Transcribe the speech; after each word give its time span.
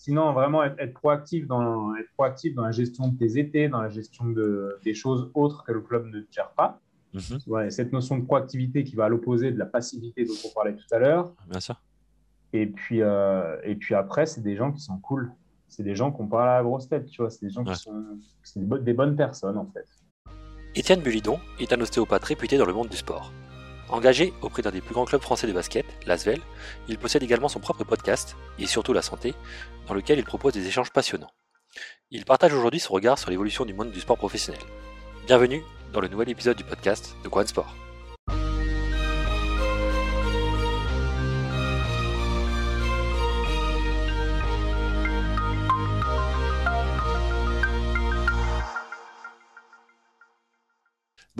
sinon, 0.00 0.32
vraiment 0.32 0.64
être, 0.64 0.94
proactif 0.94 1.46
dans, 1.46 1.94
être 1.94 2.10
proactif 2.14 2.54
dans 2.54 2.64
la 2.64 2.70
gestion 2.70 3.08
de 3.08 3.18
tes 3.18 3.38
étés, 3.38 3.68
dans 3.68 3.82
la 3.82 3.90
gestion 3.90 4.24
de, 4.30 4.78
des 4.82 4.94
choses 4.94 5.30
autres 5.34 5.62
que 5.62 5.72
le 5.72 5.82
club 5.82 6.06
ne 6.06 6.22
gère 6.30 6.50
pas. 6.52 6.80
Mhm. 7.12 7.70
cette 7.70 7.92
notion 7.92 8.18
de 8.18 8.24
proactivité 8.24 8.84
qui 8.84 8.94
va 8.94 9.06
à 9.06 9.08
l'opposé 9.08 9.50
de 9.50 9.58
la 9.58 9.66
passivité 9.66 10.24
dont 10.24 10.32
on 10.46 10.54
parlait 10.54 10.74
tout 10.76 10.86
à 10.92 10.98
l'heure. 11.00 11.34
Bien 11.50 11.60
sûr. 11.60 11.74
Et 12.52 12.66
puis, 12.66 13.02
euh, 13.02 13.56
et 13.62 13.74
puis 13.74 13.94
après, 13.94 14.26
c'est 14.26 14.40
des 14.40 14.56
gens 14.56 14.72
qui 14.72 14.80
sont 14.80 14.98
cool. 14.98 15.32
C'est 15.68 15.82
des 15.82 15.94
gens 15.94 16.12
qui 16.12 16.22
n'ont 16.22 16.28
pas 16.28 16.46
la 16.46 16.62
grosse 16.62 16.88
tête, 16.88 17.06
tu 17.06 17.20
vois. 17.20 17.30
C'est 17.30 17.44
des 17.44 17.52
gens 17.52 17.64
qui 17.64 17.74
sont 17.74 18.16
des, 18.56 18.94
bonnes 18.94 19.16
personnes, 19.16 19.58
en 19.58 19.66
fait. 19.66 19.86
Étienne 20.74 21.00
Bulidon 21.00 21.38
est 21.58 21.72
un 21.72 21.80
ostéopathe 21.80 22.24
réputé 22.24 22.56
dans 22.56 22.64
le 22.64 22.72
monde 22.72 22.88
du 22.88 22.96
sport. 22.96 23.32
Engagé 23.90 24.32
auprès 24.40 24.62
d'un 24.62 24.70
des 24.70 24.80
plus 24.80 24.94
grands 24.94 25.04
clubs 25.04 25.20
français 25.20 25.48
de 25.48 25.52
basket, 25.52 25.84
l'Asvel, 26.06 26.40
il 26.86 26.96
possède 26.96 27.24
également 27.24 27.48
son 27.48 27.58
propre 27.58 27.82
podcast, 27.82 28.36
et 28.58 28.66
surtout 28.66 28.92
La 28.92 29.02
Santé, 29.02 29.34
dans 29.88 29.94
lequel 29.94 30.20
il 30.20 30.24
propose 30.24 30.52
des 30.52 30.66
échanges 30.68 30.92
passionnants. 30.92 31.32
Il 32.12 32.24
partage 32.24 32.52
aujourd'hui 32.52 32.78
son 32.78 32.94
regard 32.94 33.18
sur 33.18 33.30
l'évolution 33.30 33.64
du 33.64 33.74
monde 33.74 33.90
du 33.90 34.00
sport 34.00 34.16
professionnel. 34.16 34.60
Bienvenue 35.26 35.64
dans 35.92 36.00
le 36.00 36.06
nouvel 36.06 36.28
épisode 36.28 36.56
du 36.56 36.64
podcast 36.64 37.16
de 37.24 37.28
Quan 37.28 37.46
Sport. 37.46 37.74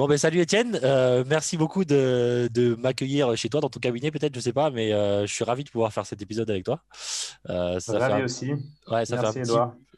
Bon, 0.01 0.07
ben 0.07 0.17
salut 0.17 0.41
Étienne, 0.41 0.81
euh, 0.83 1.25
merci 1.29 1.59
beaucoup 1.59 1.85
de, 1.85 2.75
m'accueillir 2.79 3.37
chez 3.37 3.51
toi, 3.51 3.61
dans 3.61 3.69
ton 3.69 3.81
cabinet 3.81 4.11
peut-être, 4.11 4.35
je 4.35 4.41
sais 4.41 4.55
pas, 4.55 4.71
mais 4.71 4.95
euh, 4.95 5.27
je 5.27 5.35
suis 5.35 5.45
ravi 5.45 5.63
de 5.63 5.69
pouvoir 5.69 5.93
faire 5.93 6.07
cet 6.07 6.23
épisode 6.23 6.49
avec 6.49 6.65
toi. 6.65 6.81
Euh, 7.51 7.79
ça 7.81 7.99
ravi 7.99 8.15
fait 8.15 8.25
aussi. 8.25 8.53
Ouais, 8.91 9.05
ça 9.05 9.19
fait 9.19 9.43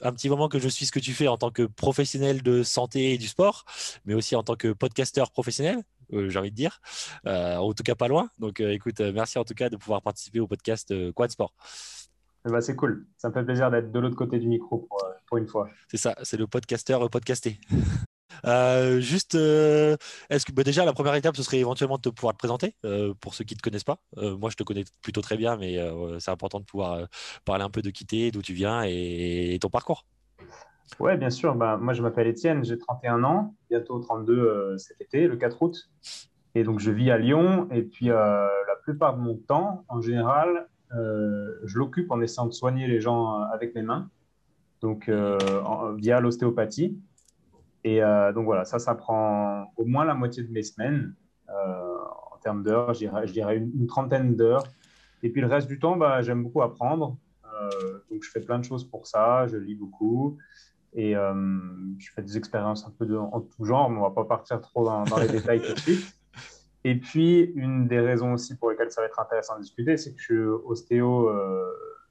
un 0.01 0.12
petit, 0.12 0.29
moment 0.29 0.48
que 0.48 0.59
je 0.59 0.66
suis 0.66 0.87
ce 0.87 0.91
que 0.91 0.98
tu 0.98 1.12
fais 1.12 1.29
en 1.29 1.37
tant 1.37 1.52
que 1.52 1.62
professionnel 1.62 2.43
de 2.43 2.65
santé 2.65 3.13
et 3.13 3.16
du 3.16 3.29
sport, 3.29 3.65
mais 4.04 4.15
aussi 4.15 4.35
en 4.35 4.43
tant 4.43 4.57
que 4.57 4.73
podcasteur 4.73 5.30
professionnel, 5.30 5.85
j'ai 6.10 6.37
envie 6.37 6.51
de 6.51 6.57
dire, 6.57 6.80
en 7.24 7.73
tout 7.73 7.85
cas 7.85 7.95
pas 7.95 8.09
loin. 8.09 8.29
Donc 8.41 8.59
écoute, 8.59 8.98
merci 8.98 9.38
en 9.38 9.45
tout 9.45 9.54
cas 9.54 9.69
de 9.69 9.76
pouvoir 9.76 10.02
participer 10.02 10.41
au 10.41 10.48
podcast 10.48 10.93
Quad 11.13 11.30
Sport. 11.30 11.54
Ben, 12.45 12.60
c'est 12.60 12.74
cool, 12.74 13.07
ça 13.19 13.29
me 13.29 13.35
fait 13.35 13.45
plaisir 13.45 13.71
d'être 13.71 13.93
de 13.93 14.01
l'autre 14.01 14.16
côté 14.16 14.41
du 14.41 14.48
micro 14.48 14.79
pour, 14.79 14.98
pour 15.29 15.38
une 15.38 15.46
fois. 15.46 15.69
C'est 15.87 15.96
ça, 15.96 16.16
c'est 16.24 16.37
le 16.37 16.48
podcasteur 16.48 17.09
podcasté. 17.09 17.60
Euh, 18.47 19.01
juste, 19.01 19.35
euh, 19.35 19.97
est-ce 20.30 20.45
que 20.45 20.52
bah, 20.52 20.63
déjà 20.63 20.85
la 20.85 20.93
première 20.93 21.15
étape, 21.15 21.37
ce 21.37 21.43
serait 21.43 21.59
éventuellement 21.59 21.99
de 21.99 22.11
pouvoir 22.11 22.35
te 22.35 22.38
présenter 22.38 22.75
euh, 22.85 23.15
pour 23.21 23.35
ceux 23.35 23.45
qui 23.45 23.55
ne 23.55 23.59
te 23.59 23.63
connaissent 23.63 23.85
pas. 23.85 23.99
moi, 24.16 24.51
je 24.51 24.57
te 24.57 24.63
connais 24.63 24.85
plutôt 25.02 25.21
très 25.21 25.37
bien, 25.37 25.57
mais 25.57 25.79
c'est 26.19 26.30
important 26.30 26.60
de 26.60 26.65
pouvoir 26.65 27.07
parler 27.45 27.65
un 27.65 27.71
peu 27.71 27.83
de 27.83 27.91
qui 27.91 28.07
tu 28.07 28.19
es, 28.19 28.30
d'où 28.30 28.43
tu 28.43 28.55
viens 28.55 28.83
et, 28.85 29.59
ton 29.60 29.69
parcours. 29.69 30.07
Oui, 31.01 31.16
bien 31.16 31.30
sûr. 31.30 31.55
Bah, 31.55 31.77
moi, 31.77 31.95
je 31.95 32.03
m'appelle 32.03 32.27
Étienne, 32.27 32.65
j'ai 32.65 32.79
31 32.79 33.25
ans, 33.25 33.55
bientôt 33.71 33.99
32 33.99 34.77
cet 34.79 35.01
été, 35.01 35.27
le 35.27 35.37
4 35.37 35.63
août. 35.63 35.91
Et 36.55 36.65
donc, 36.65 36.80
je 36.80 36.91
vis 36.91 37.10
à 37.10 37.19
Lyon. 37.19 37.69
Et 37.71 37.83
puis, 37.83 38.07
la 38.07 38.51
plupart 38.83 39.16
de 39.16 39.23
mon 39.23 39.37
temps, 39.37 39.85
en 39.88 40.01
général, 40.01 40.69
je 40.91 41.79
l'occupe 41.79 42.10
en 42.10 42.21
essayant 42.21 42.47
de 42.47 42.53
soigner 42.53 42.87
les 42.87 43.01
gens 43.01 43.41
avec 43.41 43.75
mes 43.75 43.83
mains, 43.83 44.10
donc 44.80 45.10
via 45.99 46.21
l'ostéopathie. 46.21 46.99
Et 47.85 48.02
euh, 48.02 48.33
donc 48.33 48.45
voilà, 48.45 48.65
ça, 48.65 48.79
ça 48.79 48.95
prend 48.95 49.73
au 49.77 49.85
moins 49.85 50.05
la 50.05 50.15
moitié 50.15 50.43
de 50.43 50.52
mes 50.52 50.63
semaines 50.63 51.15
euh, 51.49 51.97
en 52.33 52.37
termes 52.38 52.63
d'heures, 52.63 52.95
je 52.95 53.33
dirais, 53.33 53.57
une, 53.57 53.87
trentaine 53.87 54.37
d'heures. 54.37 54.65
Et 55.23 55.30
puis 55.30 55.41
le 55.41 55.47
reste 55.47 55.69
du 55.69 55.79
temps, 55.79 55.97
bah, 55.97 56.23
j'aime 56.23 56.43
beaucoup 56.43 56.63
apprendre. 56.63 57.16
Euh, 57.45 57.99
donc 58.10 58.23
je 58.23 58.30
fais 58.30 58.41
plein 58.41 58.59
de 58.59 58.65
choses 58.65 58.85
pour 58.85 59.07
ça, 59.07 59.47
je 59.49 59.57
lis 59.57 59.75
beaucoup. 59.75 60.38
Et 60.95 61.15
je 61.15 62.10
fais 62.15 62.21
des 62.21 62.37
expériences 62.37 62.87
un 62.87 62.91
peu 62.91 63.07
de, 63.07 63.16
en 63.16 63.41
tout 63.41 63.65
genre, 63.65 63.88
mais 63.88 63.97
on 63.97 64.00
ne 64.03 64.09
va 64.09 64.15
pas 64.15 64.27
partir 64.27 64.60
trop 64.60 64.84
dans, 64.84 65.05
les 65.19 65.28
détails 65.38 65.62
tout 65.62 65.72
de 65.72 65.78
suite. 65.78 66.15
Et 66.84 66.97
puis, 66.97 67.50
une 67.54 67.87
des 67.88 67.98
raisons 67.98 68.34
aussi 68.34 68.56
pour 68.59 68.71
lesquelles 68.71 68.91
ça 68.91 69.00
va 69.00 69.06
être 69.06 69.19
intéressant 69.19 69.56
de 69.56 69.62
discuter, 69.62 69.97
c'est 69.97 70.12
que 70.12 70.19
je 70.21 70.25
suis 70.25 70.38
ostéo 70.38 71.32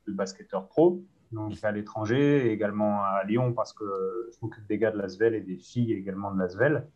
de 0.07 0.13
basketteur 0.13 0.67
pro 0.67 1.03
donc 1.31 1.53
à 1.63 1.71
l'étranger, 1.71 2.51
également 2.51 3.03
à 3.03 3.23
Lyon 3.23 3.53
parce 3.53 3.73
que 3.73 3.85
je 4.31 4.37
m'occupe 4.41 4.65
des 4.67 4.77
gars 4.77 4.91
de 4.91 4.97
Lasvel 4.97 5.33
et 5.35 5.41
des 5.41 5.57
filles 5.57 5.93
également 5.93 6.31
de 6.31 6.39
Lasvel. 6.39 6.87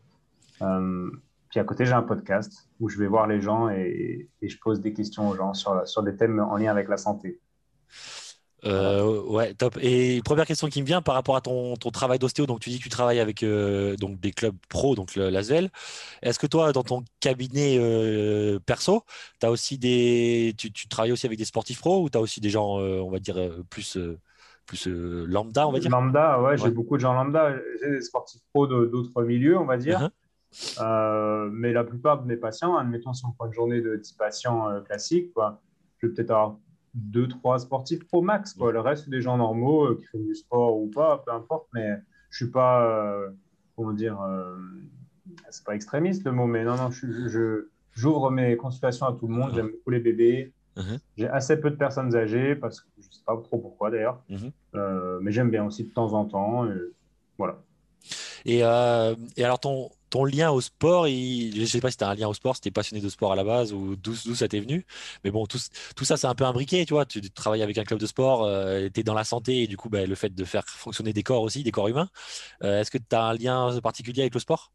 Euh, 0.61 1.09
puis 1.49 1.59
à 1.59 1.63
côté, 1.63 1.85
j'ai 1.85 1.93
un 1.93 2.01
podcast 2.01 2.69
où 2.79 2.89
je 2.89 2.97
vais 2.97 3.07
voir 3.07 3.27
les 3.27 3.39
gens 3.39 3.69
et, 3.69 4.29
je 4.41 4.57
pose 4.57 4.81
des 4.81 4.93
questions 4.93 5.29
aux 5.29 5.35
gens 5.35 5.53
sur, 5.53 5.87
sur 5.87 6.03
des 6.03 6.15
thèmes 6.15 6.39
en 6.39 6.57
lien 6.57 6.71
avec 6.71 6.89
la 6.89 6.97
santé. 6.97 7.39
Euh, 8.63 9.21
ouais, 9.23 9.53
top. 9.53 9.77
Et 9.81 10.21
première 10.23 10.45
question 10.45 10.67
qui 10.67 10.81
me 10.81 10.87
vient 10.87 11.01
par 11.01 11.15
rapport 11.15 11.35
à 11.35 11.41
ton, 11.41 11.75
ton 11.75 11.91
travail 11.91 12.19
d'ostéo, 12.19 12.45
donc 12.45 12.59
tu 12.59 12.69
dis 12.69 12.79
que 12.79 12.83
tu 12.83 12.89
travailles 12.89 13.19
avec 13.19 13.43
euh, 13.43 13.95
donc 13.97 14.19
des 14.19 14.31
clubs 14.31 14.55
pro, 14.69 14.95
donc 14.95 15.15
l'ASVEL. 15.15 15.69
Est-ce 16.21 16.39
que 16.39 16.47
toi, 16.47 16.71
dans 16.71 16.83
ton 16.83 17.03
cabinet 17.19 17.77
euh, 17.79 18.59
perso, 18.65 19.03
as 19.43 19.51
aussi 19.51 19.77
des, 19.77 20.55
tu, 20.57 20.71
tu, 20.71 20.87
travailles 20.87 21.11
aussi 21.11 21.27
avec 21.27 21.37
des 21.37 21.45
sportifs 21.45 21.79
pro 21.79 22.01
ou 22.01 22.09
tu 22.09 22.17
as 22.17 22.21
aussi 22.21 22.41
des 22.41 22.49
gens, 22.49 22.77
on 22.77 23.11
va 23.11 23.19
dire, 23.19 23.37
plus, 23.69 23.99
plus 24.65 24.87
lambda, 24.87 25.67
on 25.67 25.71
va 25.71 25.79
dire? 25.79 25.91
Lambda, 25.91 26.41
ouais, 26.41 26.57
j'ai 26.57 26.71
beaucoup 26.71 26.95
de 26.95 27.01
gens 27.01 27.13
lambda. 27.13 27.55
J'ai 27.81 27.91
des 27.91 28.01
sportifs 28.01 28.41
pro 28.51 28.65
d'autres 28.65 29.23
milieux, 29.23 29.57
on 29.57 29.65
va 29.65 29.77
dire. 29.77 30.09
Uh-huh. 30.51 31.49
mais 31.51 31.71
la 31.71 31.83
plupart 31.83 32.21
de 32.23 32.27
mes 32.27 32.37
patients, 32.37 32.77
admettons 32.77 33.13
si 33.13 33.25
on 33.25 33.31
prend 33.31 33.45
une 33.45 33.53
journée 33.53 33.81
de 33.81 33.97
10 33.97 34.13
patients 34.13 34.81
classiques, 34.85 35.33
quoi, 35.33 35.61
je 35.99 36.07
vais 36.07 36.13
peut-être 36.13 36.31
avoir 36.31 36.57
deux, 36.95 37.27
trois 37.27 37.59
sportifs 37.59 38.07
pro 38.07 38.21
max. 38.21 38.53
Quoi. 38.53 38.71
Le 38.71 38.79
reste, 38.79 39.09
des 39.09 39.21
gens 39.21 39.37
normaux 39.37 39.85
euh, 39.85 39.97
qui 39.99 40.05
font 40.05 40.23
du 40.23 40.33
sport 40.33 40.77
ou 40.77 40.87
pas, 40.87 41.21
peu 41.25 41.31
importe. 41.31 41.67
Mais 41.73 41.97
je 42.29 42.37
suis 42.37 42.51
pas, 42.51 42.85
euh, 42.85 43.29
comment 43.75 43.93
dire, 43.93 44.19
euh, 44.21 44.55
c'est 45.49 45.65
pas 45.65 45.75
extrémiste 45.75 46.23
le 46.25 46.31
mot, 46.31 46.47
mais 46.47 46.63
non, 46.63 46.77
non, 46.77 46.89
je, 46.89 47.67
j'ouvre 47.91 48.31
mes 48.31 48.55
consultations 48.57 49.05
à 49.05 49.13
tout 49.13 49.27
le 49.27 49.33
monde. 49.33 49.51
J'aime 49.53 49.69
beaucoup 49.69 49.89
les 49.89 49.99
bébés. 49.99 50.53
Uh-huh. 50.77 50.99
J'ai 51.17 51.27
assez 51.27 51.59
peu 51.59 51.69
de 51.69 51.75
personnes 51.75 52.15
âgées 52.15 52.55
parce 52.55 52.81
que 52.81 52.87
je 52.97 53.03
sais 53.09 53.23
pas 53.25 53.37
trop 53.43 53.59
pourquoi 53.59 53.91
d'ailleurs. 53.91 54.21
Uh-huh. 54.29 55.19
mais 55.21 55.31
j'aime 55.31 55.49
bien 55.49 55.65
aussi 55.65 55.85
de 55.85 55.93
temps 55.93 56.13
en 56.13 56.25
temps. 56.25 56.67
voilà. 57.37 57.61
Et, 58.45 58.59
et 58.59 59.43
alors, 59.43 59.59
ton, 59.59 59.89
ton 60.09 60.23
lien 60.25 60.51
au 60.51 60.61
sport, 60.61 61.07
je 61.07 61.59
ne 61.59 61.65
sais 61.65 61.81
pas 61.81 61.91
si 61.91 61.97
tu 61.97 62.03
as 62.03 62.09
un 62.09 62.15
lien 62.15 62.27
au 62.27 62.33
sport, 62.33 62.55
si 62.55 62.61
tu 62.61 62.67
es 62.69 62.71
passionné 62.71 63.01
de 63.01 63.09
sport 63.09 63.31
à 63.33 63.35
la 63.35 63.43
base 63.43 63.73
ou 63.73 63.95
d'où 63.95 64.15
ça 64.15 64.47
t'est 64.47 64.59
venu. 64.59 64.85
Mais 65.23 65.31
bon, 65.31 65.45
tout, 65.45 65.59
tout 65.95 66.05
ça, 66.05 66.15
c'est 66.17 66.27
un 66.27 66.35
peu 66.35 66.45
imbriqué, 66.45 66.85
tu 66.85 66.93
vois. 66.93 67.05
Tu 67.05 67.21
travailles 67.31 67.63
avec 67.63 67.77
un 67.77 67.83
club 67.83 67.99
de 67.99 68.05
sport, 68.05 68.43
euh, 68.43 68.87
tu 68.93 69.01
es 69.01 69.03
dans 69.03 69.13
la 69.13 69.23
santé 69.23 69.63
et 69.63 69.67
du 69.67 69.77
coup, 69.77 69.89
bah, 69.89 70.05
le 70.05 70.15
fait 70.15 70.33
de 70.33 70.45
faire 70.45 70.63
fonctionner 70.67 71.13
des 71.13 71.23
corps 71.23 71.41
aussi, 71.41 71.63
des 71.63 71.71
corps 71.71 71.87
humains. 71.87 72.09
Euh, 72.63 72.81
est-ce 72.81 72.91
que 72.91 72.99
tu 72.99 73.15
as 73.15 73.23
un 73.23 73.33
lien 73.35 73.79
particulier 73.81 74.21
avec 74.23 74.33
le 74.35 74.41
sport? 74.41 74.71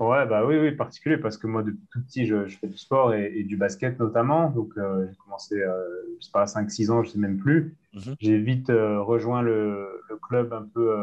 Ouais, 0.00 0.26
bah 0.26 0.44
oui, 0.46 0.58
oui, 0.58 0.72
particulier 0.72 1.18
parce 1.18 1.36
que 1.36 1.46
moi, 1.46 1.62
depuis 1.62 1.86
tout 1.92 2.02
petit, 2.02 2.26
je, 2.26 2.46
fais 2.46 2.66
du 2.66 2.78
sport 2.78 3.14
et, 3.14 3.42
du 3.44 3.56
basket 3.56 3.98
notamment. 4.00 4.50
Donc, 4.50 4.72
euh, 4.76 5.06
j'ai 5.08 5.16
commencé, 5.16 5.56
je 5.58 6.24
sais 6.24 6.32
pas, 6.32 6.42
à 6.42 6.46
5-6 6.46 6.90
ans, 6.90 7.02
je 7.02 7.10
sais 7.10 7.18
même 7.18 7.38
plus. 7.38 7.76
Mhm. 7.94 8.16
J'ai 8.18 8.38
vite 8.38 8.68
rejoint 8.70 9.42
le, 9.42 10.02
le, 10.08 10.16
club 10.16 10.52
un 10.52 10.62
peu 10.62 10.94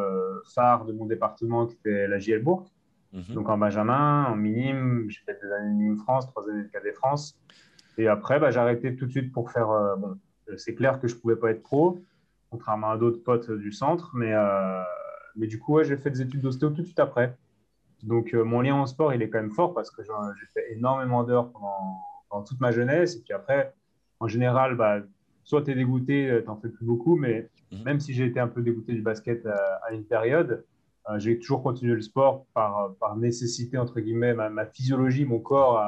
phare 0.53 0.85
de 0.85 0.93
mon 0.93 1.05
département 1.05 1.67
qui 1.67 1.75
était 1.75 2.07
la 2.07 2.17
JL 2.17 2.41
Bourg. 2.41 2.71
Mhm. 3.13 3.35
Donc 3.35 3.49
en 3.49 3.57
Benjamin, 3.57 4.25
en 4.25 4.35
minime, 4.35 5.05
j'ai 5.09 5.19
fait 5.25 5.39
des 5.41 5.51
années 5.51 5.69
de 5.69 5.75
minime 5.75 5.97
France, 5.97 6.27
trois 6.27 6.49
années 6.49 6.63
de 6.63 6.69
cadet 6.69 6.93
France. 6.93 7.37
Et 7.97 8.07
après, 8.07 8.39
bah, 8.39 8.51
j'ai 8.51 8.59
arrêté 8.59 8.95
tout 8.95 9.05
de 9.05 9.11
suite 9.11 9.31
pour 9.31 9.51
faire. 9.51 9.69
Euh, 9.69 9.95
bon, 9.95 10.17
c'est 10.57 10.75
clair 10.75 10.99
que 10.99 11.07
je 11.07 11.15
ne 11.15 11.19
pouvais 11.19 11.35
pas 11.35 11.51
être 11.51 11.63
pro, 11.63 11.99
contrairement 12.49 12.91
à 12.91 12.97
d'autres 12.97 13.23
potes 13.23 13.51
du 13.51 13.71
centre, 13.71 14.11
mais, 14.13 14.33
euh, 14.33 14.81
mais 15.35 15.47
du 15.47 15.59
coup, 15.59 15.75
ouais, 15.75 15.83
j'ai 15.83 15.97
fait 15.97 16.09
des 16.09 16.21
études 16.21 16.41
d'ostéo 16.41 16.69
tout 16.69 16.81
de 16.81 16.85
suite 16.85 16.99
après. 16.99 17.35
Donc 18.03 18.33
euh, 18.33 18.43
mon 18.43 18.61
lien 18.61 18.81
au 18.81 18.85
sport, 18.85 19.13
il 19.13 19.21
est 19.21 19.29
quand 19.29 19.41
même 19.41 19.51
fort 19.51 19.73
parce 19.73 19.91
que 19.91 20.03
j'ai 20.03 20.45
fait 20.53 20.73
énormément 20.73 21.23
d'heures 21.23 21.51
pendant, 21.51 22.43
toute 22.43 22.59
ma 22.59 22.71
jeunesse. 22.71 23.15
Et 23.15 23.21
puis 23.21 23.33
après, 23.33 23.73
en 24.19 24.27
général, 24.27 24.75
bah, 24.75 24.99
soit 25.43 25.63
tu 25.63 25.71
es 25.71 25.75
dégoûté, 25.75 26.39
tu 26.41 26.47
n'en 26.47 26.57
fais 26.57 26.69
plus 26.69 26.85
beaucoup, 26.85 27.15
mais 27.15 27.49
mhm. 27.71 27.83
même 27.83 27.99
si 27.99 28.13
j'ai 28.13 28.25
été 28.25 28.39
un 28.39 28.47
peu 28.47 28.61
dégoûté 28.61 28.93
du 28.93 29.01
basket 29.01 29.45
à 29.45 29.91
une 29.91 30.03
période, 30.03 30.63
euh, 31.09 31.19
j'ai 31.19 31.39
toujours 31.39 31.63
continué 31.63 31.93
le 31.93 32.01
sport 32.01 32.45
par, 32.53 32.93
par 32.99 33.15
nécessité, 33.15 33.77
entre 33.77 33.99
guillemets. 33.99 34.33
Ma, 34.33 34.65
physiologie, 34.65 35.25
mon 35.25 35.39
corps 35.39 35.79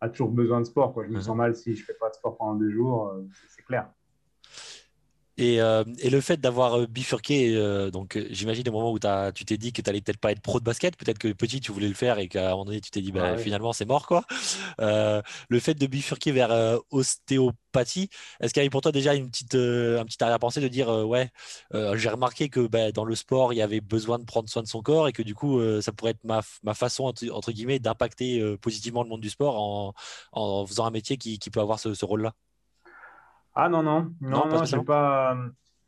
a, 0.00 0.08
toujours 0.08 0.30
besoin 0.30 0.60
de 0.60 0.66
sport. 0.66 0.92
Quoi. 0.92 1.04
Je 1.04 1.10
me 1.10 1.16
mhm. 1.16 1.22
sens 1.22 1.36
mal 1.36 1.54
si 1.54 1.74
je 1.74 1.82
ne 1.82 1.86
fais 1.86 1.94
pas 1.94 2.08
de 2.08 2.14
sport 2.14 2.36
pendant 2.36 2.54
deux 2.54 2.70
jours, 2.70 3.08
euh, 3.08 3.26
c'est 3.48 3.62
clair. 3.62 3.88
Et, 5.38 5.60
euh, 5.60 5.84
et, 6.00 6.10
le 6.10 6.20
fait 6.20 6.38
d'avoir 6.38 6.86
bifurqué, 6.88 7.54
donc 7.92 8.18
j'imagine 8.30 8.68
au 8.68 8.72
moment 8.72 8.92
où 8.92 8.98
as, 9.04 9.32
tu 9.32 9.44
t'es 9.44 9.56
dit 9.56 9.72
que 9.72 9.80
tu 9.80 9.88
n'allais 9.88 10.00
peut-être 10.00 10.18
pas 10.18 10.32
être 10.32 10.40
pro 10.40 10.60
de 10.60 10.64
basket, 10.64 10.96
peut-être 10.96 11.18
que 11.18 11.28
petit 11.32 11.60
tu 11.60 11.72
voulais 11.72 11.88
le 11.88 11.94
faire 11.94 12.18
et 12.18 12.28
qu'à 12.28 12.48
un 12.48 12.50
moment 12.50 12.66
donné 12.66 12.80
tu 12.80 12.90
t'es 12.90 13.00
dit 13.00 13.12
bah, 13.12 13.32
ah 13.34 13.38
finalement 13.38 13.72
c'est 13.72 13.86
mort 13.86 14.06
quoi. 14.06 14.24
le 14.78 15.60
fait 15.60 15.74
de 15.74 15.86
bifurquer 15.86 16.32
vers 16.32 16.80
ostéo 16.90 17.52
est-ce 18.40 18.52
qu'il 18.52 18.60
y 18.60 18.64
avait 18.64 18.70
pour 18.70 18.80
toi 18.80 18.92
déjà 18.92 19.14
une 19.14 19.30
petite, 19.30 19.54
euh, 19.54 20.00
un 20.00 20.04
petit 20.04 20.22
arrière-pensée 20.22 20.60
de 20.60 20.68
dire 20.68 20.88
euh, 20.88 21.04
ouais, 21.04 21.30
euh, 21.74 21.96
j'ai 21.96 22.08
remarqué 22.08 22.48
que 22.48 22.66
bah, 22.66 22.92
dans 22.92 23.04
le 23.04 23.14
sport, 23.14 23.52
il 23.52 23.56
y 23.56 23.62
avait 23.62 23.80
besoin 23.80 24.18
de 24.18 24.24
prendre 24.24 24.48
soin 24.48 24.62
de 24.62 24.68
son 24.68 24.82
corps 24.82 25.08
et 25.08 25.12
que 25.12 25.22
du 25.22 25.34
coup, 25.34 25.60
ça 25.80 25.92
pourrait 25.92 26.12
être 26.12 26.24
ma, 26.24 26.42
ma 26.62 26.74
façon, 26.74 27.04
entre, 27.04 27.52
guillemets, 27.52 27.78
d'impacter 27.78 28.56
positivement 28.58 29.02
le 29.02 29.08
monde 29.08 29.20
du 29.20 29.30
sport 29.30 29.60
en, 29.60 29.94
en, 30.32 30.66
faisant 30.66 30.86
un 30.86 30.90
métier 30.90 31.16
qui, 31.16 31.38
qui 31.38 31.50
peut 31.50 31.60
avoir 31.60 31.78
ce, 31.78 32.04
rôle-là? 32.04 32.34
Ah 33.60 33.68
non, 33.68 33.82
non, 33.82 34.12
non, 34.20 34.46
non, 34.46 34.64
j'ai 34.64 34.80
pas. 34.84 35.36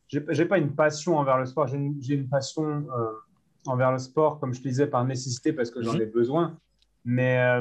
j'ai 0.08 0.44
pas 0.44 0.58
une 0.58 0.74
passion 0.74 1.18
envers 1.18 1.38
le 1.38 1.46
sport, 1.46 1.68
j'ai 1.68 2.14
une, 2.14 2.28
passion 2.28 2.84
envers 3.64 3.92
le 3.92 3.98
sport, 3.98 4.40
comme 4.40 4.52
je 4.52 4.60
te 4.60 4.66
disais, 4.66 4.88
par 4.88 5.04
nécessité 5.04 5.52
parce 5.52 5.70
que 5.70 5.80
j'en 5.80 5.94
mhm. 5.94 6.00
ai 6.00 6.06
besoin. 6.06 6.58
Mais 7.04 7.60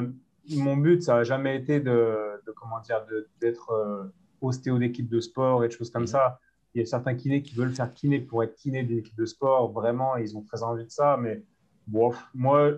mon 0.56 0.76
but, 0.76 1.00
ça 1.04 1.14
n'a 1.14 1.22
jamais 1.22 1.56
été 1.56 1.78
de, 1.78 2.42
comment 2.56 2.80
dire, 2.80 3.06
d'être 3.40 4.10
ostéo 4.40 4.78
d'équipe 4.78 5.08
de 5.08 5.20
sport 5.20 5.62
et 5.62 5.68
des 5.68 5.74
choses 5.76 5.90
comme 5.90 6.02
mhm. 6.02 6.08
ça. 6.08 6.40
Il 6.74 6.80
y 6.80 6.82
a 6.82 6.86
certains 6.86 7.14
kinés 7.14 7.42
qui 7.42 7.54
veulent 7.54 7.72
faire 7.72 7.94
kiné 7.94 8.18
pour 8.18 8.42
être 8.42 8.56
kiné 8.56 8.82
d'une 8.82 8.98
équipe 8.98 9.16
de 9.16 9.26
sport. 9.26 9.70
Vraiment, 9.70 10.16
ils 10.16 10.36
ont 10.36 10.42
très 10.42 10.64
envie 10.64 10.84
de 10.84 10.90
ça. 10.90 11.16
Mais 11.20 11.44
bon, 11.86 12.12
moi, 12.34 12.72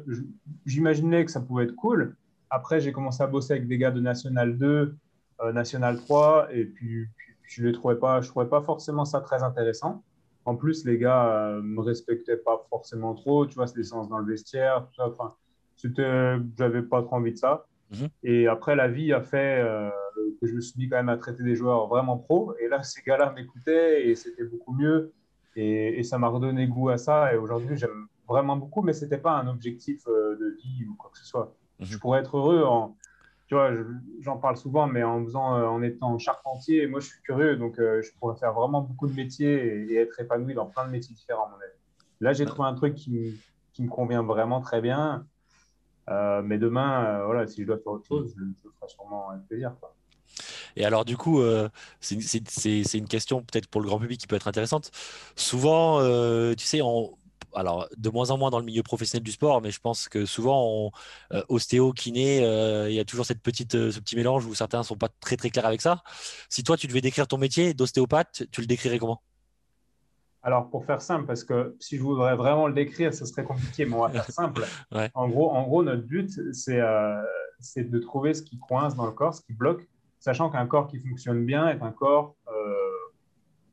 j'imaginais 0.67 1.25
que 1.25 1.31
ça 1.31 1.41
pouvait 1.41 1.65
être 1.65 1.77
cool. 1.77 2.15
Après, 2.51 2.79
j'ai 2.79 2.93
commencé 2.93 3.23
à 3.23 3.27
bosser 3.27 3.55
avec 3.55 3.67
des 3.67 3.79
gars 3.79 3.91
de 3.91 4.01
National 4.01 4.59
2, 4.59 4.67
euh, 4.67 4.95
National 5.53 5.99
3, 5.99 6.49
et 6.53 6.65
puis, 6.65 7.09
je 7.43 7.67
ne 7.67 7.73
trouvais 7.73 7.97
pas, 7.97 8.21
je 8.21 8.29
trouvais 8.29 8.49
pas 8.49 8.63
forcément 8.63 9.05
ça 9.05 9.21
très 9.21 9.43
intéressant. 9.43 10.03
En 10.45 10.57
plus, 10.57 10.85
les 10.85 10.99
gars 10.99 11.51
ne 11.53 11.59
euh, 11.59 11.63
me 11.63 11.81
respectaient 11.81 12.37
pas 12.37 12.67
forcément 12.69 13.15
trop. 13.15 13.47
Tu 13.47 13.55
vois, 13.55 13.67
c'est 13.67 13.77
des 13.77 13.85
séances 13.85 14.09
dans 14.09 14.19
le 14.19 14.27
vestiaire, 14.27 14.87
tout 14.87 14.95
ça. 14.95 15.09
Enfin, 15.09 15.35
j'avais 16.59 16.83
pas 16.83 17.03
trop 17.03 17.17
envie 17.17 17.33
de 17.33 17.39
ça. 17.39 17.67
Mhm. 17.91 18.09
Et 18.25 18.49
après, 18.49 18.75
la 18.75 18.89
vie 18.89 19.13
a 19.13 19.21
fait 19.21 19.61
euh, 19.61 19.91
que 20.41 20.47
je 20.47 20.55
me 20.55 20.61
suis 20.61 20.79
mis 20.79 20.89
quand 20.89 20.97
même 20.97 21.09
à 21.09 21.17
traiter 21.17 21.43
des 21.43 21.55
joueurs 21.55 21.87
vraiment 21.87 22.19
pro. 22.19 22.55
Et 22.61 22.69
là, 22.69 22.83
ces 22.83 23.03
gars-là 23.03 23.33
m'écoutaient 23.33 24.09
et 24.09 24.15
c'était 24.15 24.45
beaucoup 24.45 24.73
mieux. 24.73 25.13
Et, 25.55 26.03
ça 26.03 26.19
m'a 26.19 26.29
redonné 26.29 26.67
goût 26.67 26.89
à 26.89 26.97
ça. 26.97 27.33
Et 27.35 27.37
aujourd'hui, 27.37 27.77
j'aime 27.77 28.07
vraiment 28.27 28.57
beaucoup, 28.57 28.83
mais 28.83 28.95
ce 28.95 29.05
n'était 29.05 29.19
pas 29.19 29.33
un 29.33 29.47
objectif 29.47 30.03
euh, 30.09 30.37
de 30.37 30.57
vie 30.63 30.87
ou 30.87 30.95
quoi 30.97 31.11
que 31.13 31.19
ce 31.19 31.27
soit. 31.27 31.55
Mhm. 31.79 31.87
Je 31.87 31.99
pourrais 31.99 32.21
être 32.21 32.37
heureux 32.37 32.65
en. 32.65 32.97
Tu 33.53 33.57
vois, 33.57 33.71
j'en 34.23 34.39
parle 34.39 34.57
souvent, 34.57 34.87
mais 34.87 35.03
en, 35.03 35.23
faisant, 35.27 35.59
euh, 35.59 35.67
en 35.67 35.83
étant 35.83 36.17
charpentier, 36.19 36.87
moi 36.87 37.01
je 37.01 37.09
suis 37.09 37.21
curieux, 37.21 37.57
donc 37.57 37.75
je 37.77 38.09
pourrais 38.19 38.35
faire 38.39 38.55
vraiment 38.55 38.81
beaucoup 38.81 39.07
de 39.07 39.13
métiers 39.13 39.93
et, 39.93 39.97
être 39.97 40.19
épanoui 40.19 40.55
dans 40.55 40.65
plein 40.65 40.87
de 40.87 40.91
métiers 40.91 41.15
différents. 41.15 41.51
Là, 42.21 42.33
j'ai 42.33 42.47
trouvé 42.47 42.67
un 42.67 42.73
truc 42.73 42.95
qui, 42.95 43.39
qui 43.75 43.83
me 43.83 43.91
convient 43.91 44.23
vraiment 44.23 44.63
très 44.63 44.81
bien. 44.81 45.27
Euh, 46.09 46.41
mais 46.43 46.57
demain, 46.57 47.05
euh, 47.05 47.27
voilà, 47.27 47.47
si 47.47 47.61
je 47.61 47.67
dois 47.67 47.77
faire 47.77 47.93
autre 47.93 48.07
chose, 48.07 48.35
je, 48.37 48.71
ferai 48.71 48.89
sûrement 48.89 49.29
avec 49.29 49.47
plaisir. 49.47 49.73
Et 50.75 50.87
alors, 50.87 51.05
du 51.05 51.19
coup, 51.19 51.43
euh, 51.43 51.69
c'est 52.01 52.95
une 52.95 53.09
question 53.09 53.43
peut-être 53.43 53.69
pour 53.69 53.83
le 53.83 53.87
grand 53.87 53.99
public 53.99 54.19
qui 54.19 54.27
peut 54.27 54.37
être 54.37 54.49
intéressante. 54.49 54.91
Souvent, 55.37 56.01
tu 56.55 56.65
sais, 56.65 56.81
alors 57.55 57.89
de 57.97 58.11
moins 58.11 58.31
en 58.31 58.39
moins 58.39 58.51
dans 58.51 58.59
le 58.59 58.65
milieu 58.65 58.83
professionnel 58.83 59.23
du 59.23 59.33
sport, 59.33 59.61
mais 59.61 59.71
je 59.71 59.81
pense 59.81 60.09
que 60.09 60.25
souvent, 60.27 60.93
ostéo, 61.49 61.93
kiné, 61.93 62.39
il 62.89 62.95
y 62.95 63.01
a 63.01 63.05
toujours 63.05 63.27
cette 63.27 63.43
petite, 63.43 63.73
ce 63.73 64.01
petit 64.01 64.17
mélange 64.17 64.47
où 64.47 64.55
certains 64.55 64.79
ne 64.79 64.85
sont 64.85 64.97
pas 64.97 65.09
très 65.21 65.37
très 65.37 65.51
clairs 65.51 65.67
avec 65.67 65.81
ça. 65.81 66.03
Si 66.49 66.63
toi, 66.65 66.77
tu 66.77 66.87
devais 66.87 67.01
décrire 67.01 67.27
ton 67.27 67.39
métier 67.39 67.75
d'ostéopathe, 67.75 68.45
tu 68.51 68.61
le 68.61 68.67
décrirais 68.67 68.99
comment? 68.99 69.23
Alors, 70.45 70.71
pour 70.71 70.85
faire 70.85 71.01
simple, 71.01 71.27
parce 71.27 71.45
que 71.45 71.77
si 71.79 71.97
je 71.97 72.03
voudrais 72.03 72.35
vraiment 72.35 72.67
le 72.67 72.75
décrire, 72.75 73.15
ce 73.15 73.25
serait 73.25 73.45
compliqué, 73.45 73.87
mais 73.87 73.95
on 73.95 74.01
va 74.01 74.11
faire 74.11 74.25
simple. 74.31 74.65
en, 75.15 75.29
gros, 75.29 75.51
en 75.53 75.63
gros, 75.63 75.85
notre 75.85 76.03
but, 76.03 76.31
euh, 76.69 77.23
c'est 77.61 77.85
de 77.85 77.99
trouver 78.01 78.35
ce 78.35 78.43
qui 78.43 78.59
coince 78.59 78.97
dans 78.97 79.07
le 79.07 79.13
corps, 79.13 79.35
ce 79.35 79.43
qui 79.43 79.53
bloque, 79.53 79.89
sachant 80.19 80.51
qu'un 80.51 80.67
corps 80.67 80.89
qui 80.89 80.99
fonctionne 80.99 81.47
bien 81.47 81.69
est 81.69 81.81
un 81.81 81.93
corps 81.93 82.35
euh, 82.49 82.53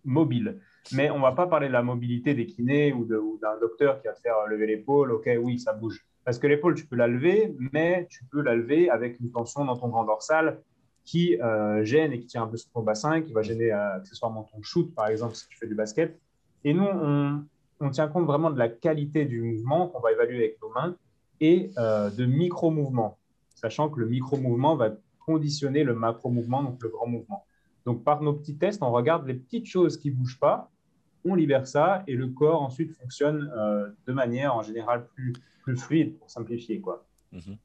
mobile. 0.06 0.62
Mais 0.94 1.10
on 1.12 1.20
va 1.20 1.32
pas 1.34 1.48
parler 1.48 1.68
de 1.68 1.74
la 1.74 1.84
mobilité 1.84 2.34
des 2.34 2.46
kinés 2.46 2.94
ou 2.94 3.06
d'un 3.06 3.58
docteur 3.60 4.02
qui 4.02 4.08
va 4.08 4.14
faire 4.16 4.48
lever 4.48 4.68
l'épaule. 4.68 5.12
OK, 5.12 5.30
oui, 5.42 5.60
ça 5.60 5.74
bouge. 5.74 6.06
Parce 6.26 6.40
que 6.40 6.48
l'épaule, 6.48 6.76
tu 6.76 6.86
peux 6.86 6.96
la 6.96 7.08
lever, 7.08 7.56
mais 7.74 8.08
tu 8.10 8.24
peux 8.26 8.42
la 8.42 8.56
lever 8.56 8.90
avec 8.90 9.20
une 9.20 9.32
tension 9.32 9.66
dans 9.66 9.78
ton 9.78 9.88
grand 9.90 10.04
dorsal 10.06 10.62
qui 11.06 11.42
euh, 11.42 11.84
gêne 11.84 12.12
et 12.14 12.20
qui 12.20 12.28
tient 12.28 12.44
un 12.44 12.48
peu 12.48 12.58
sur 12.58 12.70
ton 12.72 12.84
bassin, 12.84 13.22
qui 13.22 13.34
va 13.34 13.42
gêner 13.42 13.72
accessoirement 13.72 14.44
ton 14.44 14.62
shoot, 14.62 14.94
par 14.94 15.08
exemple, 15.08 15.36
si 15.36 15.48
tu 15.48 15.58
fais 15.58 15.68
du 15.68 15.76
basket. 15.76 16.20
Et 16.64 16.74
nous, 16.74 16.86
on, 16.86 17.90
tient 17.90 18.08
compte 18.10 18.26
vraiment 18.26 18.52
de 18.52 18.60
la 18.60 18.70
qualité 18.70 19.26
du 19.26 19.42
mouvement 19.42 19.88
qu'on 19.88 20.02
va 20.02 20.12
évaluer 20.12 20.38
avec 20.38 20.62
nos 20.62 20.70
mains 20.70 20.96
et 21.40 21.72
euh, 21.78 22.10
de 22.10 22.26
micro-mouvements, 22.26 23.18
sachant 23.56 23.90
que 23.90 24.00
le 24.00 24.08
micro-mouvement 24.08 24.76
va 24.76 24.92
conditionner 25.26 25.84
le 25.84 25.96
macro-mouvement, 25.96 26.64
donc 26.64 26.84
le 26.84 26.90
grand 26.90 27.08
mouvement. 27.08 27.46
Donc, 27.86 28.04
par 28.04 28.22
nos 28.22 28.34
petits 28.34 28.58
tests, 28.58 28.84
on 28.84 28.92
regarde 28.92 29.28
les 29.28 29.34
petites 29.34 29.66
choses 29.66 29.98
qui 29.98 30.12
ne 30.12 30.16
bougent 30.16 30.40
pas, 30.40 30.70
on 31.26 31.36
libère 31.36 31.68
ça 31.68 32.04
et 32.08 32.16
le 32.16 32.28
corps 32.28 32.62
ensuite 32.62 32.94
fonctionne 32.94 33.52
euh, 33.56 33.90
de 34.08 34.14
manière 34.14 34.56
en 34.56 34.62
général 34.62 35.08
plus, 35.08 35.34
plus 35.64 35.76
fluide, 35.76 36.18
pour 36.18 36.30
simplifier. 36.30 36.80
Quoi. 36.80 37.06
Mhm. 37.32 37.58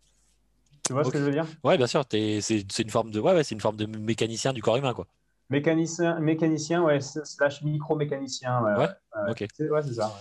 Tu 0.87 0.93
vois 0.93 1.05
ce 1.05 1.11
que 1.11 1.19
je 1.19 1.25
veux 1.25 1.32
dire? 1.32 1.46
Oui, 1.62 1.76
bien 1.76 1.87
sûr. 1.87 2.05
C'est 2.11 2.38
une, 2.78 2.90
forme 2.90 3.11
de, 3.11 3.20
ouais, 3.20 3.32
ouais, 3.32 3.43
une 3.43 3.61
forme 3.61 3.76
de 3.76 3.87
mécanicien 3.87 4.52
du 4.52 4.62
corps 4.62 4.76
humain. 4.76 4.93
Quoi. 4.93 5.06
Mécanicien, 5.50 6.20
mécanicien 6.20 6.82
ouais, 6.82 7.00
slash 7.00 7.62
micro-mécanicien. 7.62 8.62
Ouais, 8.62 8.76
ouais, 8.78 9.31
ok. 9.31 9.46
Ouais, 9.70 9.82
c'est 9.82 9.94
ça. 9.94 10.12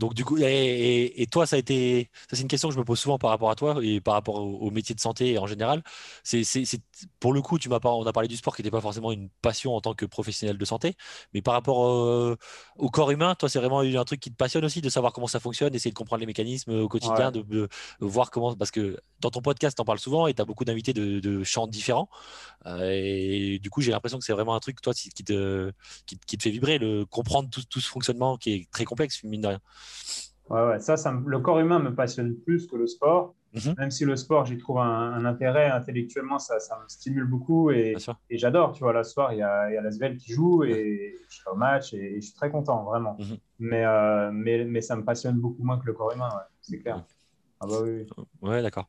Donc 0.00 0.14
du 0.14 0.24
coup, 0.24 0.38
et, 0.40 1.26
toi, 1.30 1.44
ça 1.44 1.56
a 1.56 1.58
été, 1.58 2.10
ça 2.22 2.34
c'est 2.34 2.40
une 2.40 2.48
question 2.48 2.68
que 2.68 2.74
je 2.74 2.78
me 2.78 2.84
pose 2.84 2.98
souvent 2.98 3.18
par 3.18 3.28
rapport 3.28 3.50
à 3.50 3.54
toi 3.54 3.76
et 3.82 4.00
par 4.00 4.14
rapport 4.14 4.36
au, 4.36 4.70
métier 4.70 4.94
de 4.94 5.00
santé 5.00 5.36
en 5.38 5.46
général. 5.46 5.82
C'est, 6.24 6.42
pour 7.20 7.34
le 7.34 7.42
coup, 7.42 7.58
tu 7.58 7.68
m'as 7.68 7.78
on 7.84 8.06
a 8.06 8.12
parlé 8.12 8.26
du 8.26 8.36
sport 8.36 8.56
qui 8.56 8.62
n'était 8.62 8.70
pas 8.70 8.80
forcément 8.80 9.12
une 9.12 9.28
passion 9.42 9.76
en 9.76 9.82
tant 9.82 9.92
que 9.92 10.06
professionnel 10.06 10.56
de 10.56 10.64
santé, 10.64 10.94
mais 11.34 11.42
par 11.42 11.52
rapport 11.52 11.78
au 12.76 12.90
corps 12.90 13.10
humain, 13.10 13.34
toi, 13.34 13.50
c'est 13.50 13.58
vraiment 13.58 13.80
un 13.80 14.04
truc 14.04 14.20
qui 14.20 14.30
te 14.30 14.36
passionne 14.36 14.64
aussi 14.64 14.80
de 14.80 14.88
savoir 14.88 15.12
comment 15.12 15.26
ça 15.26 15.38
fonctionne, 15.38 15.68
d'essayer 15.68 15.90
de 15.90 15.96
comprendre 15.96 16.20
les 16.20 16.26
mécanismes 16.26 16.72
au 16.80 16.88
quotidien, 16.88 17.30
de, 17.30 17.68
voir 18.00 18.30
comment, 18.30 18.56
parce 18.56 18.70
que 18.70 18.96
dans 19.20 19.30
ton 19.30 19.42
podcast, 19.42 19.76
tu 19.76 19.82
en 19.82 19.84
parles 19.84 19.98
souvent 19.98 20.26
et 20.28 20.32
tu 20.32 20.40
as 20.40 20.46
beaucoup 20.46 20.64
d'invités 20.64 20.94
de, 20.94 21.44
champs 21.44 21.66
différents. 21.66 22.08
Euh, 22.66 22.90
et 22.90 23.58
du 23.58 23.68
coup, 23.68 23.82
j'ai 23.82 23.90
l'impression 23.90 24.18
que 24.18 24.24
c'est 24.24 24.32
vraiment 24.32 24.54
un 24.54 24.60
truc, 24.60 24.80
toi, 24.80 24.94
qui 24.94 25.10
te, 25.10 25.72
qui, 26.06 26.16
te 26.38 26.42
fait 26.42 26.50
vibrer, 26.50 26.78
le 26.78 27.04
comprendre 27.04 27.50
tout, 27.50 27.62
tout 27.68 27.80
ce 27.80 27.88
fonctionnement 27.88 28.38
qui 28.38 28.52
est 28.52 28.70
très 28.70 28.84
complexe, 28.84 29.22
mine 29.24 29.42
de 29.42 29.48
rien. 29.48 29.60
Ouais, 30.48 30.66
ouais. 30.66 30.78
Ça, 30.80 30.96
ça, 30.96 31.12
le 31.24 31.38
corps 31.38 31.60
humain 31.60 31.78
me 31.78 31.94
passionne 31.94 32.34
plus 32.34 32.66
que 32.66 32.76
le 32.76 32.86
sport. 32.86 33.34
Mhm. 33.52 33.74
Même 33.78 33.90
si 33.90 34.04
le 34.04 34.14
sport, 34.16 34.46
j'y 34.46 34.58
trouve 34.58 34.78
un, 34.78 35.24
intérêt 35.24 35.70
intellectuellement, 35.70 36.38
ça, 36.38 36.60
ça, 36.60 36.78
me 36.80 36.88
stimule 36.88 37.24
beaucoup 37.24 37.70
et, 37.70 37.96
et 38.28 38.38
j'adore. 38.38 38.72
Tu 38.72 38.80
vois, 38.80 38.92
là, 38.92 39.02
ce 39.02 39.12
soir, 39.12 39.32
il 39.32 39.38
y 39.38 39.42
a, 39.42 39.72
y 39.72 39.76
a 39.76 39.90
Svel 39.90 40.16
qui 40.16 40.32
joue 40.32 40.62
et 40.62 41.16
je 41.28 41.34
suis 41.34 41.48
au 41.50 41.56
match 41.56 41.92
et, 41.92 42.20
je 42.20 42.26
suis 42.26 42.34
très 42.34 42.50
content, 42.50 42.84
vraiment. 42.84 43.16
Mhm. 43.18 43.36
mais, 43.58 43.84
euh, 43.84 44.30
mais, 44.32 44.64
mais, 44.64 44.80
ça 44.80 44.94
me 44.94 45.04
passionne 45.04 45.36
beaucoup 45.36 45.64
moins 45.64 45.78
que 45.78 45.86
le 45.86 45.94
corps 45.94 46.12
humain, 46.12 46.30
c'est 46.60 46.78
clair. 46.78 47.04
Ah 47.62 47.66
bah 47.66 47.80
oui. 47.82 48.06
Ouais, 48.40 48.62
d'accord. 48.62 48.88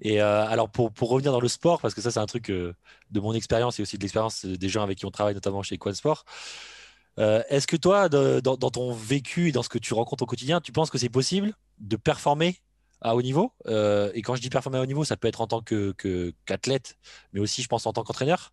Et 0.00 0.22
euh, 0.22 0.46
alors, 0.46 0.70
pour, 0.70 0.92
pour, 0.92 1.08
revenir 1.08 1.32
dans 1.32 1.40
le 1.40 1.48
sport, 1.48 1.80
parce 1.80 1.94
que 1.94 2.00
ça, 2.00 2.12
c'est 2.12 2.20
un 2.20 2.26
truc 2.26 2.50
euh, 2.50 2.74
de 3.10 3.20
mon 3.20 3.32
expérience 3.32 3.80
et 3.80 3.82
aussi 3.82 3.98
de 3.98 4.02
l'expérience 4.02 4.44
des 4.44 4.68
gens 4.68 4.82
avec 4.82 4.98
qui 4.98 5.06
on 5.06 5.10
travaille, 5.10 5.34
notamment 5.34 5.62
chez 5.62 5.78
Quad 5.78 5.94
Sport. 5.94 6.24
Euh, 7.18 7.42
est-ce 7.48 7.66
que 7.66 7.76
toi, 7.76 8.08
dans, 8.08 8.56
ton 8.56 8.92
vécu 8.92 9.48
et 9.48 9.52
dans 9.52 9.62
ce 9.62 9.68
que 9.68 9.78
tu 9.78 9.94
rencontres 9.94 10.24
au 10.24 10.26
quotidien, 10.26 10.60
tu 10.60 10.72
penses 10.72 10.90
que 10.90 10.98
c'est 10.98 11.08
possible 11.08 11.54
de 11.78 11.96
performer 11.96 12.58
à 13.00 13.14
haut 13.14 13.22
niveau? 13.22 13.52
Euh, 13.66 14.10
Et 14.14 14.22
quand 14.22 14.34
je 14.34 14.40
dis 14.40 14.50
performer 14.50 14.78
à 14.78 14.82
haut 14.82 14.86
niveau, 14.86 15.04
ça 15.04 15.16
peut 15.16 15.28
être 15.28 15.40
en 15.40 15.46
tant 15.46 15.62
qu'athlète, 15.62 16.96
mais 17.32 17.40
aussi, 17.40 17.62
je 17.62 17.68
pense, 17.68 17.86
en 17.86 17.92
tant 17.92 18.02
qu'entraîneur, 18.02 18.52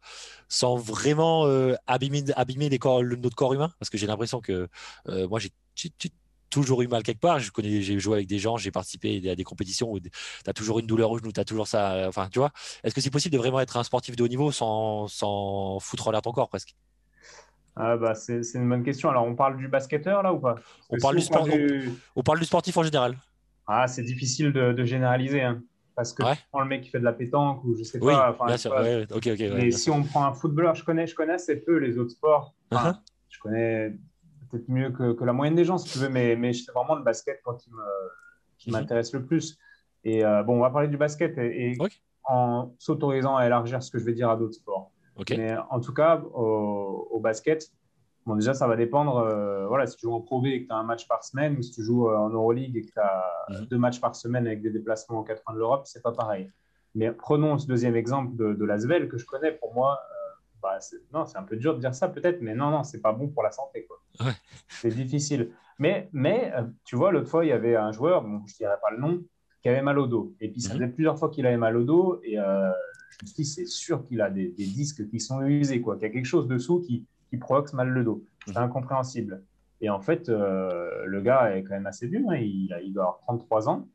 sans 0.50 0.76
vraiment 0.76 1.46
euh, 1.48 1.76
abîmer, 1.88 2.22
notre 2.24 3.36
corps 3.36 3.54
humain. 3.54 3.74
Parce 3.80 3.90
que 3.90 3.98
j'ai 3.98 4.08
l'impression 4.08 4.42
que 4.42 4.70
moi, 5.08 5.40
j'ai 5.40 5.50
toujours 6.50 6.82
eu 6.82 6.88
mal 6.88 7.02
quelque 7.04 7.22
part. 7.22 7.40
J'ai 7.40 8.00
joué 8.00 8.16
avec 8.16 8.28
des 8.28 8.40
gens, 8.40 8.58
j'ai 8.58 8.72
participé 8.72 9.30
à 9.30 9.36
des 9.36 9.44
compétitions 9.44 9.92
où 9.92 10.00
tu 10.00 10.10
as 10.46 10.54
toujours 10.54 10.80
une 10.80 10.88
douleur 10.88 11.10
au 11.12 11.18
genou, 11.18 11.32
tu 11.32 11.40
as 11.40 11.46
toujours 11.46 11.68
ça. 11.68 12.08
Enfin, 12.08 12.30
tu 12.30 12.40
vois, 12.40 12.52
est-ce 12.84 12.94
que 12.94 13.02
c'est 13.02 13.10
possible 13.10 13.34
de 13.34 13.38
vraiment 13.40 13.60
être 13.62 13.78
un 13.78 13.84
sportif 13.84 14.16
de 14.16 14.24
haut 14.24 14.28
niveau 14.28 14.52
sans, 14.52 15.08
sans 15.08 15.80
foutre 15.80 16.08
en 16.08 16.12
l'air 16.12 16.22
ton 16.22 16.32
corps 16.34 16.50
presque? 16.50 16.76
Ah 17.76 17.98
bah 17.98 18.16
c'est 18.16 18.42
une 18.56 18.68
bonne 18.68 18.84
question. 18.84 19.10
Alors, 19.10 19.26
on 19.26 19.36
parle 19.36 19.58
du 19.58 19.68
basketteur 19.68 20.24
là 20.24 20.34
ou 20.34 20.40
pas? 20.40 20.56
On 20.90 20.98
parle, 20.98 21.16
du 21.16 21.22
sport, 21.22 21.48
on, 22.16 22.24
parle, 22.24 22.40
du 22.40 22.46
sportif 22.46 22.76
en 22.78 22.84
général. 22.84 23.16
Ah, 23.66 23.88
c'est 23.88 24.04
difficile 24.04 24.52
de, 24.52 24.84
généraliser. 24.84 25.42
Hein, 25.42 25.62
parce 25.96 26.14
que 26.14 26.24
tu 26.24 26.42
prends 26.52 26.62
le 26.62 26.68
mec 26.68 26.82
qui 26.82 26.90
fait 26.90 27.00
de 27.00 27.06
la 27.06 27.14
pétanque 27.14 27.64
ou 27.64 27.76
je 27.76 27.84
sais 27.84 28.00
oui, 28.02 28.14
pas. 28.14 28.38
Bien 28.46 28.58
sûr, 28.58 28.72
ok, 28.72 29.28
ok. 29.28 29.40
mais 29.56 29.72
si 29.72 29.90
on 29.90 30.04
prend 30.04 30.26
un 30.26 30.34
footballeur, 30.34 30.76
je 30.76 30.84
connais, 30.84 31.08
je 31.08 31.16
connais 31.16 31.34
assez 31.34 31.58
peu 31.58 31.78
les 31.78 31.98
autres 31.98 32.12
sports. 32.12 32.54
Uh-huh. 32.72 32.96
Je 33.30 33.40
connais 33.40 33.96
peut-être 34.50 34.68
mieux 34.68 34.92
que, 34.92 35.24
la 35.24 35.34
moyenne 35.34 35.56
des 35.56 35.66
gens, 35.66 35.78
si 35.78 35.92
tu 35.92 36.00
veux, 36.00 36.10
mais, 36.10 36.36
mais 36.36 36.54
c'est 36.54 36.72
vraiment 36.72 36.96
le 36.96 37.04
basket 37.04 37.40
quand 37.44 37.56
qui 37.56 37.70
mm-hmm. 38.70 38.72
m'intéresse 38.74 39.14
le 39.14 39.26
plus. 39.26 39.58
Et 40.04 40.26
euh, 40.26 40.44
bon, 40.44 40.58
on 40.58 40.62
va 40.62 40.70
parler 40.70 40.88
du 40.88 40.98
basket 40.98 41.38
et 41.38 41.78
en 42.24 42.74
s'autorisant 42.78 43.36
à 43.38 43.46
élargir 43.46 43.82
ce 43.82 43.92
que 43.92 44.00
je 44.00 44.06
vais 44.06 44.14
dire 44.14 44.30
à 44.30 44.36
d'autres 44.36 44.56
sports. 44.56 44.91
Mais 45.30 45.56
en 45.70 45.80
tout 45.80 45.94
cas, 45.94 46.22
au, 46.34 47.20
basket, 47.20 47.72
bon, 48.26 48.36
déjà, 48.36 48.54
ça 48.54 48.68
va 48.68 48.76
dépendre. 48.76 49.18
Euh, 49.18 49.68
voilà, 49.68 49.86
si 49.88 49.96
tu 49.98 50.04
joues 50.04 50.14
en 50.14 50.22
Pro 50.22 50.42
B 50.42 50.48
et 50.48 50.64
que 50.64 50.68
tu 50.68 50.74
as 50.74 50.78
un 50.78 50.84
match 50.84 51.08
par 51.08 51.24
semaine, 51.24 51.58
ou 51.58 51.62
si 51.62 51.72
tu 51.72 51.84
joues 51.84 52.10
euh, 52.10 52.18
en 52.18 52.30
Euroleague 52.30 52.76
et 52.78 52.82
que 52.82 52.92
tu 52.92 53.00
as 53.00 53.26
mhm. 53.50 53.66
deux 53.68 53.78
matchs 53.78 54.00
par 54.00 54.16
semaine 54.16 54.48
avec 54.48 54.62
des 54.62 54.72
déplacements 54.72 55.20
aux 55.20 55.24
quatre 55.24 55.44
coins 55.44 55.54
de 55.54 55.60
l'Europe, 55.60 55.84
c'est 55.86 56.02
pas 56.02 56.12
pareil. 56.12 56.50
Mais 56.96 57.12
prenons 57.12 57.58
ce 57.58 57.68
deuxième 57.68 57.96
exemple 57.96 58.36
de, 58.36 58.54
de 58.54 58.66
l'Asvel 58.66 59.08
que 59.08 59.18
je 59.18 59.26
connais. 59.26 59.52
Pour 59.52 59.74
moi, 59.74 60.00
euh, 60.02 60.32
bah, 60.62 60.78
non, 61.14 61.26
c'est 61.26 61.38
un 61.38 61.44
peu 61.44 61.56
dur 61.56 61.76
de 61.76 61.80
dire 61.80 61.96
ça 61.96 62.10
peut-être, 62.10 62.42
mais 62.42 62.56
non, 62.56 62.70
non, 62.70 62.84
c'est 62.84 63.02
pas 63.02 63.14
bon 63.14 63.30
pour 63.30 63.44
la 63.44 63.52
santé. 63.52 63.88
C'est 64.68 64.90
difficile. 64.90 65.52
Mais, 65.80 66.10
mais 66.12 66.54
tu 66.84 66.96
vois, 66.96 67.12
l'autre 67.12 67.30
fois, 67.30 67.46
il 67.46 67.48
y 67.48 67.54
avait 67.54 67.76
un 67.76 67.92
joueur, 67.92 68.22
bon, 68.22 68.42
je 68.46 68.54
ne 68.54 68.58
dirais 68.58 68.78
pas 68.82 68.92
le 68.92 68.98
nom, 68.98 69.24
qui 69.62 69.70
avait 69.70 69.82
mal 69.82 69.98
au 69.98 70.06
dos. 70.06 70.36
Et 70.40 70.50
puis, 70.50 70.62
ça 70.62 70.74
mhm. 70.74 70.80
faisait 70.80 70.92
plusieurs 70.92 71.18
fois 71.18 71.30
qu'il 71.30 71.46
avait 71.48 71.58
mal 71.58 71.78
au 71.78 71.84
dos. 71.84 72.20
Et 72.24 72.38
je 73.22 73.26
me 73.26 73.28
suis 73.28 73.44
dit, 73.44 73.46
c'est 73.46 73.66
sûr 73.66 74.04
qu'il 74.04 74.22
a 74.22 74.30
des, 74.30 74.50
disques 74.50 75.08
qui 75.08 75.20
sont 75.20 75.42
usés, 75.44 75.82
quoi, 75.82 75.96
qu'il 75.96 76.04
y 76.04 76.10
a 76.10 76.14
quelque 76.14 76.26
chose 76.26 76.48
dessous 76.48 76.82
qui 76.82 77.06
qui 77.32 77.38
provoque 77.38 77.72
mal 77.74 77.90
le 77.90 78.04
dos. 78.04 78.24
C'est 78.46 78.58
mhm. 78.58 78.64
incompréhensible. 78.64 79.44
Et 79.80 79.90
en 79.90 80.02
fait, 80.02 80.30
euh, 80.30 81.06
le 81.06 81.22
gars 81.22 81.56
est 81.56 81.64
quand 81.64 81.74
même 81.74 81.88
assez 81.88 82.08
vieux. 82.08 82.24
Hein. 82.30 82.36
Il, 82.36 82.78
il, 82.84 82.94
doit 82.94 83.04
avoir 83.04 83.20
33 83.22 83.70
ans, 83.70 83.88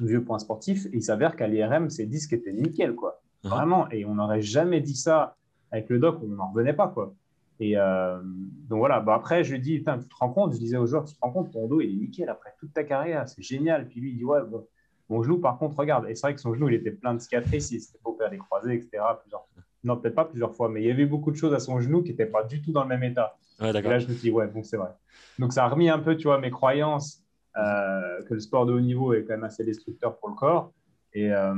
vieux 0.00 0.22
point 0.22 0.38
sportif. 0.38 0.86
Et 0.86 0.96
il 0.96 1.02
s'avère 1.02 1.34
qu'à 1.34 1.48
l'IRM, 1.48 1.90
ses 1.90 2.06
disques 2.06 2.34
étaient 2.34 2.52
nickel, 2.52 2.94
quoi. 2.94 3.20
Mhm. 3.42 3.50
Vraiment. 3.50 3.90
Et 3.90 4.04
on 4.04 4.16
n'aurait 4.16 4.42
jamais 4.42 4.80
dit 4.80 4.94
ça 4.94 5.36
avec 5.70 5.88
le 5.88 5.98
doc, 5.98 6.20
on 6.22 6.28
n'en 6.28 6.50
revenait 6.50 6.74
pas, 6.74 6.88
quoi. 6.88 7.14
Et 7.60 7.76
euh, 7.76 8.20
donc 8.22 8.78
voilà, 8.78 9.00
bah 9.00 9.14
après, 9.14 9.42
je 9.42 9.52
lui 9.52 9.60
dis, 9.60 9.78
tu 9.78 9.84
te 9.84 10.14
rends 10.20 10.28
compte, 10.28 10.52
je 10.52 10.58
disais 10.58 10.76
aux 10.76 10.86
joueurs, 10.86 11.04
tu 11.04 11.14
te 11.14 11.20
rends 11.20 11.32
compte, 11.32 11.50
ton 11.50 11.66
dos, 11.66 11.80
il 11.80 11.90
est 11.90 11.96
nickel 11.96 12.28
après 12.28 12.50
toute 12.60 12.72
ta 12.72 12.84
carrière, 12.84 13.28
c'est 13.28 13.42
génial. 13.42 13.88
Puis 13.88 14.00
lui, 14.00 14.12
il 14.12 14.18
dit, 14.18 14.24
ouais, 14.24 14.40
bon, 14.48 14.64
mon 15.08 15.22
genou, 15.22 15.38
par 15.38 15.58
contre, 15.58 15.76
regarde. 15.76 16.06
Et 16.08 16.14
c'est 16.14 16.26
vrai 16.26 16.34
que 16.34 16.40
son 16.40 16.54
genou, 16.54 16.68
il 16.68 16.74
était 16.74 16.90
plein 16.90 17.14
de 17.14 17.20
cicatrices, 17.20 17.70
il 17.70 17.80
s'était 17.80 17.98
faire 18.18 18.30
des 18.30 18.38
croisés, 18.38 18.74
etc. 18.74 19.02
Plusieurs... 19.20 19.46
Non, 19.84 19.96
peut-être 19.96 20.14
pas 20.14 20.24
plusieurs 20.24 20.54
fois, 20.54 20.68
mais 20.68 20.82
il 20.82 20.88
y 20.88 20.90
avait 20.90 21.06
beaucoup 21.06 21.30
de 21.30 21.36
choses 21.36 21.54
à 21.54 21.60
son 21.60 21.80
genou 21.80 22.02
qui 22.02 22.10
n'étaient 22.10 22.26
pas 22.26 22.42
du 22.42 22.60
tout 22.60 22.72
dans 22.72 22.82
le 22.82 22.88
même 22.88 23.04
état. 23.04 23.36
et 23.60 23.72
là, 23.72 23.98
je 23.98 24.08
me 24.08 24.12
suis 24.12 24.22
dit, 24.22 24.30
ouais, 24.30 24.48
bon, 24.48 24.62
c'est 24.62 24.76
vrai. 24.76 24.90
Donc 25.38 25.52
ça 25.52 25.64
a 25.64 25.68
remis 25.68 25.88
un 25.88 26.00
peu, 26.00 26.16
tu 26.16 26.24
vois, 26.24 26.38
mes 26.38 26.50
croyances 26.50 27.22
euh, 27.56 28.22
que 28.24 28.34
le 28.34 28.40
sport 28.40 28.66
de 28.66 28.72
haut 28.72 28.80
niveau 28.80 29.14
est 29.14 29.22
quand 29.22 29.34
même 29.34 29.44
assez 29.44 29.64
destructeur 29.64 30.18
pour 30.18 30.28
le 30.28 30.34
corps. 30.34 30.72
Et, 31.12 31.32
euh, 31.32 31.54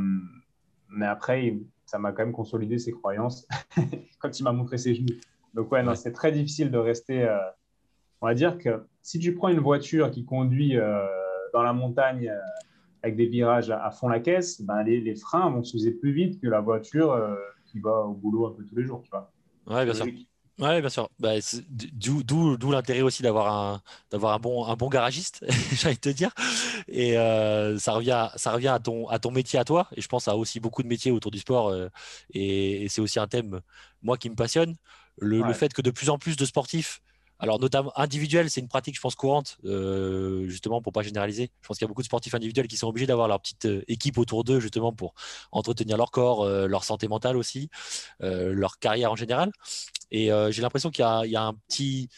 mais 0.88 1.06
après, 1.06 1.58
ça 1.86 1.98
m'a 1.98 2.12
quand 2.12 2.24
même 2.24 2.32
consolidé 2.32 2.78
ses 2.78 2.92
croyances 2.92 3.48
quand 4.18 4.38
il 4.38 4.42
m'a 4.42 4.52
montré 4.52 4.78
ses 4.78 4.94
genoux. 4.94 5.16
Donc, 5.54 5.72
ouais, 5.72 5.82
non, 5.82 5.94
c'est 5.94 6.12
très 6.12 6.30
difficile 6.30 6.70
de 6.70 6.78
rester. 6.78 7.24
Euh, 7.24 7.38
on 8.20 8.26
va 8.26 8.34
dire 8.34 8.58
que 8.58 8.84
si 9.02 9.18
tu 9.18 9.34
prends 9.34 9.48
une 9.48 9.60
voiture 9.60 10.10
qui 10.10 10.26
conduit 10.26 10.76
dans 11.54 11.62
la 11.62 11.72
montagne 11.72 12.30
avec 13.02 13.16
des 13.16 13.26
virages 13.26 13.70
à, 13.70 13.90
fond 13.90 14.08
la 14.08 14.20
caisse, 14.20 14.60
ben, 14.62 14.82
les, 14.82 15.14
freins 15.14 15.50
vont 15.50 15.62
s'user 15.62 15.92
plus 15.92 16.12
vite 16.12 16.40
que 16.40 16.46
la 16.46 16.60
voiture 16.60 17.18
qui 17.66 17.78
va 17.80 18.02
au 18.02 18.14
boulot 18.14 18.46
un 18.46 18.52
peu 18.52 18.64
tous 18.64 18.76
les 18.76 18.84
jours, 18.84 19.02
tu 19.02 19.10
vois. 19.10 19.32
Ouais, 19.66 19.84
bien 19.84 19.94
sûr. 19.94 20.06
Ouais, 20.58 20.80
bien 20.80 20.90
sûr. 20.90 21.08
Bah, 21.18 21.34
D'où 21.70 22.70
l'intérêt 22.70 23.00
aussi 23.00 23.22
d'avoir 23.22 23.54
un, 23.54 23.82
un, 24.12 24.38
bon, 24.38 24.66
un 24.66 24.76
bon 24.76 24.88
garagiste, 24.88 25.44
j'allais 25.72 25.96
te 25.96 26.10
dire. 26.10 26.30
Et 26.86 27.14
ça 27.78 27.92
revient, 27.92 28.28
ça 28.36 28.52
revient 28.52 28.68
à, 28.68 28.78
ton, 28.78 29.08
à 29.08 29.18
ton 29.18 29.30
métier 29.30 29.58
à 29.58 29.64
toi. 29.64 29.88
Et 29.96 30.02
je 30.02 30.08
pense 30.08 30.28
à 30.28 30.36
aussi 30.36 30.60
beaucoup 30.60 30.82
de 30.82 30.88
métiers 30.88 31.12
autour 31.12 31.30
du 31.30 31.38
sport. 31.38 31.74
et 32.34 32.86
c'est 32.90 33.00
aussi 33.00 33.18
un 33.18 33.26
thème, 33.26 33.60
moi, 34.02 34.18
qui 34.18 34.28
me 34.28 34.34
passionne 34.34 34.76
le, 35.20 35.52
fait 35.52 35.72
que 35.72 35.82
de 35.82 35.90
plus 35.90 36.10
en 36.10 36.18
plus 36.18 36.36
de 36.36 36.44
sportifs, 36.44 37.02
alors 37.40 37.58
notamment 37.58 37.90
individuels, 37.98 38.50
c'est 38.50 38.60
une 38.60 38.68
pratique, 38.68 38.94
je 38.96 39.00
pense, 39.00 39.14
courante, 39.14 39.56
euh, 39.64 40.46
justement, 40.46 40.82
pour 40.82 40.92
pas 40.92 41.02
généraliser. 41.02 41.50
Je 41.62 41.66
pense 41.66 41.78
qu'il 41.78 41.86
y 41.86 41.86
a 41.86 41.88
beaucoup 41.88 42.02
de 42.02 42.06
sportifs 42.06 42.34
individuels 42.34 42.68
qui 42.68 42.76
sont 42.76 42.86
obligés 42.86 43.06
d'avoir 43.06 43.28
leur 43.28 43.40
petite 43.40 43.64
euh, 43.64 43.82
équipe 43.88 44.18
autour 44.18 44.44
d'eux, 44.44 44.60
justement, 44.60 44.92
pour 44.92 45.14
entretenir 45.50 45.96
leur 45.96 46.10
corps, 46.10 46.42
euh, 46.42 46.66
leur 46.66 46.84
santé 46.84 47.08
mentale 47.08 47.36
aussi, 47.38 47.70
leur 48.20 48.78
carrière 48.78 49.12
en 49.12 49.16
général. 49.16 49.50
Et 50.10 50.30
j'ai 50.50 50.62
l'impression 50.62 50.90
qu'il 50.90 51.02
y, 51.02 51.36
a 51.36 51.42
un 51.42 51.54
petit 51.68 52.08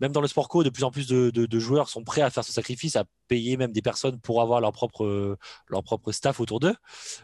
même 0.00 0.12
dans 0.12 0.20
le 0.22 0.28
sport 0.28 0.48
co, 0.48 0.64
de 0.64 0.70
plus 0.70 0.84
en 0.84 0.90
plus 0.90 1.06
de, 1.06 1.58
joueurs 1.58 1.88
sont 1.88 2.04
prêts 2.04 2.22
à 2.22 2.30
faire 2.30 2.44
ce 2.44 2.52
sacrifice, 2.52 2.96
à 2.96 3.04
payer 3.28 3.56
même 3.56 3.72
des 3.72 3.82
personnes 3.82 4.18
pour 4.20 4.40
avoir 4.42 4.60
leur 4.60 4.72
propre, 4.72 5.38
leur 5.68 5.82
propre 5.84 6.12
staff 6.12 6.40
autour 6.40 6.60
d'eux. 6.60 6.74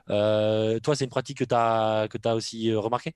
toi, 0.09 0.97
c'est 0.97 1.05
une 1.05 1.11
pratique 1.11 1.38
que 1.38 1.45
tu 1.45 1.55
as, 1.55 2.09
que 2.11 2.19
as 2.25 2.35
aussi 2.35 2.73
remarqué 2.75 3.14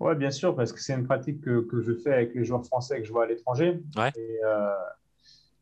oui, 0.00 0.14
bien 0.16 0.30
sûr, 0.30 0.54
parce 0.54 0.72
que 0.72 0.80
c'est 0.80 0.94
une 0.94 1.04
pratique 1.04 1.40
que, 1.40 1.60
que, 1.60 1.80
je 1.80 1.92
fais 1.92 2.12
avec 2.12 2.34
les 2.34 2.44
joueurs 2.44 2.64
français 2.64 3.00
que 3.00 3.06
je 3.06 3.12
vois 3.12 3.24
à 3.24 3.26
l'étranger. 3.26 3.80
Euh, 3.98 4.70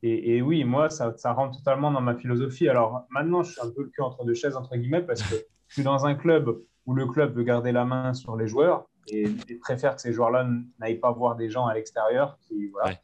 et, 0.03 0.37
et, 0.37 0.43
oui, 0.43 0.65
moi, 0.65 0.91
ça, 0.91 1.15
ça, 1.17 1.33
rentre 1.33 1.59
totalement 1.59 1.91
dans 1.91 2.01
ma 2.01 2.15
philosophie. 2.15 2.69
Alors 2.69 3.07
maintenant, 3.11 3.43
je 3.43 3.53
suis 3.53 3.61
un 3.61 3.71
peu 3.71 3.83
le 3.83 3.89
cul 3.89 4.03
entre 4.03 4.25
deux 4.25 4.35
chaises, 4.35 4.57
entre 4.57 4.77
guillemets, 4.77 5.03
parce 5.03 5.23
que 5.23 5.37
je 5.69 5.75
suis 5.75 5.83
dans 5.83 6.07
un 6.07 6.15
club 6.15 6.59
où 6.87 6.95
le 6.95 7.07
club 7.07 7.35
veut 7.37 7.45
garder 7.45 7.73
la 7.73 7.85
main 7.85 8.15
sur 8.15 8.37
les 8.37 8.49
joueurs 8.49 8.89
et, 9.09 9.29
préfère 9.61 9.95
que 9.97 10.01
ces 10.01 10.13
joueurs-là 10.13 10.49
n'aillent 10.81 10.99
pas 10.99 11.13
voir 11.13 11.37
des 11.37 11.51
gens 11.51 11.67
à 11.67 11.75
l'extérieur. 11.75 12.39
Voilà. 12.73 12.97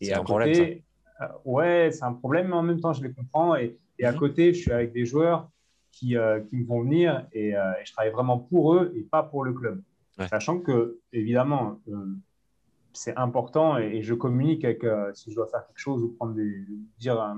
Et 0.00 0.12
à 0.12 0.20
un 0.20 0.24
problème, 0.24 0.80
euh, 1.20 1.26
ouais, 1.44 1.90
c'est 1.92 2.04
un 2.04 2.14
problème, 2.14 2.48
mais 2.48 2.56
en 2.56 2.62
même 2.62 2.80
temps, 2.80 2.92
je 2.92 3.02
les 3.02 3.12
comprends. 3.12 3.54
Et, 3.54 3.78
et 3.98 4.04
à 4.04 4.12
mhm. 4.12 4.18
côté, 4.18 4.54
je 4.54 4.60
suis 4.60 4.72
avec 4.72 4.92
des 4.92 5.04
joueurs 5.04 5.48
qui, 5.92 6.16
euh, 6.16 6.40
qui 6.40 6.56
me 6.56 6.66
font 6.66 6.80
venir 6.80 7.26
et, 7.32 7.50
et 7.50 7.84
je 7.84 7.92
travaille 7.92 8.10
vraiment 8.10 8.38
pour 8.38 8.74
eux 8.74 8.92
et 8.96 9.02
pas 9.02 9.22
pour 9.22 9.44
le 9.44 9.52
club. 9.52 9.80
Sachant 10.28 10.60
que, 10.60 10.98
évidemment, 11.12 11.80
euh, 11.88 12.14
c'est 12.92 13.16
important 13.16 13.78
et, 13.78 14.02
je 14.02 14.14
communique 14.14 14.64
avec, 14.64 14.84
euh, 14.84 15.12
si 15.14 15.30
je 15.30 15.36
dois 15.36 15.46
faire 15.46 15.66
quelque 15.66 15.78
chose 15.78 16.02
ou 16.02 16.10
prendre 16.10 16.34
des, 16.34 16.64
dire, 16.98 17.20
euh, 17.20 17.34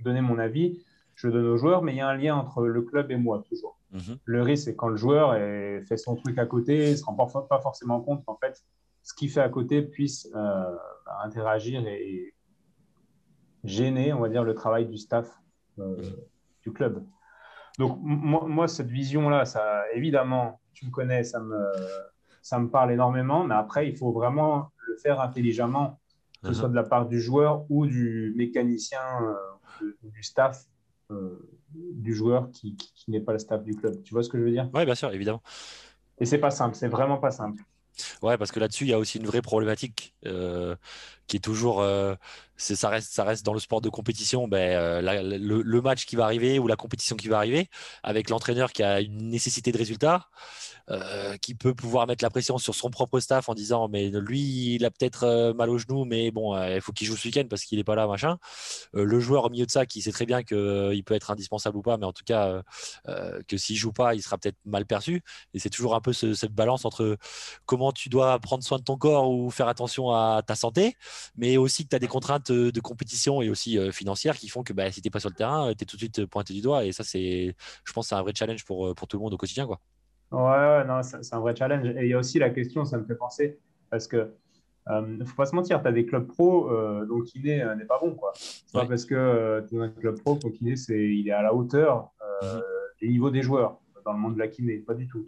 donner 0.00 0.20
mon 0.20 0.38
avis, 0.38 0.84
je 1.14 1.28
donne 1.28 1.46
aux 1.46 1.56
joueurs, 1.56 1.82
mais 1.82 1.92
il 1.92 1.98
y 1.98 2.00
a 2.00 2.08
un 2.08 2.16
lien 2.16 2.34
entre 2.34 2.66
le 2.66 2.82
club 2.82 3.10
et 3.10 3.16
moi 3.16 3.42
toujours. 3.48 3.78
Mhm. 3.92 4.18
Le 4.24 4.42
risque, 4.42 4.64
c'est 4.64 4.76
quand 4.76 4.88
le 4.88 4.96
joueur 4.96 5.34
fait 5.86 5.96
son 5.96 6.16
truc 6.16 6.38
à 6.38 6.46
côté, 6.46 6.86
il 6.88 6.90
ne 6.92 6.96
se 6.96 7.04
rend 7.04 7.14
pas, 7.14 7.60
forcément 7.60 8.00
compte 8.00 8.24
qu'en 8.24 8.36
fait, 8.36 8.64
ce 9.02 9.14
qu'il 9.14 9.30
fait 9.30 9.40
à 9.40 9.48
côté 9.48 9.82
puisse 9.82 10.28
interagir 11.22 11.86
et, 11.86 12.34
gêner, 13.62 14.12
on 14.12 14.20
va 14.20 14.28
dire, 14.28 14.44
le 14.44 14.54
travail 14.54 14.86
du 14.86 14.96
staff 14.96 15.40
mhm. 15.76 15.96
du 16.62 16.72
club. 16.72 17.04
Donc, 17.78 17.98
moi, 18.02 18.46
moi 18.46 18.68
cette 18.68 18.88
vision-là, 18.88 19.44
ça, 19.44 19.84
évidemment, 19.94 20.60
tu 20.74 20.86
me 20.86 20.90
connais, 20.90 21.24
ça 21.24 21.40
me, 21.40 21.72
ça 22.44 22.58
me 22.58 22.68
parle 22.68 22.92
énormément. 22.92 23.42
Mais 23.42 23.54
après, 23.54 23.88
il 23.88 23.96
faut 23.96 24.12
vraiment 24.12 24.70
le 24.86 24.96
faire 24.98 25.20
intelligemment, 25.20 25.98
que 26.42 26.48
ce 26.48 26.54
soit 26.54 26.68
de 26.68 26.74
la 26.74 26.82
part 26.82 27.06
du 27.06 27.20
joueur 27.20 27.64
ou 27.70 27.86
du 27.86 28.34
mécanicien, 28.36 29.00
euh, 29.22 29.96
du 30.02 30.22
staff 30.22 30.66
euh, 31.10 31.38
du 31.74 32.14
joueur 32.14 32.50
qui, 32.52 32.76
n'est 33.08 33.20
pas 33.20 33.32
le 33.32 33.38
staff 33.38 33.64
du 33.64 33.74
club. 33.74 34.02
Tu 34.04 34.12
vois 34.12 34.22
ce 34.22 34.28
que 34.28 34.38
je 34.38 34.44
veux 34.44 34.50
dire? 34.50 34.68
Oui, 34.74 34.84
bien 34.84 34.94
sûr, 34.94 35.10
évidemment. 35.12 35.42
Et 36.18 36.26
c'est 36.26 36.38
pas 36.38 36.50
simple, 36.50 36.76
c'est 36.76 36.88
vraiment 36.88 37.16
pas 37.16 37.30
simple. 37.30 37.62
Ouais, 38.22 38.36
parce 38.36 38.52
que 38.52 38.60
là-dessus, 38.60 38.84
il 38.84 38.90
y 38.90 38.92
a 38.92 38.98
aussi 38.98 39.18
une 39.18 39.26
vraie 39.26 39.42
problématique 39.42 40.14
euh, 40.26 40.76
qui 41.26 41.36
est 41.36 41.40
toujours, 41.40 41.82
ça, 42.56 42.88
reste, 42.88 43.12
ça 43.12 43.24
reste 43.24 43.44
dans 43.44 43.54
le 43.54 43.60
sport 43.60 43.80
de 43.80 43.88
compétition, 43.88 44.48
ben, 44.48 45.02
le, 45.02 45.62
le, 45.62 45.82
match 45.82 46.06
qui 46.06 46.16
va 46.16 46.24
arriver 46.24 46.58
ou 46.58 46.66
la 46.66 46.76
compétition 46.76 47.16
qui 47.16 47.28
va 47.28 47.38
arriver, 47.38 47.68
avec 48.02 48.30
l'entraîneur 48.30 48.72
qui 48.72 48.82
a 48.82 49.00
une 49.00 49.28
nécessité 49.28 49.72
de 49.72 49.78
résultat. 49.78 50.28
Euh, 50.90 51.38
qui 51.38 51.54
peut 51.54 51.74
pouvoir 51.74 52.06
mettre 52.06 52.22
la 52.22 52.28
pression 52.28 52.58
sur 52.58 52.74
son 52.74 52.90
propre 52.90 53.18
staff 53.18 53.48
en 53.48 53.54
disant 53.54 53.88
mais 53.88 54.10
lui 54.10 54.74
il 54.74 54.84
a 54.84 54.90
peut-être 54.90 55.22
euh, 55.24 55.54
mal 55.54 55.70
au 55.70 55.78
genou 55.78 56.04
mais 56.04 56.30
bon 56.30 56.54
euh, 56.54 56.74
il 56.74 56.82
faut 56.82 56.92
qu'il 56.92 57.06
joue 57.06 57.16
ce 57.16 57.26
week-end 57.26 57.44
parce 57.48 57.64
qu'il 57.64 57.78
n'est 57.78 57.84
pas 57.84 57.94
là 57.94 58.06
machin 58.06 58.36
le 58.92 59.18
joueur 59.18 59.46
au 59.46 59.48
milieu 59.48 59.64
de 59.64 59.70
ça 59.70 59.86
qui 59.86 60.02
sait 60.02 60.12
très 60.12 60.26
bien 60.26 60.42
qu'il 60.42 61.02
peut 61.06 61.14
être 61.14 61.30
indispensable 61.30 61.78
ou 61.78 61.80
pas 61.80 61.96
mais 61.96 62.04
en 62.04 62.12
tout 62.12 62.22
cas 62.26 62.60
que 63.48 63.56
s'il 63.56 63.76
joue 63.76 63.92
pas 63.92 64.14
il 64.14 64.22
sera 64.22 64.36
peut-être 64.36 64.58
mal 64.66 64.84
perçu 64.84 65.22
et 65.54 65.58
c'est 65.58 65.70
toujours 65.70 65.94
un 65.94 66.02
peu 66.02 66.12
cette 66.12 66.52
balance 66.52 66.84
entre 66.84 67.16
comment 67.64 67.90
tu 67.90 68.10
dois 68.10 68.38
prendre 68.38 68.62
soin 68.62 68.76
de 68.76 68.84
ton 68.84 68.98
corps 68.98 69.30
ou 69.30 69.50
faire 69.50 69.68
attention 69.68 70.10
à 70.10 70.42
ta 70.46 70.54
santé 70.54 70.98
mais 71.34 71.56
aussi 71.56 71.84
que 71.84 71.88
tu 71.88 71.96
as 71.96 71.98
des 71.98 72.08
contraintes 72.08 72.43
de 72.52 72.80
compétition 72.80 73.42
et 73.42 73.50
aussi 73.50 73.78
financières 73.92 74.36
qui 74.36 74.48
font 74.48 74.62
que 74.62 74.72
bah, 74.72 74.90
si 74.90 75.00
tu 75.00 75.06
n'es 75.06 75.10
pas 75.10 75.20
sur 75.20 75.30
le 75.30 75.34
terrain 75.34 75.72
tu 75.74 75.82
es 75.82 75.86
tout 75.86 75.96
de 75.96 76.00
suite 76.00 76.26
pointé 76.26 76.54
du 76.54 76.60
doigt 76.60 76.84
et 76.84 76.92
ça 76.92 77.04
c'est 77.04 77.54
je 77.84 77.92
pense 77.92 78.08
c'est 78.08 78.14
un 78.14 78.22
vrai 78.22 78.32
challenge 78.34 78.64
pour, 78.64 78.94
pour 78.94 79.08
tout 79.08 79.16
le 79.16 79.22
monde 79.22 79.34
au 79.34 79.36
quotidien 79.36 79.66
quoi. 79.66 79.80
Ouais, 80.34 80.84
non, 80.84 81.02
c'est 81.02 81.34
un 81.34 81.40
vrai 81.40 81.54
challenge. 81.54 81.86
Et 81.96 82.02
il 82.02 82.08
y 82.08 82.14
a 82.14 82.18
aussi 82.18 82.38
la 82.38 82.50
question, 82.50 82.84
ça 82.84 82.98
me 82.98 83.04
fait 83.04 83.14
penser, 83.14 83.58
parce 83.90 84.08
que 84.08 84.32
ne 84.88 85.22
euh, 85.22 85.24
faut 85.24 85.36
pas 85.36 85.46
se 85.46 85.54
mentir, 85.54 85.80
tu 85.80 85.88
as 85.88 85.92
des 85.92 86.04
clubs 86.04 86.26
pro 86.26 86.70
euh, 86.70 87.06
dont 87.06 87.20
kiné 87.22 87.62
euh, 87.62 87.74
n'est 87.74 87.84
pas 87.84 87.98
bon. 87.98 88.14
quoi. 88.14 88.32
C'est 88.34 88.72
pas 88.72 88.86
parce 88.86 89.04
que 89.04 89.64
tu 89.68 89.80
as 89.80 89.84
un 89.84 89.88
club 89.88 90.20
pro 90.20 90.34
ton 90.34 90.50
kiné 90.50 90.76
c'est, 90.76 91.08
il 91.14 91.28
est 91.28 91.32
à 91.32 91.42
la 91.42 91.54
hauteur 91.54 92.10
mhm. 92.42 92.60
des 93.00 93.08
niveaux 93.08 93.30
des 93.30 93.42
joueurs 93.42 93.78
dans 94.04 94.12
le 94.12 94.18
monde 94.18 94.34
de 94.34 94.38
la 94.38 94.48
kiné, 94.48 94.78
pas 94.78 94.94
du 94.94 95.06
tout. 95.06 95.26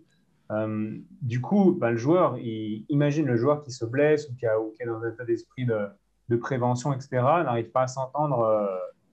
du 1.22 1.40
coup, 1.40 1.72
ben, 1.72 1.92
le 1.92 1.96
joueur, 1.96 2.36
il, 2.38 2.84
imagine 2.88 3.26
le 3.26 3.36
joueur 3.36 3.62
qui 3.62 3.70
se 3.70 3.86
blesse 3.86 4.28
ou 4.28 4.34
qui, 4.34 4.44
a, 4.44 4.60
ou 4.60 4.72
qui 4.72 4.82
est 4.82 4.86
dans 4.86 5.02
un 5.02 5.10
état 5.10 5.24
d'esprit 5.24 5.64
de, 5.64 5.86
de, 6.28 6.36
prévention, 6.36 6.92
etc., 6.92 7.08
n'arrive 7.12 7.70
pas 7.70 7.82
à 7.82 7.86
s'entendre, 7.86 8.68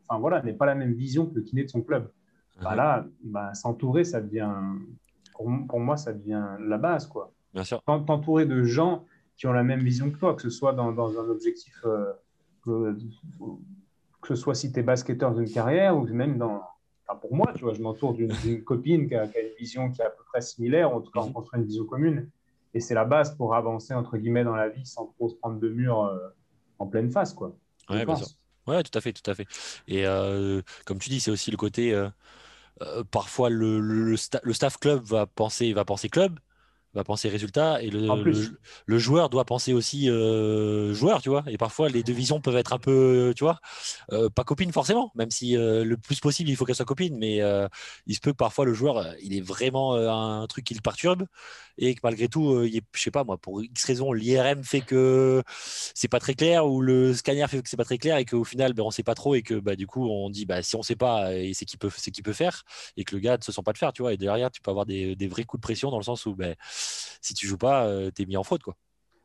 enfin 0.07 0.19
voilà, 0.19 0.41
n'est 0.41 0.53
pas 0.53 0.65
la 0.65 0.75
même 0.75 0.93
vision 0.93 1.25
que 1.25 1.35
le 1.35 1.41
kiné 1.41 1.63
de 1.63 1.69
son 1.69 1.81
club. 1.81 2.11
Mhm. 2.59 2.75
là, 2.75 3.05
ben, 3.23 3.53
s'entourer, 3.53 4.03
ça 4.03 4.21
devient 4.21 4.51
pour, 5.33 5.79
moi, 5.79 5.97
ça 5.97 6.13
devient 6.13 6.45
la 6.59 6.77
base. 6.77 7.07
Quoi. 7.07 7.31
Bien 7.53 7.63
sûr. 7.63 7.81
T'entourer 7.83 8.45
de 8.45 8.63
gens 8.63 9.05
qui 9.35 9.47
ont 9.47 9.53
la 9.53 9.63
même 9.63 9.79
vision 9.79 10.11
que 10.11 10.17
toi, 10.17 10.35
que 10.35 10.41
ce 10.41 10.49
soit 10.49 10.73
dans, 10.73 11.19
un 11.19 11.29
objectif, 11.29 11.75
euh, 11.85 12.13
que, 12.63 12.95
ce 14.27 14.35
soit 14.35 14.55
si 14.55 14.71
tu 14.71 14.79
es 14.79 14.83
basketteur 14.83 15.33
d'une 15.33 15.49
carrière 15.49 15.97
ou 15.97 16.05
même 16.07 16.37
dans. 16.37 16.61
Enfin, 17.05 17.19
pour 17.19 17.35
moi, 17.35 17.51
tu 17.53 17.63
vois, 17.63 17.73
je 17.73 17.81
m'entoure 17.81 18.13
d'une 18.13 18.63
copine 18.63 19.07
qui 19.07 19.15
a, 19.15 19.25
une 19.25 19.55
vision 19.59 19.91
qui 19.91 20.01
est 20.01 20.05
à 20.05 20.09
peu 20.09 20.23
près 20.31 20.41
similaire, 20.41 20.95
en 20.95 21.01
tout 21.01 21.11
cas, 21.11 21.19
on 21.21 21.27
mhm. 21.27 21.33
construit 21.33 21.59
une 21.59 21.65
vision 21.65 21.85
commune. 21.85 22.29
Et 22.75 22.79
c'est 22.79 22.95
la 22.95 23.05
base 23.05 23.35
pour 23.35 23.53
avancer, 23.53 23.93
entre 23.93 24.17
guillemets, 24.17 24.43
dans 24.43 24.55
la 24.55 24.69
vie 24.69 24.85
sans 24.85 25.07
trop 25.07 25.29
se 25.29 25.35
prendre 25.35 25.59
de 25.59 25.69
murs 25.69 26.05
euh, 26.05 26.17
en 26.83 26.87
pleine 26.87 27.09
face, 27.09 27.33
quoi. 27.33 27.55
Ouais, 27.89 28.05
bien 28.05 28.15
sûr. 28.15 28.27
Ouais, 28.67 28.81
tout 28.83 28.97
à 28.97 29.01
fait, 29.01 29.11
tout 29.11 29.29
à 29.29 29.35
fait. 29.35 29.45
Et 29.87 30.05
euh, 30.05 30.61
comme 30.85 30.99
tu 30.99 31.09
dis, 31.09 31.19
c'est 31.19 31.31
aussi 31.31 31.51
le 31.51 31.57
côté 31.57 31.93
euh, 32.81 33.03
parfois 33.11 33.49
le, 33.49 33.79
le, 33.79 34.15
staff 34.17 34.77
club 34.77 35.03
va 35.03 35.25
penser, 35.25 35.73
va 35.73 35.85
penser 35.85 36.09
club, 36.09 36.39
va 36.93 37.03
penser 37.03 37.29
résultat 37.29 37.81
et 37.81 37.89
le, 37.89 38.97
joueur 38.99 39.29
doit 39.29 39.45
penser 39.45 39.73
aussi 39.73 40.09
euh, 40.09 40.93
joueur, 40.93 41.21
tu 41.21 41.29
vois. 41.29 41.43
Et 41.47 41.57
parfois, 41.57 41.89
les 41.89 42.03
deux 42.03 42.13
visions 42.13 42.39
peuvent 42.39 42.55
être 42.55 42.73
un 42.73 42.77
peu, 42.77 43.33
tu 43.35 43.43
vois, 43.43 43.59
euh, 44.11 44.29
pas 44.29 44.43
copines 44.43 44.71
forcément, 44.71 45.11
même 45.15 45.31
si 45.31 45.57
euh, 45.57 45.83
le 45.83 45.97
plus 45.97 46.19
possible, 46.19 46.49
il 46.49 46.55
faut 46.55 46.65
qu'elles 46.65 46.75
soient 46.75 46.85
copines. 46.85 47.17
Mais 47.17 47.41
il 48.07 48.15
se 48.15 48.19
peut 48.19 48.31
que 48.31 48.37
parfois, 48.37 48.65
le 48.65 48.73
joueur, 48.73 49.15
il 49.21 49.35
est 49.35 49.41
vraiment 49.41 49.95
un 49.95 50.45
truc 50.47 50.65
qui 50.65 50.73
le 50.73 50.81
perturbe 50.81 51.25
et 51.79 51.95
que 51.95 52.01
malgré 52.03 52.27
tout, 52.27 52.63
il 52.63 52.77
est, 52.77 52.83
je 52.93 53.01
sais 53.01 53.11
pas 53.11 53.23
moi, 53.23 53.37
pour 53.37 53.63
X 53.63 53.83
raison, 53.85 54.13
l'IRM 54.13 54.63
fait 54.63 54.81
que 54.81 55.41
c'est 55.95 56.07
pas 56.07 56.19
très 56.19 56.35
clair 56.35 56.67
ou 56.67 56.81
le 56.81 57.13
scanner 57.13 57.47
fait 57.47 57.61
que 57.61 57.69
c'est 57.69 57.77
pas 57.77 57.85
très 57.85 57.97
clair 57.97 58.17
et 58.17 58.25
qu'au 58.25 58.43
final, 58.43 58.73
ben, 58.73 58.83
on 58.83 58.91
sait 58.91 59.03
pas 59.03 59.15
trop 59.15 59.33
et 59.35 59.41
que 59.41 59.55
bah, 59.55 59.75
du 59.75 59.87
coup, 59.87 60.07
on 60.07 60.29
dit 60.29 60.45
bah, 60.45 60.61
si 60.61 60.75
on 60.75 60.83
sait 60.83 60.95
pas, 60.95 61.31
c'est 61.53 61.65
qui 61.65 61.77
peut, 61.77 61.89
c'est 61.95 62.11
qui 62.11 62.21
peut 62.21 62.33
faire 62.33 62.63
et 62.97 63.03
que 63.03 63.15
le 63.15 63.21
gars 63.21 63.37
ne 63.37 63.43
se 63.43 63.51
sent 63.51 63.61
pas 63.65 63.73
de 63.73 63.77
faire, 63.77 63.93
tu 63.93 64.03
vois. 64.03 64.13
Et 64.13 64.17
derrière, 64.17 64.51
tu 64.51 64.61
peux 64.61 64.69
avoir 64.71 64.85
des, 64.85 65.15
des 65.15 65.27
vrais 65.27 65.43
coups 65.43 65.61
de 65.61 65.63
pression 65.63 65.89
dans 65.89 65.97
le 65.97 66.03
sens 66.03 66.25
où 66.25 66.35
ben, 66.35 66.55
si 67.23 67.33
tu 67.33 67.47
joues 67.47 67.57
pas, 67.57 67.87
euh, 67.87 68.11
tu 68.13 68.21
es 68.21 68.25
mis 68.25 68.37
en 68.37 68.43
faute. 68.43 68.61
Quoi. 68.61 68.75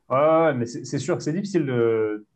Ouais, 0.08 0.54
mais 0.54 0.66
c'est 0.66 0.98
sûr 0.98 1.16
que 1.16 1.22
c'est 1.22 1.32
difficile 1.32 1.66
de, 1.66 2.26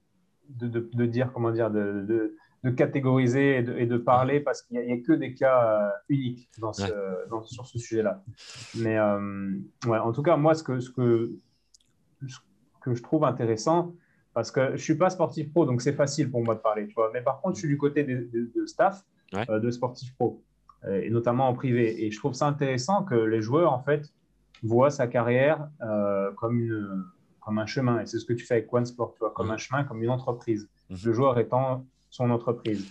de, 0.50 1.06
dire, 1.06 1.32
comment 1.32 1.52
dire, 1.52 1.70
de, 1.70 2.36
catégoriser 2.76 3.58
et 3.58 3.86
de, 3.86 3.96
parler 3.96 4.40
parce 4.40 4.62
qu'il 4.62 4.78
n'y 4.78 4.92
a, 4.92 4.98
que 4.98 5.12
des 5.12 5.34
cas 5.34 5.80
euh, 5.80 5.90
uniques 6.08 6.50
dans 6.58 6.72
sur 6.72 7.66
ce 7.66 7.78
sujet-là. 7.78 8.22
Mais 8.74 8.98
euh, 8.98 9.56
ouais, 9.86 9.98
en 9.98 10.12
tout 10.12 10.22
cas, 10.22 10.36
moi, 10.36 10.54
ce 10.54 10.62
que, 10.62 10.80
ce, 10.80 10.90
que, 10.90 11.32
ce 12.26 12.38
que 12.82 12.94
je 12.94 13.02
trouve 13.02 13.24
intéressant, 13.24 13.94
parce 14.34 14.50
que 14.50 14.66
je 14.68 14.72
ne 14.72 14.76
suis 14.78 14.96
pas 14.96 15.10
sportif 15.10 15.50
pro, 15.50 15.64
donc 15.64 15.80
c'est 15.80 15.92
facile 15.92 16.30
pour 16.30 16.42
moi 16.42 16.56
de 16.56 16.60
parler. 16.60 16.88
Tu 16.88 16.94
vois. 16.94 17.10
Mais 17.14 17.22
par 17.22 17.40
contre, 17.40 17.54
je 17.54 17.60
suis 17.60 17.68
du 17.68 17.78
côté 17.78 18.02
de, 18.02 18.66
staff 18.66 19.04
de 19.32 19.70
sportif 19.70 20.12
pro, 20.16 20.42
et 20.90 21.08
notamment 21.08 21.48
en 21.48 21.54
privé. 21.54 22.04
Et 22.04 22.10
je 22.10 22.18
trouve 22.18 22.32
ça 22.32 22.48
intéressant 22.48 23.04
que 23.04 23.14
les 23.14 23.40
joueurs, 23.40 23.72
en 23.72 23.82
fait, 23.82 24.12
voit 24.62 24.90
sa 24.90 25.06
carrière 25.06 25.68
euh, 25.82 26.32
comme, 26.32 26.60
une, 26.60 27.04
comme 27.40 27.58
un 27.58 27.66
chemin. 27.66 28.00
Et 28.00 28.06
c'est 28.06 28.18
ce 28.18 28.24
que 28.24 28.32
tu 28.32 28.44
fais 28.44 28.54
avec 28.54 28.72
OneSport, 28.72 29.12
tu 29.12 29.20
vois, 29.20 29.32
comme 29.32 29.50
un 29.50 29.56
chemin, 29.56 29.84
comme 29.84 30.02
une 30.02 30.10
entreprise. 30.10 30.68
Mhm. 30.90 30.98
Le 31.04 31.12
joueur 31.12 31.38
étant 31.38 31.86
son 32.10 32.30
entreprise. 32.30 32.86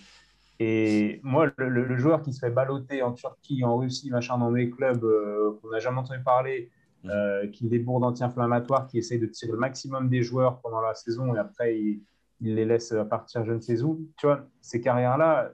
Et 0.60 1.20
moi, 1.22 1.50
le, 1.56 1.96
joueur 1.96 2.22
qui 2.22 2.32
se 2.32 2.38
fait 2.38 2.50
balloter 2.50 3.02
en 3.02 3.12
Turquie, 3.12 3.64
en 3.64 3.78
Russie, 3.78 4.10
machin, 4.10 4.38
dans 4.38 4.52
des 4.52 4.70
clubs 4.70 5.02
euh, 5.02 5.58
qu'on 5.60 5.70
n'a 5.70 5.78
jamais 5.78 5.98
entendu 5.98 6.22
parler, 6.22 6.70
mhm. 7.02 7.10
euh, 7.10 7.46
qui 7.48 7.66
débourde 7.66 8.04
anti-inflammatoires, 8.04 8.86
qui 8.86 8.98
essaye 8.98 9.18
de 9.18 9.26
tirer 9.26 9.52
le 9.52 9.58
maximum 9.58 10.08
des 10.08 10.22
joueurs 10.22 10.60
pendant 10.60 10.80
la 10.80 10.94
saison 10.94 11.34
et 11.34 11.38
après 11.38 11.78
il, 11.78 12.02
les 12.40 12.64
laisse 12.64 12.92
partir 13.08 13.44
je 13.44 13.52
ne 13.52 13.60
sais 13.60 13.82
où. 13.82 14.00
Tu 14.18 14.26
vois, 14.26 14.46
ces 14.60 14.80
carrières-là, 14.80 15.52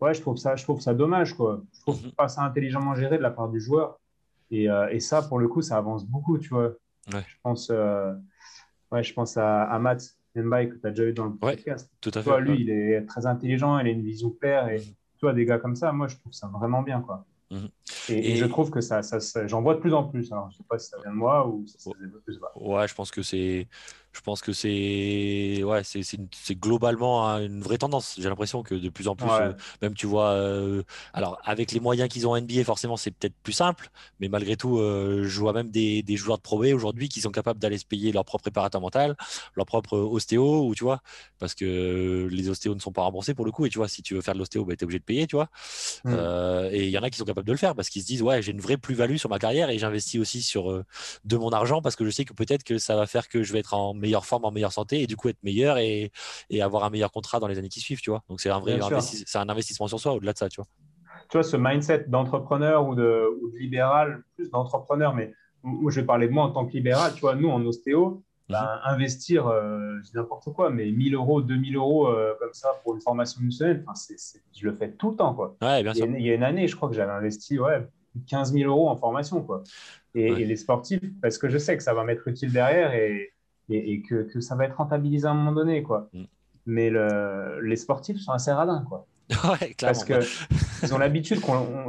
ouais, 0.00 0.14
je 0.14 0.20
trouve 0.20 0.36
ça, 0.36 0.56
je 0.56 0.64
trouve 0.64 0.80
ça 0.80 0.94
dommage, 0.94 1.34
quoi. 1.34 1.62
Je 1.72 1.80
trouve 1.80 2.04
mhm. 2.04 2.12
pas 2.12 2.28
ça 2.28 2.42
intelligemment 2.42 2.94
géré 2.94 3.16
de 3.18 3.22
la 3.22 3.30
part 3.30 3.48
du 3.48 3.60
joueur. 3.60 3.98
Euh, 4.52 4.88
et, 4.90 5.00
ça, 5.00 5.22
pour 5.22 5.38
le 5.38 5.48
coup, 5.48 5.62
ça 5.62 5.76
avance 5.76 6.06
beaucoup, 6.06 6.38
tu 6.38 6.50
vois. 6.50 6.74
Je 7.10 7.34
pense, 7.42 7.70
euh, 7.70 8.12
ouais, 8.90 9.02
je 9.02 9.12
pense 9.12 9.36
à, 9.36 9.64
à 9.64 9.78
Matt 9.78 10.16
Mbaye 10.36 10.68
que 10.70 10.76
tu 10.76 10.86
as 10.86 10.90
déjà 10.90 11.04
eu 11.04 11.12
dans 11.12 11.26
le 11.26 11.34
podcast. 11.34 11.90
tout 12.00 12.12
à 12.14 12.22
fait. 12.22 12.40
lui, 12.40 12.60
il 12.60 12.70
est 12.70 13.04
très 13.06 13.26
intelligent, 13.26 13.78
il 13.78 13.86
a 13.86 13.90
une 13.90 14.02
vision 14.02 14.30
claire. 14.30 14.68
Et 14.68 14.80
tu 14.80 15.22
vois, 15.22 15.32
des 15.32 15.44
gars 15.44 15.58
comme 15.58 15.76
ça, 15.76 15.92
moi, 15.92 16.08
je 16.08 16.16
trouve 16.16 16.32
ça 16.32 16.48
vraiment 16.48 16.82
bien, 16.82 17.00
quoi. 17.00 17.24
Mhm. 17.50 17.68
Et, 18.08 18.36
je 18.36 18.46
trouve 18.46 18.70
que 18.70 18.80
ça, 18.80 19.02
ça, 19.02 19.46
j'en 19.46 19.62
vois 19.62 19.74
de 19.74 19.80
plus 19.80 19.92
en 19.92 20.04
plus. 20.04 20.32
Alors, 20.32 20.50
je 20.50 20.56
sais 20.56 20.64
pas 20.68 20.78
si 20.78 20.88
ça 20.88 20.96
vient 21.02 21.10
de 21.10 21.16
moi 21.16 21.46
ou 21.46 21.66
si 21.66 21.78
ça 21.78 21.90
de 21.90 22.18
plus. 22.24 22.40
Ouais, 22.56 22.88
je 22.88 22.94
pense 22.94 23.10
que 23.10 23.22
c'est 23.22 23.68
je 24.12 24.20
pense 24.20 24.42
que 24.42 24.52
c'est 24.52 25.62
ouais, 25.64 25.82
c'est 25.84 26.54
globalement 26.54 27.26
une 27.38 27.62
vraie 27.62 27.78
tendance. 27.78 28.16
J'ai 28.18 28.28
l'impression 28.28 28.62
que 28.62 28.74
de 28.74 28.88
plus 28.90 29.08
en 29.08 29.16
plus, 29.16 29.30
euh, 29.30 29.52
même 29.80 29.94
tu 29.94 30.06
vois, 30.06 30.30
euh, 30.32 30.82
alors 31.14 31.38
avec 31.44 31.72
les 31.72 31.80
moyens 31.80 32.08
qu'ils 32.10 32.26
ont 32.26 32.32
en 32.32 32.40
NBA, 32.40 32.64
forcément 32.64 32.98
c'est 32.98 33.10
peut-être 33.10 33.34
plus 33.42 33.54
simple, 33.54 33.88
mais 34.20 34.28
malgré 34.28 34.56
tout, 34.56 34.78
euh, 34.78 35.24
je 35.24 35.40
vois 35.40 35.54
même 35.54 35.70
des, 35.70 36.02
des 36.02 36.16
joueurs 36.16 36.36
de 36.36 36.42
Pro 36.42 36.62
aujourd'hui 36.62 37.08
qui 37.08 37.20
sont 37.22 37.30
capables 37.30 37.58
d'aller 37.58 37.78
se 37.78 37.86
payer 37.86 38.12
leur 38.12 38.24
propre 38.24 38.42
préparateur 38.42 38.80
mental, 38.80 39.16
leur 39.56 39.64
propre 39.64 39.96
ostéo, 39.96 40.66
ou 40.66 40.74
tu 40.74 40.84
vois, 40.84 41.00
parce 41.38 41.54
que 41.54 42.28
les 42.30 42.48
ostéos 42.50 42.74
ne 42.74 42.80
sont 42.80 42.92
pas 42.92 43.02
remboursés 43.02 43.34
pour 43.34 43.46
le 43.46 43.50
coup, 43.50 43.64
et 43.64 43.70
tu 43.70 43.78
vois, 43.78 43.88
si 43.88 44.02
tu 44.02 44.14
veux 44.14 44.20
faire 44.20 44.34
de 44.34 44.38
l'ostéo, 44.38 44.64
bah, 44.64 44.76
tu 44.76 44.82
es 44.82 44.84
obligé 44.84 44.98
de 44.98 45.04
payer, 45.04 45.26
tu 45.26 45.36
vois. 45.36 45.48
Mmh. 46.04 46.14
et 46.72 46.84
il 46.84 46.90
y 46.90 46.98
en 46.98 47.02
a 47.02 47.10
qui 47.10 47.18
sont 47.18 47.24
capables 47.24 47.46
de 47.46 47.52
le 47.52 47.58
faire 47.58 47.74
parce 47.74 47.88
qu'ils 47.88 48.02
se 48.02 48.06
disent, 48.06 48.22
ouais, 48.22 48.42
j'ai 48.42 48.52
une 48.52 48.60
vraie 48.60 48.76
plus-value 48.76 49.16
sur 49.16 49.30
ma 49.30 49.38
carrière 49.38 49.70
et 49.70 49.78
j'investis 49.78 50.20
aussi 50.20 50.42
sur 50.42 50.84
de 51.24 51.36
mon 51.36 51.50
argent 51.50 51.80
parce 51.80 51.96
que 51.96 52.04
je 52.04 52.10
sais 52.10 52.24
que 52.24 52.34
peut-être 52.34 52.64
que 52.64 52.78
ça 52.78 52.96
va 52.96 53.06
faire 53.06 53.28
que 53.28 53.42
je 53.42 53.52
vais 53.52 53.60
être 53.60 53.74
en 53.74 53.94
meilleure 54.02 54.26
forme, 54.26 54.44
en 54.44 54.50
meilleure 54.50 54.72
santé 54.72 55.00
et 55.00 55.06
du 55.06 55.16
coup 55.16 55.28
être 55.28 55.42
meilleur 55.42 55.78
et, 55.78 56.12
et 56.50 56.60
avoir 56.60 56.84
un 56.84 56.90
meilleur 56.90 57.10
contrat 57.10 57.40
dans 57.40 57.48
les 57.48 57.58
années 57.58 57.70
qui 57.70 57.80
suivent, 57.80 58.00
tu 58.00 58.10
vois. 58.10 58.22
Donc 58.28 58.40
c'est 58.40 58.50
un 58.50 58.60
vrai 58.60 58.78
c'est 59.00 59.38
un 59.38 59.48
investissement 59.48 59.88
sur 59.88 59.98
soi 59.98 60.12
au-delà 60.12 60.34
de 60.34 60.38
ça, 60.38 60.48
tu 60.50 60.56
vois. 60.56 60.66
Tu 61.30 61.38
vois, 61.38 61.44
ce 61.44 61.56
mindset 61.56 62.04
d'entrepreneur 62.08 62.86
ou 62.86 62.94
de, 62.94 63.26
ou 63.40 63.50
de, 63.50 63.56
libéral, 63.56 64.22
plus 64.36 64.50
d'entrepreneur, 64.50 65.14
mais 65.14 65.32
où 65.64 65.88
je 65.90 66.00
vais 66.00 66.06
parler 66.06 66.26
de 66.26 66.32
moi 66.32 66.44
en 66.44 66.50
tant 66.50 66.66
que 66.66 66.72
libéral, 66.72 67.14
tu 67.14 67.20
vois, 67.20 67.34
nous 67.34 67.48
en 67.48 67.64
ostéo, 67.64 68.22
ben, 68.48 68.60
mhm. 68.60 68.80
investir, 68.84 69.46
euh, 69.46 69.98
n'importe 70.14 70.52
quoi, 70.52 70.70
mais 70.70 70.90
1000 70.90 71.14
euros, 71.14 71.40
2000 71.40 71.76
euros 71.76 72.08
euh, 72.08 72.34
comme 72.38 72.52
ça 72.52 72.68
pour 72.82 72.94
une 72.94 73.00
formation 73.00 73.40
d'une 73.40 73.50
semaine, 73.50 73.84
je 74.54 74.66
le 74.66 74.74
fais 74.74 74.92
tout 74.92 75.10
le 75.10 75.16
temps. 75.16 75.34
Quoi. 75.34 75.56
Ouais, 75.62 75.82
bien 75.82 75.92
il, 75.94 75.98
y 75.98 76.02
a, 76.02 76.06
il, 76.06 76.26
y 76.26 76.30
a, 76.30 76.34
une 76.34 76.42
année, 76.42 76.68
je 76.68 76.76
crois 76.76 76.88
que 76.88 76.94
j'avais 76.94 77.12
investi 77.12 77.58
ouais, 77.58 77.86
15 78.26 78.52
000 78.52 78.70
euros 78.70 78.90
en 78.90 78.96
formation. 78.96 79.42
Quoi. 79.42 79.62
Et, 80.14 80.26
et, 80.26 80.44
les 80.44 80.56
sportifs, 80.56 81.00
parce 81.22 81.38
que 81.38 81.48
je 81.48 81.56
sais 81.56 81.76
que 81.76 81.82
ça 81.82 81.94
va 81.94 82.04
m'être 82.04 82.28
utile 82.28 82.52
derrière 82.52 82.92
et, 82.92 83.32
et, 83.74 84.02
que, 84.02 84.22
que, 84.22 84.40
ça 84.40 84.54
va 84.54 84.64
être 84.64 84.76
rentabilisé 84.76 85.26
à 85.26 85.30
un 85.30 85.34
moment 85.34 85.52
donné. 85.52 85.82
Quoi. 85.82 86.08
Mm. 86.12 86.24
Mais 86.66 86.90
le, 86.90 87.60
les 87.62 87.76
sportifs 87.76 88.18
sont 88.18 88.32
assez 88.32 88.52
radins. 88.52 88.84
Quoi. 88.88 89.06
Ouais, 89.44 89.74
Parce 89.80 90.04
qu'ils 90.04 90.92
ont 90.94 90.98
l'habitude, 90.98 91.40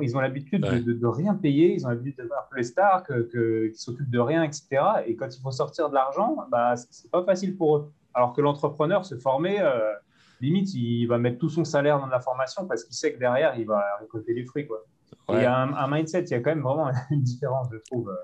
ils 0.01 0.15
ont 0.15 0.19
l'habitude 0.19 0.61
de, 0.61 0.93
de, 0.93 1.07
rien 1.07 1.33
payer, 1.33 1.73
ils 1.73 1.85
ont 1.85 1.89
l'habitude 1.89 2.23
de 2.23 2.27
faire 2.27 2.47
les 2.55 2.63
stars, 2.63 3.03
que, 3.03 3.23
que, 3.23 3.71
s'occupent 3.75 4.09
de 4.09 4.19
rien, 4.19 4.43
etc. 4.43 4.67
Et 5.05 5.15
quand 5.15 5.27
il 5.35 5.41
faut 5.41 5.51
sortir 5.51 5.89
de 5.89 5.95
l'argent, 5.95 6.37
bah, 6.49 6.75
c'est 6.75 7.11
pas 7.11 7.23
facile 7.23 7.57
pour 7.57 7.77
eux. 7.77 7.91
Alors 8.13 8.33
que 8.33 8.41
l'entrepreneur 8.41 9.05
se 9.05 9.15
former, 9.17 9.59
euh, 9.59 9.93
limite, 10.39 10.73
il 10.73 11.05
va 11.07 11.17
mettre 11.17 11.39
tout 11.39 11.49
son 11.49 11.65
salaire 11.65 11.99
dans 11.99 12.07
la 12.07 12.19
formation 12.19 12.67
parce 12.67 12.83
qu'il 12.83 12.95
sait 12.95 13.13
que 13.13 13.19
derrière, 13.19 13.57
il 13.57 13.65
va 13.65 13.83
récolter 13.99 14.33
les 14.33 14.45
fruits. 14.45 14.67
Quoi. 14.67 14.83
Il 15.29 15.41
y 15.41 15.45
a 15.45 15.57
un, 15.57 15.87
mindset, 15.89 16.23
il 16.23 16.31
y 16.31 16.33
a 16.35 16.39
quand 16.39 16.51
même 16.51 16.61
vraiment 16.61 16.91
une 17.11 17.23
différence, 17.23 17.67
je 17.71 17.77
trouve, 17.77 18.09
euh, 18.09 18.15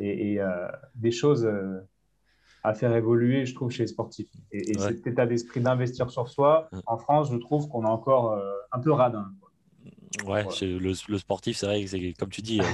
et, 0.00 0.40
euh, 0.40 0.68
des 0.94 1.12
choses 1.12 1.48
à 2.64 2.74
faire 2.74 2.94
évoluer, 2.94 3.44
je 3.44 3.54
trouve, 3.54 3.70
chez 3.70 3.82
les 3.82 3.88
sportifs. 3.88 4.28
Et, 4.52 4.78
cet 4.78 5.06
état 5.06 5.26
d'esprit 5.26 5.60
d'investir 5.60 6.10
sur 6.10 6.28
soi, 6.28 6.68
en 6.86 6.96
France, 6.96 7.30
je 7.30 7.36
trouve 7.36 7.68
qu'on 7.68 7.84
est 7.84 7.88
encore 7.88 8.32
euh, 8.32 8.52
un 8.70 8.78
peu 8.78 8.92
radin. 8.92 9.32
Ouais, 10.24 10.44
le, 10.60 11.18
sportif, 11.18 11.56
c'est 11.56 11.66
vrai 11.66 11.82
que 11.82 11.88
c'est 11.88 12.14
comme 12.18 12.28
tu 12.28 12.42
dis, 12.42 12.60
euh, 12.60 12.64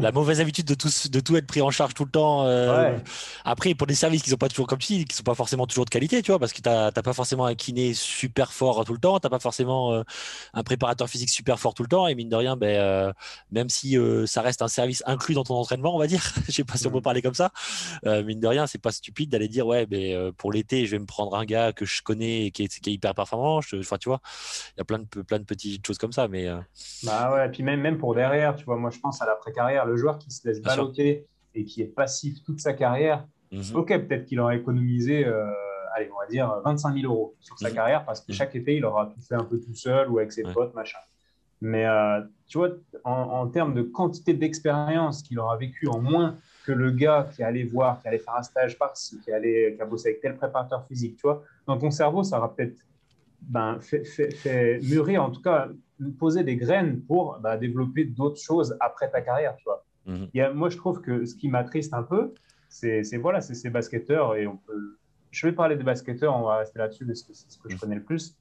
la 0.00 0.12
mauvaise 0.12 0.40
habitude 0.40 0.66
de 0.66 0.74
tout, 0.74 0.88
de 1.10 1.20
tout 1.20 1.36
être 1.36 1.46
pris 1.46 1.62
en 1.62 1.70
charge 1.70 1.94
tout 1.94 2.04
le 2.04 2.10
temps. 2.10 2.44
Euh, 2.46 2.96
après, 3.44 3.74
pour 3.74 3.86
des 3.86 3.94
services 3.94 4.22
qui 4.22 4.30
sont 4.30 4.36
pas 4.36 4.48
toujours 4.48 4.66
comme 4.66 4.78
tu 4.78 4.94
dis, 4.94 5.04
qui 5.04 5.16
sont 5.16 5.22
pas 5.22 5.34
forcément 5.34 5.66
toujours 5.66 5.84
de 5.84 5.90
qualité, 5.90 6.22
tu 6.22 6.30
vois, 6.30 6.38
parce 6.38 6.52
que 6.52 6.60
tu 6.60 6.68
n'as 6.68 6.90
pas 6.90 7.12
forcément 7.12 7.46
un 7.46 7.54
kiné 7.54 7.94
super 7.94 8.52
fort 8.52 8.84
tout 8.84 8.92
le 8.92 8.98
temps, 8.98 9.18
tu 9.18 9.26
n'as 9.26 9.30
pas 9.30 9.38
forcément 9.38 9.92
euh, 9.92 10.02
un 10.54 10.62
préparateur 10.62 11.08
physique 11.08 11.30
super 11.30 11.58
fort 11.58 11.74
tout 11.74 11.82
le 11.82 11.88
temps, 11.88 12.06
et 12.06 12.14
mine 12.14 12.28
de 12.28 12.36
rien, 12.36 12.56
ben, 12.56 13.12
même 13.50 13.68
si 13.68 13.96
ça 14.26 14.42
reste 14.42 14.62
un 14.62 14.68
service 14.68 15.02
inclus 15.06 15.34
dans 15.34 15.44
ton 15.44 15.54
entraînement, 15.54 15.94
on 15.94 15.98
va 15.98 16.06
dire, 16.06 16.22
je 16.46 16.52
sais 16.52 16.64
pas 16.64 16.76
si 16.76 16.86
on 16.86 16.90
peut 16.90 16.98
mm. 16.98 17.02
parler 17.02 17.22
comme 17.22 17.34
ça, 17.34 17.52
mine 18.04 18.40
de 18.40 18.46
rien, 18.46 18.66
c'est 18.66 18.80
pas 18.80 18.92
stupide 18.92 19.30
d'aller 19.30 19.48
dire, 19.48 19.66
ouais, 19.66 19.86
ben, 19.86 20.32
pour 20.32 20.52
l'été, 20.52 20.86
je 20.86 20.92
vais 20.92 20.98
me 20.98 21.06
prendre 21.06 21.34
un 21.36 21.44
gars 21.44 21.72
que 21.72 21.84
je 21.84 22.02
connais 22.02 22.46
et 22.46 22.50
qui 22.50 22.64
est, 22.64 22.80
qui 22.80 22.90
est 22.90 22.92
hyper 22.92 23.14
performant. 23.14 23.60
Enfin, 23.74 23.98
tu 23.98 24.08
vois, 24.08 24.20
il 24.76 24.78
y 24.78 24.82
a 24.82 24.84
plein 24.84 24.98
de, 24.98 25.22
plein 25.22 25.38
de 25.38 25.44
petites 25.44 25.86
choses 25.86 25.98
comme 25.98 26.12
ça, 26.12 26.28
mais. 26.28 26.48
Bah 27.04 27.32
ouais, 27.32 27.46
et 27.46 27.50
puis 27.50 27.62
même, 27.62 27.80
même 27.80 27.98
pour 27.98 28.14
derrière, 28.14 28.54
tu 28.54 28.64
vois, 28.64 28.76
moi 28.76 28.90
je 28.90 28.98
pense 29.00 29.20
à 29.22 29.26
l'après-carrière, 29.26 29.86
le 29.86 29.96
joueur 29.96 30.18
qui 30.18 30.30
se 30.30 30.46
laisse 30.46 30.60
balloter 30.60 31.26
et 31.54 31.64
qui 31.64 31.82
est 31.82 31.86
passif 31.86 32.42
toute 32.44 32.60
sa 32.60 32.72
carrière, 32.72 33.26
mhm. 33.50 33.74
ok, 33.74 33.88
peut-être 34.06 34.24
qu'il 34.26 34.40
aura 34.40 34.54
économisé, 34.54 35.26
euh, 35.26 35.44
allez, 35.96 36.10
on 36.14 36.20
va 36.20 36.26
dire 36.26 36.60
25 36.64 36.94
000 36.94 37.12
euros 37.12 37.34
sur 37.40 37.58
sa 37.58 37.68
mhm. 37.68 37.74
carrière 37.74 38.04
parce 38.04 38.20
que 38.20 38.32
mhm. 38.32 38.36
chaque 38.36 38.54
été, 38.54 38.76
il 38.76 38.84
aura 38.84 39.06
tout 39.06 39.20
fait 39.20 39.34
un 39.34 39.44
peu 39.44 39.58
tout 39.58 39.74
seul 39.74 40.10
ou 40.10 40.18
avec 40.18 40.32
ses 40.32 40.42
potes, 40.42 40.74
machin. 40.74 40.98
Mais 41.60 41.86
euh, 41.86 42.20
tu 42.48 42.58
vois, 42.58 42.70
en, 43.04 43.46
termes 43.46 43.72
de 43.72 43.82
quantité 43.82 44.34
d'expérience 44.34 45.22
qu'il 45.22 45.38
aura 45.38 45.56
vécu 45.56 45.86
en 45.86 46.00
moins 46.00 46.36
que 46.66 46.72
le 46.72 46.90
gars 46.90 47.28
qui 47.32 47.44
allait 47.44 47.62
voir, 47.62 48.02
qui 48.02 48.08
allait 48.08 48.18
faire 48.18 48.34
un 48.34 48.42
stage 48.42 48.76
par-ci, 48.76 49.20
qui 49.20 49.30
allait 49.30 49.74
qui 49.76 49.80
a 49.80 49.84
bossé 49.84 50.08
avec 50.08 50.20
tel 50.20 50.36
préparateur 50.36 50.84
physique, 50.86 51.16
tu 51.16 51.22
vois, 51.22 51.44
dans 51.68 51.78
ton 51.78 51.92
cerveau, 51.92 52.24
ça 52.24 52.38
aura 52.38 52.52
peut-être 52.52 52.76
ben, 53.42 53.78
fait, 53.80 54.04
fait, 54.04 54.32
fait, 54.32 54.80
mûrir, 54.80 55.22
en 55.22 55.30
tout 55.30 55.40
cas, 55.40 55.68
poser 56.10 56.44
des 56.44 56.56
graines 56.56 57.02
pour 57.02 57.38
bah, 57.40 57.56
développer 57.56 58.04
d'autres 58.04 58.40
choses 58.40 58.76
après 58.80 59.10
ta 59.10 59.20
carrière, 59.20 59.56
tu 59.56 59.64
vois. 59.64 59.84
Mhm. 60.06 60.54
moi, 60.54 60.68
je 60.68 60.76
trouve 60.76 61.00
que 61.00 61.24
ce 61.24 61.34
qui 61.34 61.48
m'attriste 61.48 61.94
un 61.94 62.02
peu, 62.02 62.34
c'est 62.68 63.02
voilà, 63.18 63.40
c'est 63.40 63.54
ces 63.54 63.70
basketteurs, 63.70 64.36
et 64.36 64.46
on 64.46 64.56
peut... 64.56 64.98
Je 65.30 65.46
vais 65.46 65.52
parler 65.52 65.76
des 65.76 65.84
basketteurs, 65.84 66.36
on 66.36 66.42
va 66.42 66.58
rester 66.58 66.78
là-dessus, 66.78 67.06
parce 67.06 67.22
que 67.22 67.32
c'est 67.32 67.50
ce 67.50 67.58
que 67.58 67.68
je 67.68 67.74
mhm. 67.74 67.80
connais 67.80 67.94
le 67.96 68.02
plus, 68.02 68.36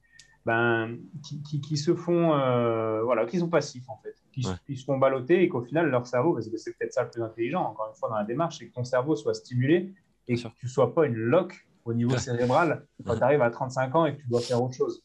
ben, 0.46 0.98
qui, 1.24 1.62
qui, 1.62 1.78
se 1.78 1.94
font, 1.94 2.34
euh, 2.34 3.04
voilà, 3.04 3.26
qui 3.26 3.40
sont 3.40 3.50
passifs, 3.50 3.88
en 3.90 3.98
fait, 3.98 4.16
qui, 4.32 4.76
se 4.76 4.86
font 4.86 4.98
balloter, 4.98 5.44
et 5.44 5.50
qu'au 5.50 5.62
final, 5.62 5.90
leur 5.90 6.08
cerveau, 6.08 6.34
parce 6.34 6.50
que 6.50 6.58
c'est 6.58 6.76
peut-être 6.78 6.94
ça 6.94 7.04
le 7.04 7.10
plus 7.10 7.22
intelligent, 7.22 7.62
encore 7.62 7.90
une 7.90 7.96
fois, 7.96 8.10
dans 8.10 8.18
la 8.18 8.24
démarche, 8.24 8.58
c'est 8.60 8.68
que 8.68 8.74
ton 8.74 8.84
cerveau 8.84 9.16
soit 9.16 9.34
stimulé, 9.34 9.94
et 10.28 10.36
que 10.36 10.42
tu 10.42 10.66
ne 10.66 10.70
sois 10.70 10.94
pas 10.94 11.06
une 11.06 11.16
loque 11.16 11.68
au 11.86 11.94
niveau 11.94 12.18
cérébral 12.18 12.86
quand 13.06 13.16
tu 13.16 13.24
arrives 13.24 13.42
à 13.42 13.50
35 13.50 13.96
ans 13.96 14.06
et 14.06 14.16
que 14.16 14.22
tu 14.22 14.28
dois 14.28 14.42
faire 14.42 14.62
autre 14.62 14.76
chose. 14.76 15.04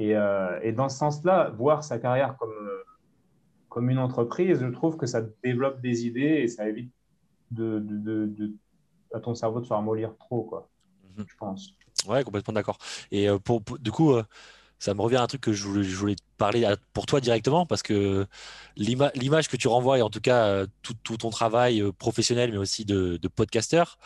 Euh, 0.00 0.58
et, 0.62 0.72
dans 0.72 0.88
ce 0.88 0.98
sens-là, 0.98 1.50
voir 1.56 1.84
sa 1.84 1.98
carrière 1.98 2.36
comme, 2.38 2.50
euh, 2.50 2.82
comme 3.68 3.90
une 3.90 3.98
entreprise, 3.98 4.60
je 4.60 4.66
trouve 4.66 4.96
que 4.96 5.06
ça 5.06 5.22
développe 5.44 5.80
des 5.80 6.06
idées 6.06 6.40
et 6.42 6.48
ça 6.48 6.68
évite 6.68 6.92
de, 7.50 7.78
de, 7.80 8.52
à 9.12 9.20
ton 9.20 9.34
cerveau 9.34 9.60
de 9.60 9.66
se 9.66 9.72
ramollir 9.72 10.16
trop, 10.16 10.42
quoi. 10.42 10.68
Mhm. 11.16 11.24
Je 11.28 11.36
pense. 11.36 11.76
Ouais, 12.08 12.24
complètement 12.24 12.54
d'accord. 12.54 12.78
Et 13.10 13.28
pour, 13.44 13.62
du 13.78 13.92
coup, 13.92 14.14
ça 14.82 14.94
me 14.94 15.00
revient 15.00 15.16
à 15.16 15.22
un 15.22 15.26
truc 15.28 15.42
que 15.42 15.52
je 15.52 15.64
voulais, 15.68 16.16
parler 16.38 16.68
pour 16.92 17.06
toi 17.06 17.20
directement, 17.20 17.66
parce 17.66 17.84
que 17.84 18.26
l'image 18.76 19.46
que 19.46 19.56
tu 19.56 19.68
renvoies, 19.68 19.98
et 19.98 20.02
en 20.02 20.10
tout 20.10 20.20
cas 20.20 20.46
euh, 20.46 20.66
tout, 20.82 21.16
ton 21.16 21.30
travail 21.30 21.80
euh, 21.80 21.92
professionnel, 21.92 22.50
mais 22.50 22.58
aussi 22.58 22.84
de, 22.84 23.16
de 23.16 23.28
podcasteur, 23.28 23.96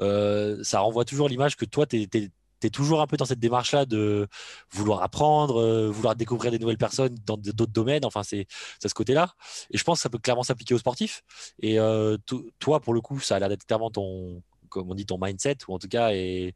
euh, 0.00 0.62
ça 0.62 0.78
renvoie 0.78 1.04
toujours 1.04 1.28
l'image 1.28 1.56
que 1.56 1.64
toi, 1.64 1.84
tu 1.84 2.02
es, 2.02 2.30
toujours 2.68 3.00
un 3.00 3.06
peu 3.06 3.16
dans 3.16 3.24
cette 3.24 3.40
démarche-là 3.40 3.86
de 3.86 4.28
vouloir 4.70 5.02
apprendre, 5.02 5.88
vouloir 5.88 6.14
découvrir 6.14 6.50
des 6.50 6.58
nouvelles 6.58 6.76
personnes 6.76 7.16
dans 7.24 7.38
d'autres 7.38 7.72
domaines. 7.72 8.04
Enfin, 8.04 8.22
c'est 8.22 8.46
ce 8.84 8.92
côté-là. 8.92 9.32
Et 9.70 9.78
je 9.78 9.84
pense 9.84 10.00
que 10.00 10.02
ça 10.02 10.10
peut 10.10 10.18
clairement 10.18 10.42
s'appliquer 10.42 10.74
aux 10.74 10.78
sportifs. 10.78 11.22
Et 11.62 11.78
toi, 12.58 12.80
pour 12.80 12.92
le 12.92 13.00
coup, 13.00 13.18
ça 13.20 13.36
a 13.36 13.38
l'air 13.38 13.48
d'être 13.48 13.64
clairement 13.64 13.90
ton, 13.90 14.42
comme 14.70 14.90
on 14.90 14.94
dit, 14.94 15.06
ton 15.06 15.18
mindset, 15.20 15.58
ou 15.68 15.74
en 15.74 15.78
tout 15.78 15.88
cas, 15.88 16.12
et, 16.12 16.54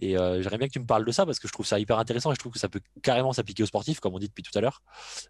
et 0.00 0.16
euh, 0.16 0.42
j'aimerais 0.42 0.58
bien 0.58 0.66
que 0.66 0.72
tu 0.72 0.80
me 0.80 0.86
parles 0.86 1.04
de 1.04 1.12
ça 1.12 1.26
parce 1.26 1.38
que 1.38 1.46
je 1.46 1.52
trouve 1.52 1.66
ça 1.66 1.78
hyper 1.78 1.98
intéressant 1.98 2.32
et 2.32 2.34
je 2.34 2.40
trouve 2.40 2.52
que 2.52 2.58
ça 2.58 2.68
peut 2.68 2.80
carrément 3.02 3.32
s'appliquer 3.32 3.62
aux 3.62 3.66
sportifs, 3.66 4.00
comme 4.00 4.14
on 4.14 4.18
dit 4.18 4.28
depuis 4.28 4.42
tout 4.42 4.56
à 4.56 4.60
l'heure, 4.60 4.82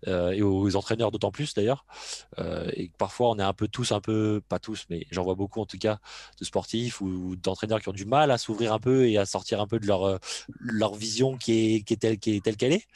euh, 0.07 0.31
et 0.31 0.43
aux 0.43 0.77
entraîneurs 0.77 1.11
d'autant 1.11 1.31
plus 1.31 1.55
d'ailleurs. 1.55 1.85
Euh, 2.39 2.71
et 2.75 2.91
parfois, 2.97 3.31
on 3.31 3.39
est 3.39 3.43
un 3.43 3.53
peu 3.53 3.69
tous, 3.69 3.93
un 3.93 4.01
peu, 4.01 4.41
pas 4.49 4.59
tous, 4.59 4.87
mais 4.89 5.07
j'en 5.11 5.25
vois 5.25 5.35
beaucoup 5.35 5.61
en 5.61 5.67
tout 5.67 5.79
cas, 5.79 5.99
de 6.39 6.45
sportifs 6.45 7.01
ou, 7.01 7.37
d'entraîneurs 7.37 7.81
qui 7.81 7.89
ont 7.89 7.93
du 7.93 8.05
mal 8.05 8.31
à 8.31 8.39
s'ouvrir 8.39 8.73
un 8.73 8.79
peu 8.79 9.09
et 9.09 9.19
à 9.19 9.27
sortir 9.27 9.61
un 9.61 9.67
peu 9.67 9.79
de 9.79 9.87
leur, 9.87 10.19
leur 10.61 10.95
vision 10.95 11.37
qui 11.37 11.77
est, 11.77 11.83
qui 11.83 11.95
est 11.95 11.97
telle 11.97 12.19
qu'elle 12.19 12.73
est, 12.73 12.75
est. 12.75 12.87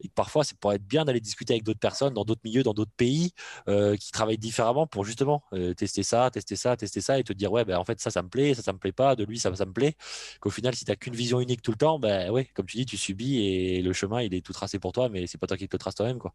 Et 0.00 0.08
parfois, 0.08 0.44
c'est 0.44 0.58
pour 0.58 0.72
être 0.72 0.84
bien 0.84 1.04
d'aller 1.04 1.20
discuter 1.20 1.54
avec 1.54 1.62
d'autres 1.62 1.80
personnes 1.80 2.14
dans 2.14 2.24
d'autres 2.24 2.40
milieux, 2.44 2.62
dans 2.62 2.74
d'autres 2.74 2.90
pays 2.96 3.32
qui 3.66 4.10
travaillent 4.12 4.38
différemment 4.38 4.86
pour 4.86 5.04
justement 5.04 5.42
tester 5.76 6.02
ça, 6.02 6.30
tester 6.30 6.56
ça, 6.56 6.76
tester 6.76 7.00
ça 7.00 7.18
et 7.18 7.24
te 7.24 7.32
dire, 7.32 7.52
ouais, 7.52 7.64
ben, 7.64 7.76
en 7.76 7.84
fait, 7.84 8.00
ça, 8.00 8.10
ça 8.10 8.22
me 8.22 8.28
plaît, 8.28 8.54
ça, 8.54 8.62
ça 8.62 8.72
me 8.72 8.78
plaît 8.80 8.92
pas, 8.92 9.16
de 9.16 9.24
lui, 9.24 9.38
ça, 9.38 9.54
ça 9.54 9.66
me 9.66 9.72
plaît. 9.72 9.94
Qu'au 10.40 10.50
final, 10.50 10.74
si 10.74 10.84
tu 10.84 10.90
n'as 10.90 10.96
qu'une 10.96 11.14
vision 11.14 11.40
unique 11.40 11.62
tout 11.62 11.70
le 11.70 11.76
temps, 11.76 11.98
ben 11.98 12.30
ouais, 12.30 12.46
comme 12.54 12.66
tu 12.66 12.76
dis, 12.76 12.86
tu 12.86 12.96
subis 12.96 13.38
et 13.38 13.82
le 13.82 13.92
chemin, 13.92 14.22
il 14.22 14.34
est 14.34 14.44
tout 14.44 14.52
tracé 14.52 14.78
pour 14.78 14.92
toi, 14.92 15.08
mais 15.08 15.26
c'est 15.26 15.38
pas 15.38 15.46
toi 15.46 15.56
qui 15.56 15.68
te 15.68 15.74
le 15.74 15.78
trace 15.78 15.94
toi-même, 15.94 16.18
quoi. 16.18 16.34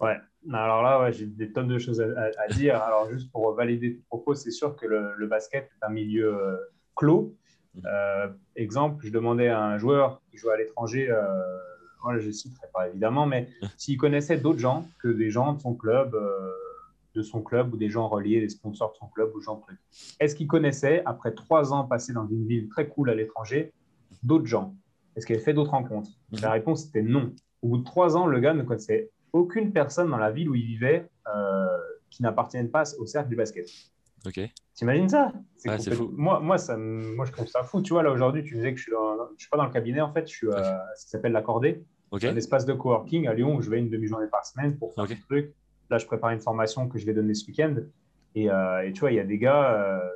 Ouais, 0.00 0.16
alors 0.50 0.82
là, 0.82 1.02
ouais, 1.02 1.12
j'ai 1.12 1.26
des 1.26 1.52
tonnes 1.52 1.68
de 1.68 1.78
choses 1.78 2.00
à, 2.00 2.52
dire. 2.54 2.82
Alors, 2.82 3.10
juste 3.10 3.30
pour 3.30 3.52
valider 3.54 3.96
tes 3.96 4.02
propos, 4.08 4.34
c'est 4.34 4.50
sûr 4.50 4.74
que 4.74 4.86
le, 4.86 5.26
basket 5.26 5.64
est 5.64 5.84
un 5.84 5.90
milieu 5.90 6.34
euh, 6.34 6.56
clos. 6.96 7.36
Mmh. 7.74 7.80
Euh, 7.84 8.28
exemple, 8.56 9.04
je 9.04 9.10
demandais 9.10 9.48
à 9.48 9.62
un 9.62 9.78
joueur 9.78 10.22
qui 10.30 10.38
joue 10.38 10.48
à 10.48 10.56
l'étranger, 10.56 11.10
euh, 11.10 11.22
voilà, 12.02 12.18
je 12.18 12.28
ne 12.28 12.32
citerai 12.32 12.66
pas 12.72 12.88
évidemment, 12.88 13.26
mais 13.26 13.42
mmh. 13.42 13.66
s'il 13.76 13.98
connaissait 13.98 14.38
d'autres 14.38 14.58
gens 14.58 14.88
que 15.02 15.08
des 15.08 15.30
gens 15.30 15.52
de 15.52 15.60
son 15.60 15.74
club, 15.74 16.16
de 17.14 17.22
son 17.22 17.42
club 17.42 17.74
ou 17.74 17.76
des 17.76 17.90
gens 17.90 18.08
reliés, 18.08 18.40
des 18.40 18.48
sponsors 18.48 18.92
de 18.92 18.96
son 18.96 19.06
club 19.06 19.32
ou 19.34 19.40
gens 19.40 19.56
de 19.56 19.74
Est-ce 20.20 20.34
qu'il 20.34 20.46
connaissait, 20.46 21.02
après 21.04 21.32
trois 21.32 21.72
ans 21.72 21.84
passés 21.84 22.12
dans 22.12 22.26
une 22.26 22.46
ville 22.46 22.68
très 22.68 22.88
cool 22.88 23.10
à 23.10 23.14
l'étranger, 23.14 23.72
d'autres 24.22 24.46
gens? 24.46 24.74
Est-ce 25.16 25.26
qu'il 25.26 25.36
avait 25.36 25.44
fait 25.44 25.54
d'autres 25.54 25.72
rencontres? 25.72 26.10
Mhm. 26.32 26.40
La 26.40 26.52
réponse 26.52 26.86
était 26.86 27.02
non. 27.02 27.32
Au 27.62 27.68
bout 27.68 27.78
de 27.78 27.84
trois 27.84 28.16
ans, 28.16 28.26
le 28.26 28.38
gars 28.40 28.54
ne 28.54 28.62
connaissait 28.62 29.10
aucune 29.32 29.72
personne 29.72 30.10
dans 30.10 30.18
la 30.18 30.30
ville 30.30 30.48
où 30.48 30.54
il 30.54 30.64
vivait 30.64 31.08
euh, 31.34 31.66
qui 32.10 32.22
n'appartienne 32.22 32.70
pas 32.70 32.84
au 32.98 33.06
cercle 33.06 33.28
du 33.28 33.36
basket. 33.36 33.68
Ok. 34.26 34.40
T'imagines 34.74 35.08
ça? 35.08 35.32
C'est 35.56 35.94
fou. 35.94 36.10
Moi, 36.16 36.40
moi, 36.40 36.58
ça, 36.58 36.76
moi, 36.76 37.24
je 37.24 37.32
trouve 37.32 37.46
ça 37.46 37.62
fou. 37.62 37.82
Tu 37.82 37.92
vois, 37.92 38.02
là, 38.02 38.10
aujourd'hui, 38.10 38.42
tu 38.42 38.54
disais 38.54 38.72
que 38.72 38.78
je 38.78 38.84
suis, 38.84 38.92
je 39.36 39.42
suis 39.42 39.50
pas 39.50 39.56
dans 39.56 39.66
le 39.66 39.70
cabinet, 39.70 40.00
en 40.00 40.12
fait, 40.12 40.26
je 40.26 40.34
suis 40.34 40.52
à 40.52 40.84
ce 40.96 41.04
qui 41.04 41.10
s'appelle 41.10 41.32
l'accordé. 41.32 41.84
Un 42.12 42.36
espace 42.36 42.66
de 42.66 42.72
coworking 42.72 43.28
à 43.28 43.34
Lyon 43.34 43.54
où 43.54 43.62
je 43.62 43.70
vais 43.70 43.78
une 43.78 43.88
demi-journée 43.88 44.26
par 44.26 44.44
semaine 44.44 44.76
pour 44.76 44.92
faire 44.94 45.06
des 45.06 45.20
trucs. 45.20 45.54
Là, 45.90 45.98
je 45.98 46.06
prépare 46.06 46.30
une 46.30 46.40
formation 46.40 46.88
que 46.88 46.98
je 46.98 47.06
vais 47.06 47.12
donner 47.12 47.34
ce 47.34 47.46
week-end. 47.46 47.74
Et, 48.34 48.50
euh, 48.50 48.86
et, 48.86 48.92
tu 48.92 49.00
vois, 49.00 49.10
il 49.10 49.16
y 49.16 49.20
a 49.20 49.24
des 49.24 49.38
gars, 49.38 49.72
euh, 49.72 50.08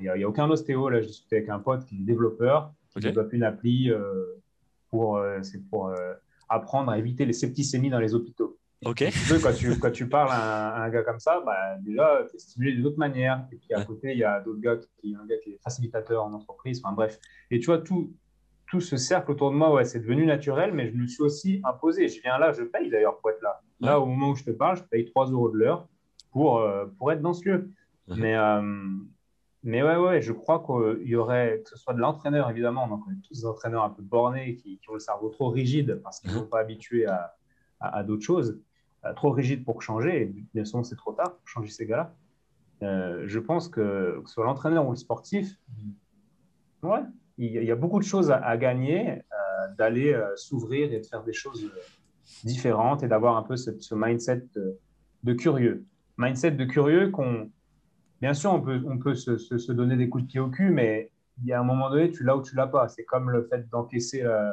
il 0.00 0.12
n'y 0.16 0.22
a, 0.22 0.28
aucun 0.28 0.48
ostéo. 0.48 0.88
Là, 0.88 1.00
je 1.00 1.06
discutais 1.06 1.38
avec 1.38 1.48
un 1.48 1.58
pote 1.58 1.84
qui 1.84 1.96
est 1.96 1.98
développeur, 1.98 2.72
qui 2.90 3.00
développe 3.00 3.32
une 3.32 3.42
appli 3.42 3.90
euh, 3.90 4.40
pour, 4.90 5.20
c'est 5.42 5.68
pour 5.68 5.92
apprendre 6.48 6.92
à 6.92 6.98
éviter 6.98 7.26
les 7.26 7.32
septicémies 7.32 7.90
dans 7.90 7.98
les 7.98 8.14
hôpitaux. 8.14 8.56
Quand, 9.42 9.52
tu, 9.52 9.78
quand 9.78 9.90
tu 9.90 10.08
parles 10.08 10.30
à 10.30 10.82
un, 10.82 10.90
gars 10.90 11.02
comme 11.02 11.18
ça, 11.18 11.42
bah, 11.44 11.76
déjà, 11.80 12.24
tu 12.30 12.36
es 12.36 12.38
stimulé 12.38 12.76
d'autres 12.80 12.98
manières. 12.98 13.44
Et 13.50 13.56
puis 13.56 13.74
à 13.74 13.84
côté, 13.84 14.12
il 14.12 14.18
y 14.18 14.24
a 14.24 14.40
d'autres 14.40 14.60
gars 14.60 14.76
qui, 15.00 15.16
un 15.20 15.26
gars 15.26 15.38
qui 15.42 15.52
est 15.52 15.58
facilitateur 15.62 16.24
en 16.24 16.32
entreprise. 16.32 16.80
Enfin 16.84 16.94
bref. 16.94 17.18
Et 17.50 17.58
tu 17.58 17.66
vois, 17.66 17.78
tout, 17.78 18.12
tout 18.70 18.80
ce 18.80 18.96
cercle 18.96 19.32
autour 19.32 19.50
de 19.50 19.56
moi, 19.56 19.72
ouais, 19.72 19.84
c'est 19.84 20.00
devenu 20.00 20.24
naturel, 20.26 20.72
mais 20.72 20.88
je 20.88 20.94
me 20.94 21.06
suis 21.06 21.22
aussi 21.22 21.60
imposé. 21.64 22.08
Je 22.08 22.20
viens 22.20 22.38
là, 22.38 22.52
je 22.52 22.62
paye 22.62 22.90
d'ailleurs 22.90 23.18
pour 23.18 23.30
être 23.30 23.42
là. 23.42 23.60
Là, 23.80 24.00
au 24.00 24.06
moment 24.06 24.30
où 24.30 24.36
je 24.36 24.44
te 24.44 24.50
parle, 24.50 24.78
je 24.78 24.82
paye 24.84 25.04
3 25.04 25.30
euros 25.30 25.50
de 25.50 25.58
l'heure 25.58 25.86
pour, 26.30 26.58
euh, 26.58 26.86
pour 26.98 27.12
être 27.12 27.20
dans 27.20 27.34
ce 27.34 27.48
lieu. 27.48 27.70
Mais, 28.08 28.36
euh, 28.36 28.62
mais 29.62 29.82
ouais, 29.82 29.96
ouais, 29.96 30.22
je 30.22 30.32
crois 30.32 30.64
qu'il 30.64 31.08
y 31.08 31.16
aurait, 31.16 31.62
que 31.64 31.70
ce 31.70 31.76
soit 31.76 31.92
de 31.92 31.98
l'entraîneur, 31.98 32.48
évidemment, 32.50 32.88
on 32.90 32.98
connaît 32.98 33.20
tous 33.26 33.40
des 33.40 33.46
entraîneurs 33.46 33.84
un 33.84 33.90
peu 33.90 34.02
bornés 34.02 34.56
qui, 34.56 34.78
qui 34.78 34.90
ont 34.90 34.94
le 34.94 35.00
cerveau 35.00 35.28
trop 35.28 35.48
rigide 35.48 36.00
parce 36.02 36.20
qu'ils 36.20 36.30
ne 36.30 36.36
sont 36.36 36.46
pas 36.46 36.60
habitués 36.60 37.06
à, 37.06 37.34
à, 37.80 38.02
d'autres 38.02 38.22
choses, 38.22 38.60
euh, 39.04 39.12
trop 39.14 39.30
rigide 39.30 39.64
pour 39.64 39.82
changer. 39.82 40.22
Et 40.22 40.34
bien 40.54 40.64
sûr, 40.64 40.84
c'est 40.84 40.96
trop 40.96 41.12
tard 41.12 41.36
pour 41.36 41.48
changer 41.48 41.70
ces 41.70 41.86
gars-là. 41.86 42.14
je 43.26 43.38
pense 43.38 43.68
que, 43.68 44.20
que 44.22 44.28
ce 44.28 44.34
soit 44.34 44.44
l'entraîneur 44.44 44.86
ou 44.86 44.90
le 44.90 44.96
sportif, 44.96 45.58
ouais, 46.82 47.02
il 47.38 47.64
y, 47.64 47.70
a 47.70 47.76
beaucoup 47.76 47.98
de 47.98 48.04
choses 48.04 48.30
à, 48.30 48.56
gagner 48.56 49.22
d'aller 49.76 50.18
s'ouvrir 50.36 50.92
et 50.92 51.00
de 51.00 51.06
faire 51.06 51.22
des 51.22 51.34
choses 51.34 51.70
différentes 52.44 53.02
et 53.02 53.08
d'avoir 53.08 53.36
un 53.36 53.42
peu 53.42 53.56
ce, 53.56 53.70
mindset 53.94 54.44
de, 55.22 55.32
curieux. 55.34 55.84
Mindset 56.18 56.52
de 56.52 56.64
curieux 56.64 57.10
qu'on, 57.10 57.50
bien 58.20 58.34
sûr, 58.34 58.52
on 58.52 58.60
peut, 58.60 58.82
on 58.86 58.98
peut 58.98 59.14
se, 59.14 59.38
se, 59.38 59.72
donner 59.72 59.96
des 59.96 60.08
coups 60.08 60.24
de 60.24 60.28
pied 60.28 60.40
au 60.40 60.48
cul, 60.48 60.70
mais 60.70 61.10
il 61.42 61.48
y 61.48 61.52
a 61.52 61.60
un 61.60 61.64
moment 61.64 61.90
donné, 61.90 62.10
tu 62.10 62.24
l'as 62.24 62.36
ou 62.36 62.42
tu 62.42 62.54
l'as 62.54 62.66
pas. 62.66 62.88
C'est 62.88 63.04
comme 63.04 63.30
le 63.30 63.46
fait 63.48 63.68
d'encaisser 63.68 64.22
euh, 64.22 64.50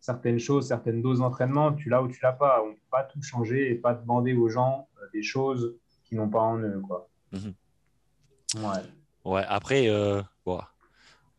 certaines 0.00 0.38
choses, 0.38 0.68
certaines 0.68 1.02
doses 1.02 1.20
d'entraînement, 1.20 1.72
tu 1.72 1.88
l'as 1.88 2.02
ou 2.02 2.08
tu 2.08 2.20
l'as 2.22 2.32
pas. 2.32 2.62
On 2.62 2.70
ne 2.70 2.74
peut 2.74 2.80
pas 2.90 3.04
tout 3.04 3.22
changer 3.22 3.70
et 3.70 3.74
pas 3.74 3.94
demander 3.94 4.34
aux 4.34 4.48
gens 4.48 4.88
euh, 4.98 5.06
des 5.12 5.22
choses 5.22 5.76
qui 6.04 6.14
n'ont 6.14 6.28
pas 6.28 6.40
en 6.40 6.58
eux. 6.58 6.80
Quoi. 6.86 7.08
Mhm. 7.32 7.54
Ouais. 8.56 8.82
Ouais, 9.24 9.44
après, 9.46 9.88
euh, 9.88 10.22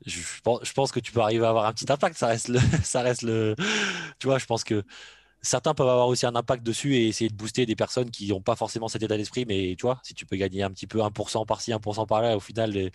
je, 0.05 0.41
pense, 0.43 0.59
je, 0.63 0.73
pense, 0.73 0.91
que 0.91 0.99
tu 0.99 1.11
peux 1.11 1.21
arriver 1.21 1.45
à 1.45 1.49
avoir 1.49 1.65
un 1.65 1.73
petit 1.73 1.91
impact. 1.91 2.17
Ça 2.17 2.27
reste 2.27 2.49
le, 2.49 2.59
ça 2.83 3.01
reste 3.01 3.23
le, 3.23 3.55
tu 4.19 4.27
vois, 4.27 4.37
je 4.37 4.45
pense 4.45 4.63
que 4.63 4.83
certains 5.41 5.73
peuvent 5.73 5.87
avoir 5.87 6.07
aussi 6.07 6.25
un 6.25 6.35
impact 6.35 6.63
dessus 6.63 6.95
et 6.95 7.07
essayer 7.07 7.29
de 7.29 7.35
booster 7.35 7.65
des 7.65 7.75
personnes 7.75 8.11
qui 8.11 8.27
n'ont 8.27 8.41
pas 8.41 8.55
forcément 8.55 8.87
cet 8.87 9.03
état 9.03 9.17
d'esprit. 9.17 9.45
Mais 9.47 9.75
tu 9.77 9.83
vois, 9.83 9.99
si 10.03 10.13
tu 10.13 10.25
peux 10.25 10.35
gagner 10.35 10.63
un 10.63 10.71
petit 10.71 10.87
peu 10.87 10.99
1% 10.99 11.45
par-ci, 11.45 11.71
1% 11.71 12.07
par-là, 12.07 12.35
au 12.35 12.39
final, 12.39 12.91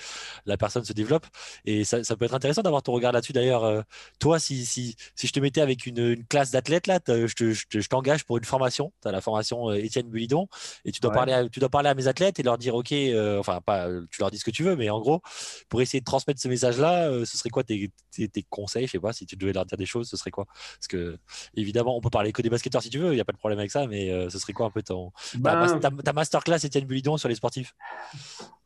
la 0.46 0.56
personne 0.56 0.84
se 0.84 0.92
développe. 0.92 1.26
Et 1.64 1.84
ça, 1.84 2.02
peut 2.16 2.24
être 2.24 2.34
intéressant 2.34 2.62
d'avoir 2.62 2.82
ton 2.82 2.92
regard 2.92 3.12
là-dessus. 3.12 3.32
D'ailleurs, 3.32 3.64
euh, 3.64 3.82
toi, 4.18 4.38
si, 4.38 4.64
si, 4.66 4.96
si, 5.14 5.26
je 5.26 5.32
te 5.32 5.40
mettais 5.40 5.60
avec 5.60 5.86
une, 5.86 6.24
classe 6.26 6.50
d'athlètes, 6.50 6.86
là, 6.86 7.00
je 7.06 7.88
t'engage 7.88 8.24
pour 8.24 8.36
une 8.38 8.44
formation. 8.44 8.92
Tu 9.02 9.08
as 9.08 9.12
la 9.12 9.20
formation 9.20 9.70
euh, 9.70 9.74
Étienne 9.76 10.08
Bulidon 10.08 10.48
et 10.84 10.92
tu 10.92 11.00
dois, 11.00 11.12
parler 11.12 11.32
à, 11.32 11.48
tu 11.48 11.60
dois 11.60 11.68
parler 11.68 11.88
à 11.88 11.94
mes 11.94 12.08
athlètes 12.08 12.38
et 12.38 12.42
leur 12.42 12.58
dire, 12.58 12.74
OK, 12.74 12.92
euh, 12.92 13.38
enfin, 13.38 13.60
pas, 13.60 13.88
tu 14.10 14.20
leur 14.20 14.30
dis 14.30 14.38
ce 14.38 14.44
que 14.44 14.50
tu 14.50 14.62
veux, 14.62 14.76
mais 14.76 14.90
en 14.90 15.00
gros, 15.00 15.22
pour 15.68 15.80
essayer 15.80 16.00
de 16.00 16.04
transmettre 16.04 16.40
ce 16.40 16.48
message-là, 16.48 17.10
ce 17.24 17.38
serait 17.38 17.50
quoi 17.50 17.64
tes, 17.64 17.90
tes, 18.10 18.28
tes, 18.28 18.42
conseils? 18.48 18.86
Je 18.86 18.92
sais 18.92 18.98
pas, 18.98 19.12
si 19.12 19.26
tu 19.26 19.36
devais 19.36 19.52
leur 19.52 19.64
dire 19.64 19.78
des 19.78 19.86
choses, 19.86 20.08
ce 20.08 20.16
serait 20.16 20.30
quoi? 20.30 20.46
Parce 20.46 20.88
que, 20.88 21.18
évidemment, 21.54 21.96
on 21.96 22.00
peut 22.00 22.10
parler 22.10 22.32
que 22.34 22.42
des 22.42 22.50
basketteurs 22.50 22.82
si 22.82 22.90
tu 22.90 22.98
veux, 22.98 23.12
il 23.12 23.14
n'y 23.14 23.20
a 23.20 23.24
pas 23.24 23.32
de 23.32 23.38
problème 23.38 23.58
avec 23.58 23.70
ça, 23.70 23.86
mais 23.86 24.10
euh, 24.10 24.28
ce 24.28 24.38
serait 24.38 24.52
quoi 24.52 24.66
un 24.66 24.70
peu 24.70 24.82
ton, 24.82 25.12
ta, 25.42 25.66
ben, 25.66 25.78
ta, 25.78 26.12
masterclass 26.12 26.64
Étienne 26.64 26.84
Bulidon 26.84 27.16
sur 27.16 27.28
les 27.28 27.34
sportifs? 27.34 27.74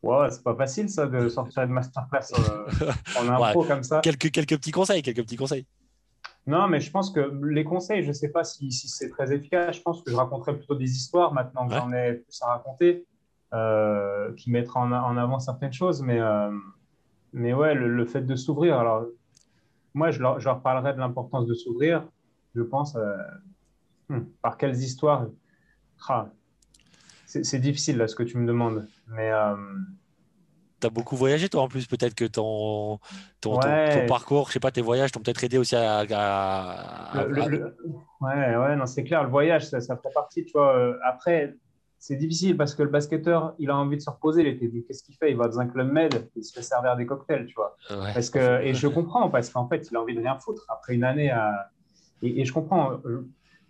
Ouais, 0.02 0.30
c'est 0.30 0.42
pas 0.42 0.54
facile 0.54 0.88
ça 0.88 1.06
de 1.06 1.28
sortir 1.28 1.62
une 1.62 1.70
masterclass 1.70 2.32
euh, 2.38 2.90
en 3.20 3.28
info 3.28 3.62
comme 3.64 3.82
ça. 3.82 4.00
Quelques, 4.00 4.30
quelques 4.30 4.56
petits 4.56 4.70
conseils, 4.70 5.02
quelques 5.02 5.22
petits 5.22 5.36
conseils. 5.36 5.66
Non, 6.46 6.66
mais 6.66 6.80
je 6.80 6.90
pense 6.90 7.10
que 7.10 7.20
les 7.44 7.64
conseils, 7.64 8.02
je 8.02 8.08
ne 8.08 8.12
sais 8.12 8.30
pas 8.30 8.42
si, 8.42 8.72
si 8.72 8.88
c'est 8.88 9.10
très 9.10 9.32
efficace. 9.32 9.76
Je 9.76 9.82
pense 9.82 10.02
que 10.02 10.10
je 10.10 10.16
raconterai 10.16 10.56
plutôt 10.56 10.74
des 10.74 10.90
histoires 10.90 11.34
maintenant 11.34 11.68
que 11.68 11.74
j'en 11.74 11.92
ai 11.92 12.14
plus 12.14 12.42
à 12.42 12.46
raconter, 12.46 13.06
euh, 13.52 14.32
qui 14.34 14.50
mettra 14.50 14.80
en, 14.80 14.92
en, 14.92 15.16
avant 15.18 15.40
certaines 15.40 15.74
choses. 15.74 16.00
Mais, 16.00 16.18
mais 17.34 17.52
ouais, 17.52 17.74
le, 17.74 18.04
fait 18.06 18.22
de 18.22 18.34
s'ouvrir. 18.34 18.78
Alors, 18.78 19.04
moi, 19.92 20.10
je 20.10 20.20
leur, 20.20 20.40
je 20.40 20.46
leur 20.46 20.62
parlerai 20.62 20.94
de 20.94 20.98
l'importance 20.98 21.46
de 21.46 21.54
s'ouvrir. 21.54 22.04
Je 22.54 22.62
pense, 22.62 22.96
Hmm. 24.08 24.20
Par 24.42 24.56
quelles 24.56 24.76
histoires? 24.76 25.26
Ah, 26.08 26.28
C'est 27.26 27.58
difficile 27.58 27.98
là 27.98 28.08
ce 28.08 28.14
que 28.14 28.22
tu 28.22 28.38
me 28.38 28.46
demandes. 28.46 28.86
Mais. 29.08 29.30
Euh... 29.30 29.56
Tu 30.80 30.86
as 30.86 30.90
beaucoup 30.90 31.16
voyagé, 31.16 31.48
toi, 31.48 31.62
en 31.62 31.68
plus. 31.68 31.86
Peut-être 31.86 32.14
que 32.14 32.24
ton, 32.24 33.00
ton, 33.40 33.58
parcours, 34.06 34.46
je 34.48 34.52
sais 34.54 34.60
pas, 34.60 34.70
tes 34.70 34.80
voyages 34.80 35.10
t'ont 35.10 35.20
peut-être 35.20 35.42
aidé 35.42 35.58
aussi 35.58 35.74
à. 35.76 36.04
Ouais, 38.20 38.56
ouais, 38.56 38.76
non, 38.76 38.86
c'est 38.86 39.04
clair. 39.04 39.24
Le 39.24 39.30
voyage, 39.30 39.66
ça, 39.68 39.80
ça, 39.80 39.96
fait 39.96 40.12
partie. 40.14 40.44
Tu 40.44 40.52
vois. 40.52 40.76
Euh, 40.76 40.96
après, 41.04 41.56
c'est 41.98 42.16
difficile 42.16 42.56
parce 42.56 42.74
que 42.74 42.82
le 42.84 42.90
basketteur, 42.90 43.54
il 43.58 43.70
a 43.70 43.76
envie 43.76 43.96
de 43.96 44.02
se 44.02 44.10
reposer 44.10 44.44
l'été. 44.44 44.70
Qu'est-ce 44.86 45.02
qu'il 45.02 45.16
fait? 45.16 45.32
Il 45.32 45.36
va 45.36 45.48
dans 45.48 45.58
un 45.58 45.66
club 45.66 45.90
med, 45.90 46.30
il 46.36 46.44
se 46.44 46.52
fait 46.52 46.62
servir 46.62 46.96
des 46.96 47.06
cocktails, 47.06 47.46
tu 47.46 47.54
vois. 47.54 47.76
Parce 47.88 48.30
que, 48.30 48.62
et 48.62 48.72
je 48.72 48.86
comprends, 48.86 49.28
parce 49.30 49.50
qu'en 49.50 49.68
fait, 49.68 49.88
il 49.90 49.96
a 49.96 50.00
envie 50.00 50.14
de 50.14 50.20
rien 50.20 50.38
foutre 50.38 50.64
après 50.68 50.94
une 50.94 51.04
année 51.04 51.30
à. 51.30 51.70
Et, 52.22 52.40
et 52.40 52.44
je 52.44 52.52
comprends 52.52 53.00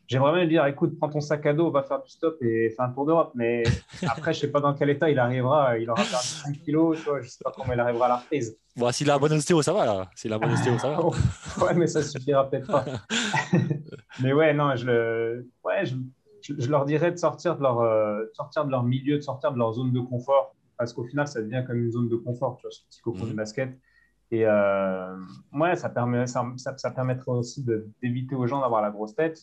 J'aimerais 0.09 0.33
bien 0.33 0.41
lui 0.45 0.49
dire, 0.49 0.65
écoute, 0.65 0.97
prends 0.99 1.11
ton 1.11 1.21
sac 1.21 1.45
à 1.45 1.53
dos, 1.53 1.71
va 1.71 1.83
faire 1.83 2.03
du 2.03 2.09
stop 2.09 2.39
et 2.41 2.71
fais 2.71 2.83
un 2.83 2.89
tour 2.89 3.05
d'Europe. 3.05 3.33
Mais 3.35 3.63
après, 4.09 4.33
je 4.33 4.41
sais 4.41 4.51
pas 4.51 4.61
dans 4.61 4.73
quel 4.73 4.89
état 4.89 5.11
il 5.11 5.19
arrivera. 5.19 5.79
Il 5.79 5.91
aura 5.91 6.03
perdu 6.03 6.27
5 6.27 6.59
kilos, 6.65 6.99
tu 6.99 7.05
vois, 7.05 7.21
je 7.21 7.29
sais 7.29 7.45
pas 7.45 7.53
comment 7.55 7.75
il 7.75 7.79
arrivera 7.79 8.07
à 8.07 8.09
la 8.09 8.17
reprise. 8.17 8.57
Bon, 8.75 8.91
s'il 8.91 9.11
a 9.11 9.17
un 9.17 9.19
bon 9.19 9.31
ostéo, 9.31 9.61
ça 9.61 9.75
va. 9.75 9.85
Là. 9.85 10.11
S'il 10.15 10.33
a 10.33 10.37
un 10.37 10.39
bon 10.39 10.51
ostéo, 10.51 10.79
ça 10.79 10.89
va. 10.89 11.05
ouais, 11.67 11.75
mais 11.75 11.87
ça 11.87 12.03
suffira 12.03 12.49
peut-être 12.49 12.69
pas. 12.69 12.87
mais 14.23 14.33
ouais, 14.33 14.55
non, 14.55 14.75
je, 14.77 14.87
le... 14.87 15.51
ouais, 15.63 15.85
je, 15.85 15.95
je, 16.59 16.71
leur 16.71 16.87
dirais 16.87 17.13
de 17.13 17.19
sortir 17.19 17.59
de, 17.59 17.63
leur, 17.63 17.81
euh, 17.81 18.25
sortir 18.33 18.65
de 18.65 18.71
leur 18.71 18.85
milieu, 18.85 19.17
de 19.17 19.23
sortir 19.23 19.53
de 19.53 19.59
leur 19.59 19.75
zone 19.75 19.93
de 19.93 20.01
confort. 20.01 20.55
Parce 20.79 20.95
qu'au 20.95 21.05
final, 21.05 21.29
ça 21.29 21.43
devient 21.43 21.65
comme 21.67 21.85
une 21.85 21.91
zone 21.91 22.09
de 22.09 22.17
confort, 22.17 22.57
tu 22.57 22.63
vois, 22.63 22.71
ce 22.71 22.81
petit 22.87 23.03
cocon 23.03 23.25
mmh. 23.25 23.29
du 23.29 23.35
basket. 23.35 23.79
Et 24.31 24.47
euh, 24.47 25.17
ouais, 25.53 25.77
ça, 25.77 25.91
permet, 25.91 26.27
ça, 26.27 26.47
ça, 26.57 26.91
permettrait 26.93 27.33
aussi 27.33 27.63
d'éviter 28.01 28.35
aux 28.35 28.47
gens 28.47 28.63
d'avoir 28.63 28.81
la 28.81 28.91
grosse 28.91 29.15
tête. 29.15 29.39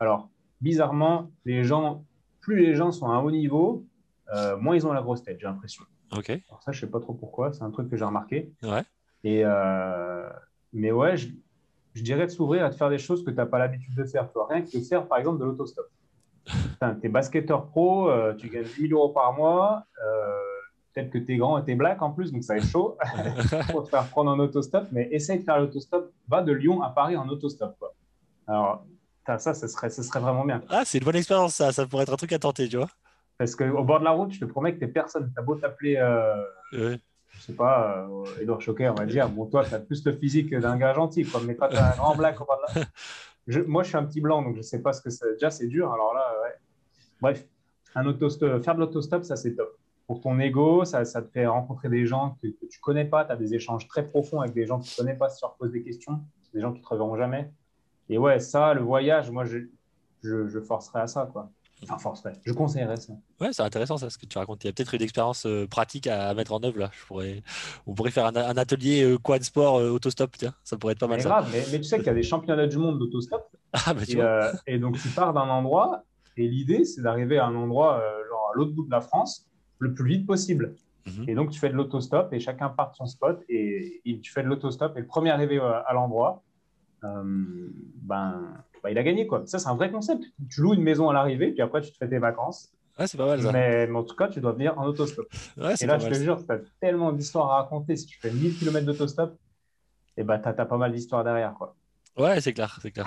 Alors, 0.00 0.28
bizarrement, 0.60 1.30
les 1.44 1.64
gens, 1.64 2.04
plus 2.40 2.64
les 2.64 2.74
gens 2.74 2.92
sont 2.92 3.06
à 3.06 3.14
un 3.14 3.20
haut 3.20 3.30
niveau, 3.30 3.86
euh, 4.34 4.56
moins 4.56 4.76
ils 4.76 4.86
ont 4.86 4.92
la 4.92 5.02
grosse 5.02 5.22
tête, 5.22 5.38
j'ai 5.40 5.46
l'impression. 5.46 5.84
Ok. 6.16 6.30
Alors 6.30 6.62
ça, 6.62 6.72
je 6.72 6.80
sais 6.80 6.86
pas 6.86 7.00
trop 7.00 7.14
pourquoi, 7.14 7.52
c'est 7.52 7.62
un 7.62 7.70
truc 7.70 7.90
que 7.90 7.96
j'ai 7.96 8.04
remarqué. 8.04 8.52
Ouais. 8.62 8.82
Et 9.24 9.42
euh, 9.44 10.28
mais 10.72 10.92
ouais, 10.92 11.16
je, 11.16 11.28
je, 11.94 12.02
dirais 12.02 12.26
de 12.26 12.30
s'ouvrir 12.30 12.64
à 12.64 12.70
de 12.70 12.74
faire 12.74 12.90
des 12.90 12.98
choses 12.98 13.24
que 13.24 13.30
tu 13.30 13.36
n'as 13.36 13.46
pas 13.46 13.58
l'habitude 13.58 13.94
de 13.94 14.04
faire. 14.04 14.28
Rien 14.48 14.62
que 14.62 14.78
de 14.78 14.84
faire, 14.84 15.06
par 15.06 15.18
exemple, 15.18 15.40
de 15.40 15.44
l'autostop. 15.44 15.86
tu 16.46 16.86
es 17.02 17.08
basketteur 17.08 17.66
pro, 17.66 18.10
euh, 18.10 18.34
tu 18.34 18.48
gagnes 18.48 18.64
10 18.64 18.88
000 18.88 18.92
euros 18.92 19.12
par 19.12 19.32
mois. 19.32 19.84
Peut-être 20.94 21.10
que 21.10 21.18
tu 21.18 21.34
es 21.34 21.36
grand 21.36 21.58
et 21.58 21.64
tu 21.64 21.72
es 21.72 21.74
black 21.74 22.00
en 22.02 22.10
plus, 22.10 22.32
donc 22.32 22.42
ça 22.42 22.54
va 22.54 22.58
être 22.58 22.66
chaud 22.66 22.96
pour 23.70 23.84
te 23.84 23.88
faire 23.88 24.08
prendre 24.08 24.30
en 24.30 24.38
autostop. 24.38 24.88
Mais 24.90 25.08
essaye 25.12 25.40
de 25.40 25.44
faire 25.44 25.60
l'autostop. 25.60 26.12
Va 26.26 26.42
de 26.42 26.52
Lyon 26.52 26.82
à 26.82 26.90
Paris 26.90 27.16
en 27.16 27.28
autostop. 27.28 27.76
Quoi. 27.78 27.94
Alors, 28.46 28.84
ça, 29.36 29.52
ce 29.52 29.68
serait, 29.68 29.90
ce 29.90 30.02
serait 30.02 30.20
vraiment 30.20 30.46
bien. 30.46 30.62
Ah, 30.70 30.84
c'est 30.86 30.98
une 30.98 31.04
bonne 31.04 31.16
expérience, 31.16 31.56
ça. 31.56 31.72
Ça 31.72 31.86
pourrait 31.86 32.04
être 32.04 32.12
un 32.14 32.16
truc 32.16 32.32
à 32.32 32.38
tenter, 32.38 32.68
tu 32.68 32.78
vois. 32.78 32.88
Parce 33.36 33.54
qu'au 33.54 33.84
bord 33.84 34.00
de 34.00 34.04
la 34.04 34.12
route, 34.12 34.32
je 34.32 34.40
te 34.40 34.44
promets 34.46 34.74
que 34.74 34.80
t'es 34.80 34.88
personne. 34.88 35.30
T'as 35.34 35.42
beau 35.42 35.56
t'appeler, 35.56 35.96
euh, 35.96 36.42
je 36.72 37.40
sais 37.40 37.52
pas, 37.52 38.06
euh, 38.08 38.24
Edouard 38.40 38.60
Choquet, 38.60 38.88
on 38.88 38.94
va 38.94 39.06
dire. 39.06 39.28
Bon, 39.28 39.46
toi, 39.46 39.64
t'as 39.68 39.78
plus 39.78 40.04
le 40.04 40.12
physique 40.12 40.54
d'un 40.54 40.76
gars 40.76 40.94
gentil, 40.94 41.24
quoi. 41.24 41.40
Mais 41.46 41.54
quand 41.54 41.68
t'as 41.68 41.92
un 41.92 41.96
grand 41.96 42.16
black 42.16 42.40
au 42.40 42.44
bord 42.44 42.58
de 42.74 42.80
la 42.80 42.86
je, 43.46 43.60
Moi, 43.60 43.82
je 43.82 43.88
suis 43.88 43.96
un 43.96 44.04
petit 44.04 44.20
blanc, 44.20 44.42
donc 44.42 44.56
je 44.56 44.62
sais 44.62 44.80
pas 44.80 44.92
ce 44.92 45.02
que 45.02 45.10
c'est. 45.10 45.34
Déjà, 45.34 45.50
c'est 45.50 45.66
dur. 45.66 45.92
Alors 45.92 46.14
là, 46.14 46.24
ouais. 46.42 46.54
Bref, 47.20 47.46
un 47.94 48.06
autostop, 48.06 48.62
faire 48.64 48.74
de 48.74 48.80
l'autostop, 48.80 49.24
ça, 49.24 49.36
c'est 49.36 49.54
top. 49.54 49.76
Pour 50.06 50.20
ton 50.20 50.38
ego, 50.40 50.84
ça, 50.84 51.04
ça, 51.04 51.20
te 51.20 51.30
fait 51.30 51.46
rencontrer 51.46 51.88
des 51.90 52.06
gens 52.06 52.38
que, 52.42 52.48
que 52.48 52.66
tu 52.66 52.80
connais 52.80 53.04
pas. 53.04 53.24
Tu 53.24 53.32
as 53.32 53.36
des 53.36 53.54
échanges 53.54 53.86
très 53.86 54.08
profonds 54.08 54.40
avec 54.40 54.54
des 54.54 54.66
gens 54.66 54.80
que 54.80 54.86
tu 54.86 54.96
connais 54.96 55.14
pas 55.14 55.28
si 55.28 55.38
tu 55.38 55.44
leur 55.44 55.54
poses 55.54 55.70
des 55.70 55.82
questions. 55.82 56.20
Des 56.54 56.60
gens 56.60 56.72
qui 56.72 56.80
te 56.80 56.88
reverront 56.88 57.16
jamais. 57.16 57.52
Et 58.08 58.18
ouais, 58.18 58.40
ça, 58.40 58.74
le 58.74 58.82
voyage, 58.82 59.30
moi, 59.30 59.44
je, 59.44 59.58
je, 60.22 60.48
je 60.48 60.60
forcerais 60.60 61.00
à 61.00 61.06
ça, 61.06 61.28
quoi. 61.30 61.50
Enfin, 61.84 61.98
forcerais. 61.98 62.32
Je 62.44 62.52
conseillerais 62.52 62.96
ça. 62.96 63.12
Ouais, 63.40 63.52
c'est 63.52 63.62
intéressant 63.62 63.96
ça, 63.98 64.10
ce 64.10 64.18
que 64.18 64.26
tu 64.26 64.36
racontes. 64.36 64.64
Il 64.64 64.66
y 64.66 64.70
a 64.70 64.72
peut-être 64.72 64.94
une 64.94 65.02
expérience 65.02 65.46
euh, 65.46 65.66
pratique 65.66 66.08
à, 66.08 66.34
mettre 66.34 66.52
en 66.52 66.62
œuvre 66.64 66.78
là. 66.78 66.90
Je 66.92 67.06
pourrais, 67.06 67.42
on 67.86 67.94
pourrait 67.94 68.10
faire 68.10 68.26
un, 68.26 68.34
atelier 68.34 69.02
euh, 69.02 69.16
quad 69.16 69.42
sport 69.42 69.78
euh, 69.78 69.90
autostop, 69.90 70.36
tiens, 70.36 70.54
ça 70.64 70.76
pourrait 70.76 70.94
être 70.94 70.98
pas 70.98 71.06
mal. 71.06 71.18
Mais, 71.18 71.24
grave, 71.24 71.48
mais, 71.52 71.62
mais, 71.70 71.78
tu 71.78 71.84
sais 71.84 71.98
qu'il 71.98 72.08
y 72.08 72.10
a 72.10 72.14
des 72.14 72.22
championnats 72.22 72.66
du 72.66 72.78
monde 72.78 72.98
d'autostop. 72.98 73.48
Ah, 73.74 73.92
bah, 73.92 74.00
et, 74.66 74.74
et, 74.74 74.78
donc 74.78 74.98
tu 74.98 75.08
pars 75.08 75.34
d'un 75.34 75.42
endroit 75.42 76.04
et 76.38 76.48
l'idée 76.48 76.86
c'est 76.86 77.02
d'arriver 77.02 77.36
à 77.36 77.44
un 77.44 77.54
endroit 77.54 78.02
genre 78.30 78.50
à 78.50 78.56
l'autre 78.56 78.72
bout 78.72 78.86
de 78.86 78.90
la 78.90 79.02
France 79.02 79.46
le 79.78 79.92
plus 79.92 80.08
vite 80.08 80.26
possible. 80.26 80.74
Mhm. 81.06 81.28
Et 81.28 81.34
donc 81.34 81.50
tu 81.50 81.58
fais 81.58 81.68
de 81.68 81.74
l'autostop 81.74 82.32
et 82.32 82.40
chacun 82.40 82.70
part 82.70 82.92
de 82.92 82.96
son 82.96 83.04
spot 83.04 83.44
et, 83.50 84.00
et 84.06 84.20
tu 84.20 84.32
fais 84.32 84.42
de 84.42 84.48
l'autostop 84.48 84.96
et 84.96 85.00
le 85.00 85.06
premier 85.06 85.28
arrivé 85.28 85.60
à 85.60 85.92
l'endroit 85.92 86.42
euh, 86.46 86.47
ben, 87.02 88.64
ben, 88.82 88.90
il 88.90 88.98
a 88.98 89.02
gagné. 89.02 89.26
Quoi. 89.26 89.42
Ça, 89.46 89.58
c'est 89.58 89.68
un 89.68 89.74
vrai 89.74 89.90
concept. 89.90 90.24
Tu 90.50 90.60
loues 90.60 90.74
une 90.74 90.82
maison 90.82 91.08
à 91.08 91.12
l'arrivée, 91.12 91.52
puis 91.52 91.62
après, 91.62 91.80
tu 91.80 91.92
te 91.92 91.96
fais 91.96 92.08
tes 92.08 92.18
vacances. 92.18 92.72
Ouais, 92.98 93.06
c'est 93.06 93.16
pas 93.16 93.26
mal 93.26 93.40
ça. 93.40 93.52
Mais, 93.52 93.88
en 93.92 94.02
tout 94.02 94.16
cas, 94.16 94.28
tu 94.28 94.40
dois 94.40 94.52
venir 94.52 94.78
en 94.78 94.86
autostop. 94.86 95.26
et 95.56 95.86
là, 95.86 95.98
je 95.98 96.08
te 96.08 96.14
jure, 96.14 96.44
tu 96.44 96.52
as 96.52 96.58
tellement 96.80 97.12
d'histoires 97.12 97.50
à 97.52 97.62
raconter. 97.62 97.96
Si 97.96 98.06
tu 98.06 98.18
fais 98.18 98.30
1000 98.30 98.58
km 98.58 98.84
d'autostop, 98.86 99.38
et 100.16 100.22
eh 100.22 100.24
ben, 100.24 100.38
tu 100.40 100.48
as, 100.48 100.52
pas 100.52 100.76
mal 100.76 100.92
d'histoires 100.92 101.22
derrière. 101.22 101.54
Quoi. 101.54 101.76
Ouais, 102.18 102.40
c'est 102.40 102.52
clair, 102.52 102.78
c'est 102.82 102.90
clair. 102.90 103.06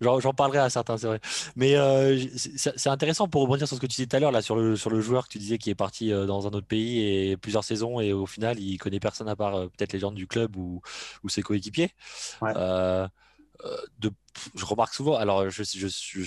J'en 0.00 0.34
parlerai 0.34 0.58
à 0.58 0.70
certains, 0.70 0.98
c'est 0.98 1.06
vrai. 1.06 1.20
Mais 1.54 1.76
euh, 1.76 2.18
c'est 2.36 2.88
intéressant 2.88 3.28
pour 3.28 3.42
rebondir 3.42 3.68
sur 3.68 3.76
ce 3.76 3.80
que 3.80 3.86
tu 3.86 3.94
disais 3.94 4.06
tout 4.06 4.16
à 4.16 4.20
l'heure 4.20 4.32
là 4.32 4.42
sur 4.42 4.56
le 4.56 4.74
sur 4.74 4.90
le 4.90 5.00
joueur 5.00 5.28
que 5.28 5.32
tu 5.32 5.38
disais 5.38 5.56
qui 5.56 5.70
est 5.70 5.76
parti 5.76 6.12
euh, 6.12 6.26
dans 6.26 6.46
un 6.48 6.50
autre 6.50 6.66
pays 6.66 7.00
et 7.00 7.36
plusieurs 7.36 7.62
saisons 7.62 8.00
et 8.00 8.12
au 8.12 8.26
final 8.26 8.58
il 8.58 8.76
connaît 8.78 8.98
personne 8.98 9.28
à 9.28 9.36
part 9.36 9.54
euh, 9.54 9.66
peut-être 9.68 9.92
les 9.92 10.00
gens 10.00 10.10
du 10.10 10.26
club 10.26 10.56
ou, 10.56 10.80
ou 11.22 11.28
ses 11.28 11.42
coéquipiers. 11.42 11.90
Ouais. 12.40 12.54
de 12.54 14.10
je 14.54 14.64
remarque 14.64 14.94
souvent, 14.94 15.16
alors 15.16 15.50
je 15.50 15.62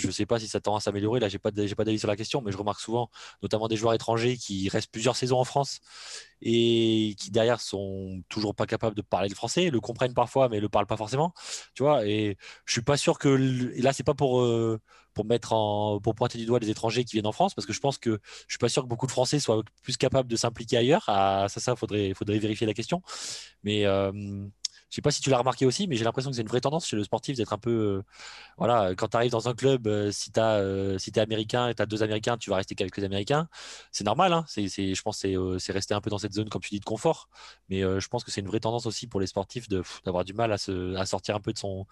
ne 0.08 0.12
sais 0.12 0.26
pas 0.26 0.40
si 0.40 0.48
ça 0.48 0.60
tend 0.60 0.76
à 0.76 0.80
s'améliorer, 0.80 1.20
là 1.20 1.30
j'ai 1.30 1.40
pas, 1.40 1.52
pas 1.52 1.84
d'avis 1.86 2.00
sur 2.00 2.08
la 2.08 2.16
question, 2.16 2.42
mais 2.42 2.52
je 2.52 2.58
remarque 2.58 2.80
souvent, 2.80 3.10
notamment 3.42 3.68
des 3.68 3.76
joueurs 3.76 3.94
étrangers 3.94 4.38
qui 4.38 4.70
restent 4.70 4.92
plusieurs 4.92 5.16
saisons 5.16 5.40
en 5.40 5.44
France 5.44 5.80
et 6.42 7.16
qui 7.20 7.32
derrière 7.32 7.62
sont 7.62 8.22
toujours 8.30 8.56
pas 8.56 8.66
capables 8.66 8.96
de 8.96 9.02
parler 9.02 9.30
le 9.30 9.36
français, 9.36 9.70
le 9.70 9.80
comprennent 9.80 10.14
parfois, 10.14 10.50
mais 10.50 10.60
le 10.60 10.70
parlent 10.70 10.88
pas 10.88 10.98
forcément, 10.98 11.34
tu 11.74 11.84
vois. 11.84 12.06
Et 12.06 12.38
je 12.66 12.74
suis 12.74 12.82
pas 12.82 12.98
sûr 12.98 13.18
que, 13.20 13.72
et 13.76 13.82
là 13.82 13.94
c'est 13.94 14.04
pas 14.04 14.14
pour 14.14 14.42
euh, 14.42 14.80
pour 15.14 15.26
mettre 15.26 15.54
en, 15.54 16.00
pour 16.02 16.14
pointer 16.14 16.38
du 16.38 16.46
doigt 16.46 16.60
les 16.60 16.70
étrangers 16.70 17.06
qui 17.06 17.14
viennent 17.14 17.26
en 17.26 17.32
France, 17.32 17.56
parce 17.56 17.66
que 17.66 17.74
je 17.74 17.80
pense 17.80 17.98
que 17.98 18.20
je 18.48 18.54
suis 18.54 18.60
pas 18.60 18.70
sûr 18.70 18.84
que 18.84 18.88
beaucoup 18.88 19.08
de 19.08 19.12
Français 19.12 19.40
soient 19.40 19.64
plus 19.82 19.98
capables 19.98 20.30
de 20.30 20.36
s'impliquer 20.36 20.78
ailleurs. 20.78 21.06
Ah, 21.08 21.48
ça, 21.50 21.60
ça 21.60 21.76
faudrait, 21.76 22.14
faudrait 22.14 22.38
vérifier 22.38 22.68
la 22.68 22.74
question, 22.74 23.02
mais 23.64 23.86
euh, 23.86 24.12
je 24.90 24.96
sais 24.96 25.02
pas 25.02 25.12
si 25.12 25.22
tu 25.22 25.30
l'as 25.30 25.38
remarqué 25.38 25.66
aussi, 25.66 25.88
mais 25.88 25.96
j'ai 25.96 26.04
l'impression 26.06 26.30
que 26.30 26.36
c'est 26.36 26.42
une 26.42 26.48
vraie 26.48 26.62
tendance 26.62 26.88
chez 26.88 26.96
le 26.96 27.04
sportif 27.04 27.36
d'être 27.36 27.54
un 27.54 27.58
peu. 27.58 27.72
Euh, 27.72 28.02
voilà, 28.58 28.94
quand 28.96 29.08
tu 29.10 29.18
arrives 29.18 29.32
dans 29.32 29.50
un 29.50 29.54
club, 29.54 29.88
euh, 29.88 30.12
si 30.12 30.32
tu 30.32 30.40
euh, 30.40 30.98
es 30.98 31.20
américain 31.20 31.68
et 31.68 31.76
tu 31.76 31.82
as 31.82 31.86
deux 31.86 32.04
américains, 32.04 32.38
tu 32.38 32.50
vas 32.50 32.58
rester 32.58 32.76
quelques 32.76 33.04
américains. 33.04 33.48
C'est 33.92 34.06
normal, 34.06 34.32
hein, 34.34 34.46
je 34.56 35.02
pense 35.02 35.22
que 35.22 35.58
c'est, 35.60 35.72
rester 35.72 35.94
un 35.94 36.02
peu 36.02 36.10
dans 36.10 36.18
cette 36.18 36.34
zone, 36.34 36.50
comme 36.50 36.62
tu 36.62 36.70
dis, 36.70 36.80
de 36.80 36.86
confort. 36.86 37.30
Mais 37.70 37.82
je 37.82 38.08
pense 38.08 38.24
que 38.24 38.32
c'est 38.32 38.42
une 38.42 38.48
vraie 38.48 38.60
tendance 38.60 38.86
aussi 38.86 39.08
pour 39.08 39.20
les 39.20 39.28
sportifs 39.28 39.68
d'avoir 40.06 40.24
du 40.24 40.34
mal 40.34 40.52
à, 40.52 40.58
sortir 41.06 41.36
un 41.36 41.40
peu 41.40 41.52
de 41.52 41.58
son, 41.58 41.86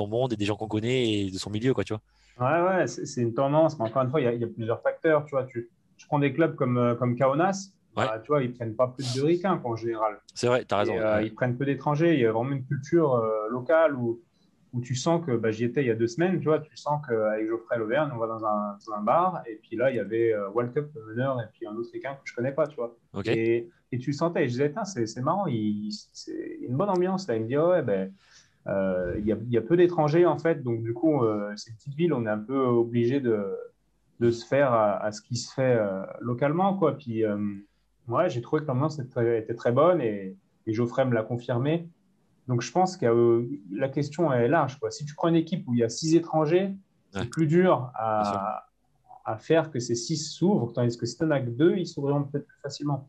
monde 0.00 0.32
et 0.32 0.36
des 0.36 0.44
gens 0.44 0.56
qu'on 0.56 0.68
connaît 0.68 1.08
et 1.08 1.30
de 1.30 1.38
son 1.38 1.50
milieu, 1.50 1.72
quoi, 1.72 1.84
tu 1.84 1.94
vois. 1.94 2.02
Ouais, 2.40 2.78
ouais, 2.78 2.86
c'est, 2.86 3.20
une 3.20 3.34
tendance, 3.34 3.78
mais 3.78 3.84
encore 3.84 4.02
une 4.02 4.10
fois, 4.10 4.20
il 4.20 4.40
y, 4.40 4.44
a 4.44 4.48
plusieurs 4.48 4.82
facteurs. 4.82 5.24
Tu 5.24 5.30
vois, 5.30 5.44
tu, 5.44 5.70
prends 6.08 6.18
des 6.18 6.32
clubs 6.32 6.56
comme, 6.56 6.96
comme 6.98 7.16
Kaunas 7.16 7.70
bah, 7.94 8.20
tu 8.22 8.28
vois, 8.28 8.42
ils 8.42 8.52
prennent 8.52 8.74
pas 8.74 8.88
plus 8.88 9.14
de 9.14 9.22
ricains 9.22 9.60
en 9.64 9.76
général. 9.76 10.20
C'est 10.34 10.46
vrai, 10.46 10.64
tu 10.64 10.74
as 10.74 10.78
raison. 10.78 10.94
Euh, 10.96 11.22
ils 11.22 11.34
prennent 11.34 11.56
peu 11.56 11.64
d'étrangers. 11.64 12.14
Il 12.14 12.20
y 12.20 12.26
a 12.26 12.32
vraiment 12.32 12.52
une 12.52 12.64
culture 12.64 13.14
euh, 13.14 13.48
locale 13.50 13.96
où, 13.96 14.20
où 14.72 14.80
tu 14.80 14.94
sens 14.94 15.24
que 15.24 15.36
bah, 15.36 15.50
j'y 15.50 15.64
étais 15.64 15.82
il 15.82 15.88
y 15.88 15.90
a 15.90 15.96
deux 15.96 16.06
semaines. 16.06 16.38
Tu 16.38 16.44
vois, 16.44 16.60
tu 16.60 16.76
sens 16.76 17.00
qu'avec 17.06 17.48
Geoffrey 17.48 17.78
Lauvergne, 17.78 18.10
on 18.14 18.18
va 18.18 18.26
dans 18.28 18.44
un, 18.44 18.78
dans 18.86 18.92
un, 18.94 19.02
bar 19.02 19.42
et 19.46 19.56
puis 19.56 19.76
là, 19.76 19.90
il 19.90 19.96
y 19.96 20.00
avait 20.00 20.32
euh, 20.32 20.48
World 20.50 20.72
Cup, 20.72 20.86
le 20.94 21.14
meneur, 21.14 21.40
et 21.40 21.46
puis 21.52 21.66
un 21.66 21.74
autre 21.74 21.90
ricain 21.92 22.14
que 22.14 22.20
je 22.24 22.34
connais 22.34 22.52
pas. 22.52 22.66
Tu 22.68 22.76
vois. 22.76 22.96
Et, 23.26 23.68
et, 23.90 23.98
tu 23.98 24.10
le 24.10 24.16
sentais. 24.16 24.44
Et 24.44 24.48
je 24.48 24.52
disais, 24.52 25.06
c'est 25.06 25.22
marrant, 25.22 25.46
il, 25.46 25.90
c'est 26.12 26.58
une 26.62 26.76
bonne 26.76 26.90
ambiance. 26.90 27.26
Là. 27.26 27.36
Il 27.36 27.42
me 27.42 27.48
dit, 27.48 27.58
ouais, 27.58 27.82
ben. 27.82 28.12
il, 28.66 29.26
y 29.26 29.32
a, 29.32 29.36
il 29.36 29.50
y, 29.50 29.58
a, 29.58 29.62
peu 29.62 29.76
d'étrangers 29.76 30.26
en 30.26 30.38
fait, 30.38 30.62
donc 30.62 30.82
du 30.82 30.94
coup, 30.94 31.22
c'est 31.56 31.70
une 31.70 31.76
petite 31.76 31.94
ville, 31.94 32.12
on 32.12 32.24
est 32.24 32.30
un 32.30 32.38
peu 32.38 32.58
obligé 32.58 33.18
de, 33.18 33.56
de 34.20 34.30
se 34.30 34.46
faire 34.46 34.72
à, 34.72 35.02
à, 35.02 35.10
ce 35.10 35.22
qui 35.22 35.36
se 35.36 35.52
fait 35.52 35.76
localement. 36.20 36.76
Quoi. 36.76 36.96
Puis, 36.96 37.24
Ouais, 38.10 38.28
j'ai 38.28 38.40
trouvé 38.40 38.62
que 38.62 38.66
l'ambiance 38.66 38.98
était, 38.98 39.54
très 39.54 39.72
bonne 39.72 40.00
et, 40.00 40.36
Geoffrey 40.66 41.04
me 41.04 41.14
l'a 41.14 41.24
confirmé. 41.24 41.88
Donc 42.46 42.60
je 42.60 42.70
pense 42.70 42.96
que 42.96 43.06
euh, 43.06 43.48
la 43.72 43.88
question 43.88 44.32
est 44.32 44.46
large. 44.46 44.78
Quoi. 44.78 44.92
Si 44.92 45.04
tu 45.04 45.16
prends 45.16 45.26
une 45.26 45.34
équipe 45.34 45.66
où 45.66 45.74
il 45.74 45.80
y 45.80 45.84
a 45.84 45.88
six 45.88 46.14
étrangers, 46.14 46.76
c'est 47.12 47.28
plus 47.28 47.48
dur 47.48 47.90
à, 47.94 48.66
faire 49.38 49.70
que 49.70 49.80
ces 49.80 49.94
six 49.94 50.16
s'ouvrent, 50.16 50.72
tandis 50.72 50.96
que 50.96 51.06
si 51.06 51.16
tu 51.16 51.24
n'en 51.24 51.30
as 51.32 51.40
que 51.40 51.50
deux, 51.50 51.76
ils 51.76 51.86
s'ouvriront 51.86 52.24
peut-être 52.24 52.46
plus 52.46 52.60
facilement. 52.62 53.08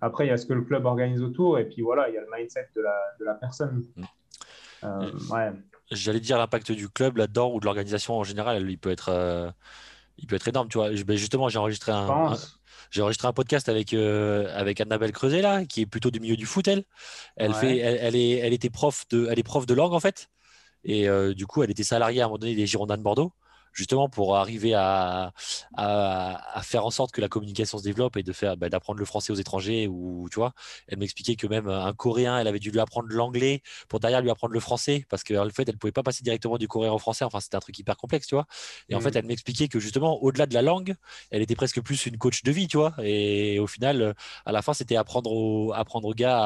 Après, 0.00 0.26
il 0.26 0.28
y 0.28 0.32
a 0.32 0.36
ce 0.36 0.46
que 0.46 0.52
le 0.52 0.62
club 0.62 0.84
organise 0.86 1.22
autour 1.22 1.58
et 1.58 1.66
puis 1.66 1.82
voilà, 1.82 2.08
il 2.08 2.14
y 2.14 2.18
a 2.18 2.22
le 2.22 2.26
mindset 2.34 2.68
de 2.76 2.82
la, 3.24 3.34
personne. 3.34 3.84
Mm. 3.96 4.04
Euh, 4.84 5.10
ouais. 5.30 5.52
J'allais 5.90 6.20
dire 6.20 6.38
l'impact 6.38 6.72
du 6.72 6.88
club 6.88 7.16
là-dedans 7.18 7.52
ou 7.52 7.60
de 7.60 7.64
l'organisation 7.66 8.16
en 8.16 8.24
général, 8.24 8.70
il 8.70 8.78
peut 8.78 8.90
être, 8.90 9.10
euh, 9.10 9.50
il 10.20 10.26
peut 10.26 10.36
être 10.36 10.48
énorme. 10.48 10.68
Tu 10.68 10.78
vois, 10.78 10.90
ben, 10.90 11.16
justement, 11.16 11.48
j'ai 11.48 11.58
enregistré 11.58 11.92
un, 11.92 12.36
j'ai 12.90 13.02
enregistré 13.02 13.28
un 13.28 13.32
podcast 13.32 13.68
avec, 13.68 13.94
euh, 13.94 14.52
avec 14.56 14.80
Annabelle 14.80 15.12
Creuset, 15.12 15.42
là, 15.42 15.64
qui 15.64 15.82
est 15.82 15.86
plutôt 15.86 16.10
du 16.10 16.20
milieu 16.20 16.36
du 16.36 16.46
foot, 16.46 16.66
elle. 16.68 16.84
Elle, 17.36 17.54
fait, 17.54 17.78
elle, 17.78 18.16
est, 18.16 18.32
elle, 18.32 18.52
était 18.52 18.70
prof 18.70 19.04
de, 19.10 19.28
elle 19.30 19.38
est 19.38 19.44
prof 19.44 19.66
de 19.66 19.74
langue, 19.74 19.92
en 19.92 20.00
fait. 20.00 20.28
Et 20.84 21.08
euh, 21.08 21.34
du 21.34 21.46
coup, 21.46 21.62
elle 21.62 21.70
était 21.70 21.84
salariée 21.84 22.20
à 22.20 22.24
un 22.24 22.28
moment 22.28 22.38
donné 22.38 22.54
des 22.54 22.66
Girondins 22.66 22.96
de 22.96 23.02
Bordeaux 23.02 23.32
justement 23.72 24.08
pour 24.08 24.36
arriver 24.36 24.74
à, 24.74 25.32
à, 25.76 26.60
faire 26.62 26.84
en 26.84 26.90
sorte 26.90 27.12
que 27.12 27.20
la 27.20 27.28
communication 27.28 27.78
se 27.78 27.84
développe 27.84 28.16
et 28.16 28.22
de 28.22 28.32
faire 28.32 28.56
bah, 28.56 28.68
d'apprendre 28.68 28.98
le 28.98 29.04
français 29.04 29.32
aux 29.32 29.36
étrangers 29.36 29.86
ou 29.88 30.28
tu 30.30 30.36
vois. 30.36 30.52
Elle 30.88 30.98
m'expliquait 30.98 31.36
que 31.36 31.46
même 31.46 31.68
un 31.68 31.92
coréen 31.92 32.38
elle 32.38 32.46
avait 32.48 32.58
dû 32.58 32.70
lui 32.70 32.80
apprendre 32.80 33.08
l'anglais 33.10 33.62
pour 33.88 34.00
derrière 34.00 34.20
lui 34.20 34.30
apprendre 34.30 34.52
le 34.52 34.60
français 34.60 35.04
parce 35.08 35.24
qu'en 35.24 35.48
fait 35.50 35.68
elle 35.68 35.78
pouvait 35.78 35.92
pas 35.92 36.02
passer 36.02 36.22
directement 36.22 36.58
du 36.58 36.68
coréen 36.68 36.92
au 36.92 36.98
français. 36.98 37.24
Enfin 37.24 37.40
c'était 37.40 37.56
un 37.56 37.60
truc 37.60 37.78
hyper 37.78 37.96
complexe 37.96 38.26
tu 38.26 38.34
vois. 38.34 38.46
Et 38.88 38.94
en 38.94 39.00
fait 39.00 39.10
mmh. 39.10 39.18
elle 39.18 39.26
m'expliquait 39.26 39.68
que 39.68 39.78
justement 39.80 40.22
au-delà 40.22 40.46
de 40.46 40.54
la 40.54 40.62
langue 40.62 40.94
elle 41.30 41.42
était 41.42 41.56
presque 41.56 41.80
plus 41.80 42.06
une 42.06 42.18
coach 42.18 42.42
de 42.42 42.52
vie 42.52 42.68
tu 42.68 42.76
vois. 42.76 42.94
Et 43.02 43.58
au 43.58 43.66
final 43.66 44.14
à 44.44 44.52
la 44.52 44.62
fin 44.62 44.74
c'était 44.74 44.96
apprendre 44.96 45.32
au 45.32 45.72
apprendre 45.72 46.08
aux 46.08 46.14
gars 46.14 46.38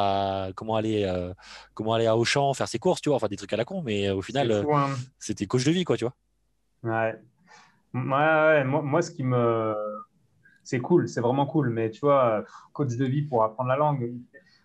à 0.46 0.52
comment 0.54 0.76
aller 0.76 1.04
euh, 1.04 1.32
comment 1.74 1.94
aller 1.94 2.06
à 2.06 2.16
Auchan 2.16 2.52
faire 2.54 2.68
ses 2.68 2.78
courses 2.78 3.00
tu 3.00 3.08
vois. 3.08 3.16
Enfin 3.16 3.28
des 3.28 3.36
trucs 3.36 3.52
à 3.52 3.56
la 3.56 3.64
con 3.64 3.82
mais 3.82 4.10
au 4.10 4.22
final 4.22 4.52
hein. 4.52 4.64
euh, 4.68 4.94
c'était 5.18 5.46
coach 5.46 5.64
de 5.64 5.70
vie 5.70 5.84
quoi 5.84 5.96
tu 5.96 6.04
vois 6.04 6.14
Ouais. 6.84 7.14
Ouais, 7.94 8.64
moi, 8.64 8.82
moi, 8.82 9.02
ce 9.02 9.10
qui 9.10 9.24
me. 9.24 9.74
C'est 10.62 10.80
cool, 10.80 11.08
c'est 11.08 11.20
vraiment 11.20 11.44
cool, 11.44 11.68
mais 11.68 11.90
tu 11.90 12.00
vois, 12.00 12.44
coach 12.72 12.96
de 12.96 13.04
vie 13.04 13.22
pour 13.22 13.44
apprendre 13.44 13.68
la 13.68 13.76
langue, 13.76 14.14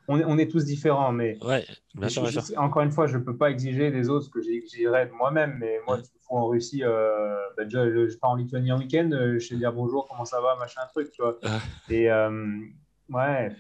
on 0.08 0.18
est, 0.20 0.26
on 0.26 0.38
est 0.38 0.50
tous 0.50 0.66
différents, 0.66 1.12
mais. 1.12 1.38
Ouais, 1.44 1.66
bien 1.94 2.10
sûr, 2.10 2.24
encore 2.58 2.82
une 2.82 2.92
fois, 2.92 3.08
je 3.08 3.18
ne 3.18 3.24
peux 3.24 3.36
pas 3.36 3.52
exiger 3.52 3.92
des 3.92 4.10
autres 4.10 4.26
ce 4.26 4.30
que 4.30 4.42
j'exigerais 4.42 5.08
de 5.08 5.12
moi-même, 5.12 5.58
mais 5.60 5.80
moi, 5.86 5.98
tu 6.02 6.10
en 6.30 6.48
Russie, 6.48 6.84
euh, 6.84 7.38
bah, 7.58 7.64
déjà, 7.64 7.86
je 7.90 8.18
pars 8.18 8.32
en 8.32 8.36
Lituanie 8.36 8.72
en 8.72 8.78
week-end, 8.78 9.10
euh, 9.12 9.40
je 9.40 9.50
vais 9.50 9.58
dire 9.58 9.74
bonjour, 9.74 10.08
comment 10.08 10.26
ça 10.26 10.40
va, 10.42 10.56
machin, 10.58 10.82
truc, 10.94 11.12
tu 11.12 11.22
vois. 11.22 11.40
Et 11.90 12.12
euh, 12.12 12.60
ouais, 13.10 13.52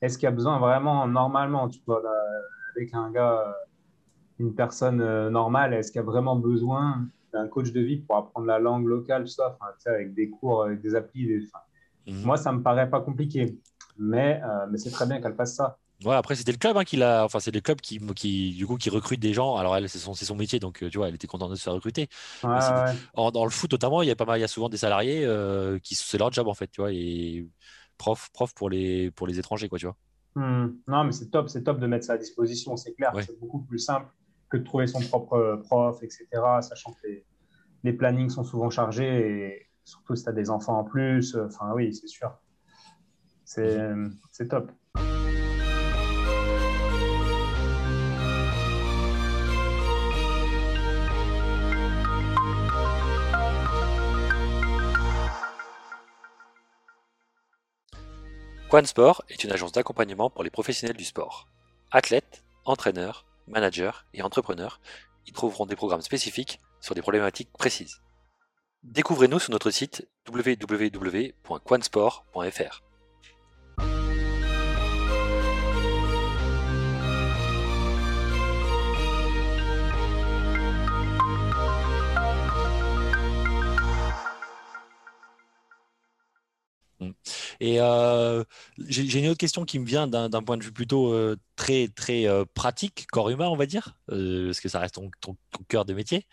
est-ce 0.00 0.16
qu'il 0.16 0.26
y 0.26 0.28
a 0.28 0.32
besoin 0.32 0.58
vraiment, 0.58 1.06
normalement, 1.08 1.68
tu 1.68 1.80
vois, 1.86 2.02
avec 2.76 2.94
un 2.94 3.10
gars, 3.10 3.56
une 4.38 4.54
personne 4.54 5.28
normale, 5.28 5.74
est-ce 5.74 5.90
qu'il 5.90 6.00
y 6.00 6.02
a 6.02 6.06
vraiment 6.06 6.36
besoin 6.36 7.06
d'un 7.34 7.48
coach 7.48 7.72
de 7.72 7.80
vie 7.80 7.98
pour 7.98 8.16
apprendre 8.16 8.46
la 8.46 8.58
langue 8.58 8.86
locale, 8.86 9.28
ça, 9.28 9.58
avec 9.86 10.14
des 10.14 10.30
cours, 10.30 10.64
avec 10.64 10.80
des 10.80 10.94
applis. 10.94 11.26
Des, 11.26 11.40
mhm. 12.06 12.22
Moi, 12.22 12.36
ça 12.36 12.52
me 12.52 12.62
paraît 12.62 12.88
pas 12.88 13.00
compliqué, 13.00 13.58
mais, 13.98 14.40
euh, 14.42 14.66
mais 14.70 14.78
c'est 14.78 14.90
très 14.90 15.06
bien 15.06 15.20
qu'elle 15.20 15.34
fasse 15.34 15.56
ça. 15.56 15.78
Ouais, 16.04 16.14
après, 16.14 16.34
c'était 16.34 16.52
le 16.52 16.58
club 16.58 16.76
hein, 16.76 16.84
qui 16.84 16.96
l'a. 16.96 17.24
Enfin, 17.24 17.40
c'est 17.40 17.54
le 17.54 17.60
club 17.60 17.80
qui, 17.80 17.98
qui, 18.14 18.54
du 18.54 18.66
coup, 18.66 18.76
qui 18.76 18.90
recrute 18.90 19.20
des 19.20 19.32
gens. 19.32 19.56
Alors, 19.56 19.76
elle, 19.76 19.88
c'est 19.88 19.98
son, 19.98 20.14
son, 20.14 20.36
métier, 20.36 20.58
donc 20.58 20.82
euh, 20.82 20.90
tu 20.90 20.98
vois, 20.98 21.08
elle 21.08 21.14
était 21.14 21.26
contente 21.26 21.50
de 21.50 21.56
se 21.56 21.62
faire 21.62 21.72
recruter. 21.72 22.08
dans 22.42 23.44
le 23.44 23.50
foot, 23.50 23.72
notamment, 23.72 24.02
il 24.02 24.08
y 24.08 24.10
a 24.10 24.16
pas 24.16 24.24
mal, 24.24 24.38
il 24.38 24.42
y 24.42 24.44
a 24.44 24.48
souvent 24.48 24.68
des 24.68 24.76
salariés 24.76 25.24
euh, 25.24 25.78
qui 25.78 25.94
c'est 25.94 26.18
leur 26.18 26.32
job 26.32 26.48
en 26.48 26.54
fait, 26.54 26.68
tu 26.68 26.80
vois, 26.80 26.92
et 26.92 27.46
prof, 27.96 28.28
prof 28.32 28.52
pour 28.54 28.70
les 28.70 29.10
pour 29.12 29.26
les 29.26 29.38
étrangers, 29.38 29.68
quoi, 29.68 29.78
tu 29.78 29.86
vois. 29.86 29.96
Hmm. 30.34 30.74
Non, 30.88 31.04
mais 31.04 31.12
c'est 31.12 31.30
top, 31.30 31.48
c'est 31.48 31.62
top 31.62 31.78
de 31.78 31.86
mettre 31.86 32.04
ça 32.04 32.14
à 32.14 32.18
disposition, 32.18 32.76
c'est 32.76 32.92
clair. 32.94 33.12
C'est 33.20 33.38
beaucoup 33.38 33.62
plus 33.62 33.78
simple 33.78 34.08
de 34.58 34.64
trouver 34.64 34.86
son 34.86 35.00
propre 35.00 35.62
prof, 35.64 36.02
etc. 36.02 36.26
Sachant 36.60 36.92
que 36.92 37.08
les, 37.82 37.92
plannings 37.92 38.30
sont 38.30 38.44
souvent 38.44 38.70
chargés 38.70 39.28
et 39.28 39.66
surtout 39.84 40.16
si 40.16 40.24
tu 40.24 40.28
as 40.28 40.32
des 40.32 40.50
enfants 40.50 40.78
en 40.78 40.84
plus. 40.84 41.36
Enfin, 41.36 41.72
oui, 41.74 41.94
c'est 41.94 42.08
sûr. 42.08 42.32
C'est 43.44 44.48
top. 44.48 44.70
Quan 58.70 58.84
Sport 58.84 59.22
est 59.28 59.44
une 59.44 59.52
agence 59.52 59.70
d'accompagnement 59.70 60.30
pour 60.30 60.42
les 60.42 60.50
professionnels 60.50 60.96
du 60.96 61.04
sport. 61.04 61.46
Athlètes, 61.92 62.42
entraîneurs, 62.64 63.24
managers 63.46 63.92
et 64.12 64.22
entrepreneurs 64.22 64.80
y 65.26 65.32
trouveront 65.32 65.66
des 65.66 65.76
programmes 65.76 66.02
spécifiques 66.02 66.60
sur 66.80 66.94
des 66.94 67.02
problématiques 67.02 67.50
précises. 67.52 68.00
Découvrez-nous 68.82 69.38
sur 69.38 69.52
notre 69.52 69.70
site 69.70 70.08
www.quansport.fr. 70.28 72.82
Et 87.64 87.80
euh, 87.80 88.44
j'ai 88.88 89.20
une 89.20 89.28
autre 89.28 89.38
question 89.38 89.64
qui 89.64 89.78
me 89.78 89.86
vient 89.86 90.06
d'un 90.06 90.42
point 90.42 90.58
de 90.58 90.62
vue 90.62 90.70
plutôt 90.70 91.14
euh, 91.14 91.38
très 91.56 91.88
très 91.88 92.26
euh, 92.26 92.44
pratique, 92.52 93.06
corps 93.10 93.30
humain, 93.30 93.48
on 93.48 93.56
va 93.56 93.64
dire, 93.64 93.96
parce 94.06 94.60
que 94.60 94.68
ça 94.68 94.80
reste 94.80 95.00
ton, 95.22 95.36
cœur 95.66 95.86
de 95.86 95.94
métier. 95.94 96.26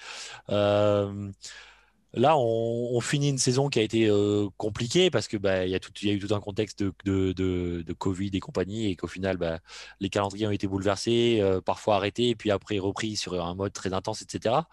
Là, 2.14 2.36
on, 2.38 3.00
finit 3.00 3.30
une 3.30 3.38
saison 3.38 3.70
qui 3.70 3.80
a 3.80 3.82
été 3.84 4.10
compliquée 4.58 5.10
parce 5.10 5.30
que 5.30 5.38
bah, 5.38 5.66
il 5.66 5.72
y, 5.72 5.76
a 5.76 6.14
eu 6.14 6.20
tout 6.20 6.36
un 6.36 6.42
contexte 6.42 6.84
de, 6.84 7.94
Covid 7.98 8.32
et 8.34 8.42
compagnie 8.42 8.88
et 8.88 8.98
qu'au 8.98 9.08
final, 9.08 9.38
bah, 9.38 9.60
les 10.02 10.10
calendriers 10.10 10.48
ont 10.48 10.52
été 10.52 10.68
bouleversés, 10.68 11.42
parfois 11.66 11.96
arrêtés 11.96 12.36
puis 12.36 12.52
après 12.52 12.78
repris 12.80 13.16
sur 13.16 13.42
un 13.42 13.56
mode 13.56 13.72
très 13.72 13.94
intense, 13.94 14.22
etc. 14.22 14.68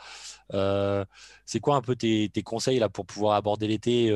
c'est 1.47 1.61
quoi 1.61 1.77
un 1.77 1.83
peu 1.83 1.95
tes, 1.95 2.29
tes, 2.31 2.43
conseils 2.43 2.81
là 2.81 2.89
pour 2.89 3.07
pouvoir 3.07 3.37
aborder 3.37 3.69
l'été 3.69 4.09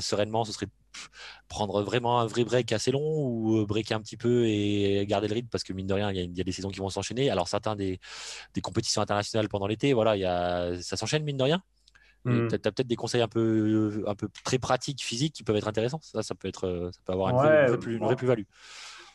sereinement? 0.00 0.44
Ce 0.44 0.50
serait 0.50 0.66
prendre 1.48 1.82
vraiment 1.82 2.20
un 2.20 2.26
vrai 2.26 2.44
break 2.44 2.72
assez 2.72 2.90
long 2.90 3.02
ou 3.02 3.58
euh, 3.58 3.66
breaker 3.66 3.94
un 3.94 4.00
petit 4.00 4.16
peu 4.16 4.46
et 4.46 5.04
garder 5.06 5.28
le 5.28 5.34
rythme 5.34 5.48
parce 5.50 5.64
que 5.64 5.72
mine 5.72 5.86
de 5.86 5.94
rien, 5.94 6.10
il 6.10 6.36
y 6.36 6.40
a, 6.40 6.44
des 6.44 6.52
saisons 6.52 6.70
qui 6.70 6.80
vont 6.80 6.90
s'enchaîner. 6.90 7.30
Alors 7.30 7.48
certains 7.48 7.76
des, 7.76 8.00
compétitions 8.62 9.02
internationales 9.02 9.48
pendant 9.48 9.66
l'été, 9.66 9.92
voilà, 9.92 10.16
il 10.16 10.20
y 10.20 10.26
a, 10.26 10.80
ça 10.82 10.96
s'enchaîne 10.96 11.24
mine 11.24 11.36
de 11.36 11.44
rien. 11.44 11.62
Hmm. 12.24 12.48
Tu 12.48 12.54
as, 12.54 12.58
peut-être 12.58 12.86
des 12.86 12.96
conseils 12.96 13.22
un 13.22 13.28
peu, 13.28 14.04
un 14.06 14.14
peu 14.14 14.28
très 14.44 14.58
pratiques, 14.58 15.02
physiques 15.02 15.34
qui 15.34 15.44
peuvent 15.44 15.56
être 15.56 15.68
intéressants. 15.68 16.00
Ça, 16.02 16.22
ça 16.22 16.34
peut, 16.34 16.48
être, 16.48 16.90
ça 16.92 17.00
peut 17.04 17.12
avoir 17.12 17.30
une, 17.30 17.36
vraie, 17.36 18.16
plus, 18.16 18.26
value 18.26 18.42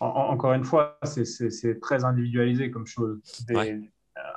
encore 0.03 0.53
une 0.53 0.63
fois, 0.63 0.97
c'est 1.03 1.79
très 1.79 2.03
individualisé 2.03 2.71
comme 2.71 2.85
chose. 2.85 3.21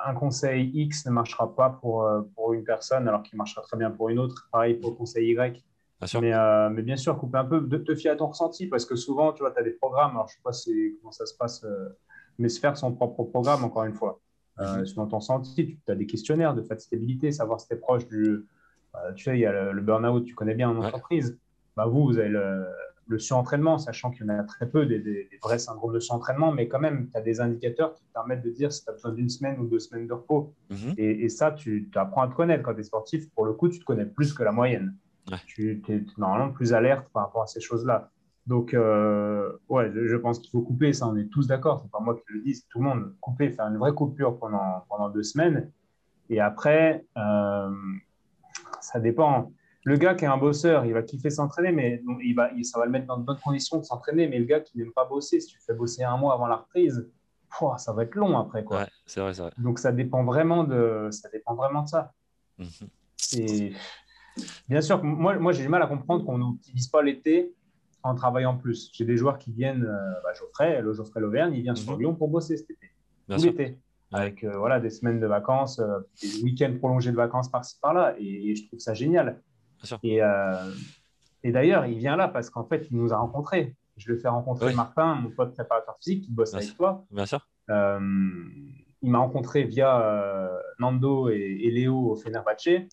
Un 0.05 0.15
conseil 0.15 0.71
X 0.73 1.05
ne 1.05 1.11
marchera 1.11 1.55
pas 1.55 1.69
pour, 1.69 2.03
euh, 2.03 2.21
pour 2.35 2.53
une 2.53 2.63
personne 2.63 3.07
alors 3.07 3.21
qu'il 3.21 3.37
marchera 3.37 3.61
très 3.61 3.77
bien 3.77 3.91
pour 3.91 4.09
une 4.09 4.17
autre. 4.17 4.47
Pareil 4.51 4.73
pour 4.75 4.89
le 4.89 4.95
conseil 4.95 5.29
Y. 5.29 5.63
Mais, 6.01 6.33
euh, 6.33 6.69
mais, 6.69 6.83
bien 6.83 6.95
sûr, 6.95 7.17
couper 7.17 7.39
un 7.39 7.45
peu, 7.45 7.61
de 7.61 7.77
te 7.77 7.95
fier 7.95 8.11
à 8.11 8.15
ton 8.15 8.27
ressenti, 8.27 8.67
parce 8.67 8.85
que 8.85 8.95
souvent, 8.95 9.33
tu 9.33 9.41
vois, 9.41 9.51
tu 9.51 9.59
as 9.59 9.63
des 9.63 9.71
programmes, 9.71 10.11
alors 10.11 10.27
je 10.27 10.35
ne 10.35 10.51
sais 10.53 10.71
pas 10.71 10.97
comment 11.01 11.11
ça 11.11 11.25
se 11.25 11.35
passe, 11.35 11.63
euh, 11.63 11.89
mais 12.37 12.49
se 12.49 12.59
faire 12.59 12.77
son 12.77 12.93
propre 12.93 13.23
programme, 13.23 13.63
encore 13.63 13.83
une 13.83 13.93
fois. 13.93 14.19
Euh, 14.59 14.77
mhm. 14.77 14.85
Selon 14.85 15.07
ton 15.07 15.17
ressenti, 15.17 15.79
tu 15.85 15.91
as 15.91 15.95
des 15.95 16.05
questionnaires 16.05 16.53
de 16.53 16.61
fatigabilité, 16.61 17.31
savoir 17.31 17.59
si 17.59 17.67
tu 17.67 17.73
es 17.73 17.77
proche 17.77 18.07
du. 18.07 18.45
tu 19.15 19.23
sais, 19.23 19.37
il 19.37 19.41
y 19.41 19.45
a 19.45 19.71
le, 19.71 19.81
burn-out, 19.81 20.23
tu 20.23 20.35
connais 20.35 20.55
bien 20.55 20.69
en 20.69 20.77
entreprise. 20.77 21.37
Bah, 21.75 21.85
vous, 21.85 22.05
vous 22.05 22.17
avez 22.17 22.29
le, 22.29 22.65
le 23.07 23.19
surentraînement, 23.19 23.77
sachant 23.77 24.11
qu'il 24.11 24.25
y 24.25 24.29
en 24.29 24.39
a 24.39 24.43
très 24.43 24.67
peu, 24.67 24.85
des, 24.85 25.29
vrais 25.41 25.59
syndromes 25.59 25.93
de 25.93 25.99
surentraînement, 25.99 26.51
mais 26.51 26.67
quand 26.67 26.79
même, 26.79 27.09
tu 27.11 27.17
as 27.17 27.21
des 27.21 27.39
indicateurs 27.39 27.93
qui 27.93 28.03
te 28.03 28.13
permettent 28.13 28.43
de 28.43 28.49
dire 28.49 28.71
si 28.71 28.83
tu 28.83 28.89
as 28.89 28.93
besoin 28.93 29.11
d'une 29.13 29.29
semaine 29.29 29.59
ou 29.59 29.67
deux 29.67 29.79
semaines 29.79 30.07
de 30.07 30.13
repos. 30.13 30.53
Mhm. 30.69 30.93
et, 30.97 31.25
et, 31.25 31.29
ça, 31.29 31.51
tu 31.51 31.89
apprends 31.95 32.21
à 32.21 32.27
te 32.27 32.35
connaître 32.35 32.63
quand 32.63 32.73
tu 32.73 32.81
es 32.81 32.83
sportif. 32.83 33.29
Pour 33.31 33.45
le 33.45 33.53
coup, 33.53 33.69
tu 33.69 33.79
te 33.79 33.85
connais 33.85 34.05
plus 34.05 34.33
que 34.33 34.43
la 34.43 34.51
moyenne. 34.51 34.95
Tu 35.45 35.83
es 35.89 36.05
normalement 36.17 36.51
plus 36.51 36.73
alerte 36.73 37.07
par 37.13 37.23
rapport 37.25 37.43
à 37.43 37.47
ces 37.47 37.61
choses-là. 37.61 38.11
Donc, 38.47 38.73
euh, 38.73 39.51
ouais, 39.67 39.91
je, 39.93 40.15
pense 40.15 40.39
qu'il 40.39 40.49
faut 40.49 40.61
couper, 40.61 40.93
ça, 40.93 41.07
on 41.07 41.17
est 41.17 41.29
tous 41.29 41.47
d'accord. 41.47 41.81
C'est 41.81 41.91
pas 41.91 41.99
moi 41.99 42.15
qui 42.15 42.23
le 42.29 42.41
dis, 42.41 42.55
c'est 42.55 42.67
tout 42.69 42.79
le 42.79 42.85
monde. 42.85 43.13
Couper, 43.19 43.51
faire 43.51 43.67
une 43.67 43.77
vraie 43.77 43.93
coupure 43.93 44.39
pendant, 44.39 44.85
pendant 44.87 45.09
deux 45.09 45.23
semaines. 45.23 45.69
Et 46.29 46.39
après, 46.39 47.05
euh, 47.17 47.71
ça 48.79 48.99
dépend. 49.01 49.51
Le 49.83 49.97
gars 49.97 50.15
qui 50.15 50.25
est 50.25 50.29
un 50.29 50.37
bosseur, 50.37 50.85
il 50.85 50.93
va 50.93 51.01
kiffer 51.01 51.29
s'entraîner, 51.29 51.71
mais 51.71 52.01
il 52.21 52.33
va, 52.35 52.49
ça 52.63 52.79
va 52.79 52.85
le 52.85 52.91
mettre 52.91 53.07
dans 53.07 53.17
de 53.17 53.23
bonnes 53.23 53.39
conditions 53.39 53.77
de 53.79 53.83
s'entraîner. 53.83 54.27
Mais 54.27 54.39
le 54.39 54.45
gars 54.45 54.61
qui 54.61 54.77
n'aime 54.77 54.91
pas 54.93 55.05
bosser, 55.05 55.41
si 55.41 55.47
tu 55.47 55.59
fais 55.59 55.73
bosser 55.73 56.03
un 56.03 56.17
mois 56.17 56.33
avant 56.33 56.47
la 56.47 56.57
reprise, 56.57 57.09
ça 57.77 57.93
va 57.93 58.03
être 58.03 58.15
long 58.15 58.37
après. 58.37 58.63
Quoi. 58.63 58.79
Ouais, 58.79 58.87
c'est 59.05 59.19
vrai, 59.19 59.33
vrai, 59.33 59.51
Donc, 59.57 59.79
ça 59.79 59.91
dépend 59.91 60.23
vraiment 60.23 60.63
de 60.63 61.09
ça. 61.11 61.29
Dépend 61.29 61.55
vraiment 61.55 61.83
de 61.83 61.89
ça. 61.89 62.13
Et 63.37 63.73
Bien 64.69 64.81
sûr, 64.81 65.03
moi, 65.03 65.37
moi 65.37 65.51
j'ai 65.51 65.63
du 65.63 65.69
mal 65.69 65.81
à 65.81 65.87
comprendre 65.87 66.25
qu'on 66.25 66.37
n'utilise 66.37 66.87
pas 66.87 67.01
l'été 67.01 67.53
en 68.03 68.15
travaillant 68.15 68.57
plus. 68.57 68.89
J'ai 68.93 69.05
des 69.05 69.17
joueurs 69.17 69.37
qui 69.37 69.51
viennent, 69.51 69.85
euh, 69.85 70.13
bah, 70.23 70.33
Geoffrey, 70.33 70.81
le 70.81 70.93
Geoffrey 70.93 71.19
Lauvergne, 71.19 71.53
il 71.53 71.61
vient 71.61 71.75
sur 71.75 71.93
mhm. 71.93 71.99
Lyon 71.99 72.15
pour 72.15 72.29
bosser 72.29 72.57
cet 72.57 72.69
été, 72.69 72.91
tout 73.29 73.43
l'été, 73.43 73.77
avec 74.11 74.43
euh, 74.43 74.57
voilà, 74.57 74.79
des 74.79 74.89
semaines 74.89 75.19
de 75.19 75.27
vacances, 75.27 75.79
euh, 75.79 75.99
des 76.21 76.43
week-ends 76.43 76.73
prolongés 76.77 77.11
de 77.11 77.17
vacances 77.17 77.49
par-ci 77.49 77.77
par-là, 77.81 78.15
et, 78.17 78.55
je 78.55 78.67
trouve 78.67 78.79
ça 78.79 78.93
génial. 78.93 79.41
Et, 80.03 80.19
et 81.43 81.51
d'ailleurs, 81.51 81.85
il 81.85 81.99
vient 81.99 82.15
là 82.15 82.27
parce 82.27 82.49
qu'en 82.49 82.63
fait, 82.63 82.87
il 82.89 82.97
nous 82.97 83.13
a 83.13 83.17
rencontrés. 83.17 83.75
Je 83.95 84.11
le 84.11 84.17
fais 84.17 84.27
rencontrer 84.27 84.73
Martin, 84.73 85.15
mon 85.15 85.29
pote 85.29 85.53
préparateur 85.53 85.95
physique, 85.99 86.25
qui 86.25 86.31
bosse 86.31 86.53
avec 86.53 86.75
toi. 86.75 87.05
Bien 87.11 87.27
sûr. 87.27 87.47
il 87.69 89.11
m'a 89.11 89.19
rencontré 89.19 89.63
via 89.63 90.51
Nando 90.79 91.29
et, 91.29 91.59
et 91.61 91.71
Léo 91.71 92.11
au 92.11 92.15
Fenerbahce. 92.15 92.87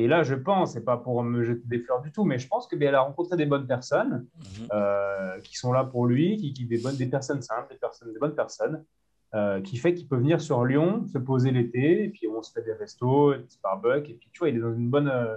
Et 0.00 0.06
là, 0.06 0.22
je 0.22 0.36
pense, 0.36 0.74
c'est 0.74 0.84
pas 0.84 0.96
pour 0.96 1.24
me 1.24 1.42
jeter 1.42 1.62
des 1.64 1.80
fleurs 1.80 2.00
du 2.00 2.12
tout, 2.12 2.24
mais 2.24 2.38
je 2.38 2.46
pense 2.46 2.68
que 2.68 2.76
ben, 2.76 2.88
elle 2.88 2.94
a 2.94 3.00
rencontré 3.00 3.36
des 3.36 3.46
bonnes 3.46 3.66
personnes 3.66 4.26
mhm. 4.36 4.68
euh, 4.72 5.40
qui 5.40 5.56
sont 5.56 5.72
là 5.72 5.82
pour 5.82 6.06
lui, 6.06 6.36
qui, 6.36 6.52
qui 6.52 6.66
des 6.66 6.78
bonnes, 6.78 6.96
des 6.96 7.06
personnes 7.06 7.42
simples, 7.42 7.72
des 7.72 7.78
personnes, 7.78 8.12
des 8.12 8.18
bonnes 8.20 8.36
personnes, 8.36 8.84
euh, 9.34 9.60
qui 9.60 9.76
fait 9.76 9.94
qu'il 9.94 10.06
peut 10.06 10.16
venir 10.16 10.40
sur 10.40 10.64
Lyon, 10.64 11.04
se 11.08 11.18
poser 11.18 11.50
l'été, 11.50 12.04
et 12.04 12.08
puis 12.10 12.28
on 12.28 12.42
se 12.42 12.52
fait 12.52 12.62
des 12.62 12.74
restos, 12.74 13.34
des 13.34 13.50
Starbucks, 13.50 14.08
et 14.08 14.14
puis 14.14 14.30
tu 14.32 14.38
vois, 14.38 14.50
il 14.50 14.56
est 14.56 14.60
dans 14.60 14.72
une 14.72 14.88
bonne, 14.88 15.08
euh, 15.08 15.36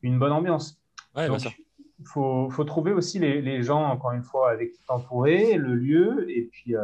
une 0.00 0.18
bonne 0.18 0.32
ambiance. 0.32 0.82
Ouais, 1.14 1.28
Donc, 1.28 1.44
il 1.44 2.06
faut, 2.06 2.48
faut, 2.48 2.64
trouver 2.64 2.92
aussi 2.92 3.18
les, 3.18 3.42
les, 3.42 3.62
gens, 3.62 3.84
encore 3.84 4.12
une 4.12 4.24
fois, 4.24 4.50
avec 4.50 4.72
qui 4.72 4.80
t'entourer, 4.86 5.58
le 5.58 5.74
lieu, 5.74 6.26
et 6.30 6.48
puis, 6.50 6.74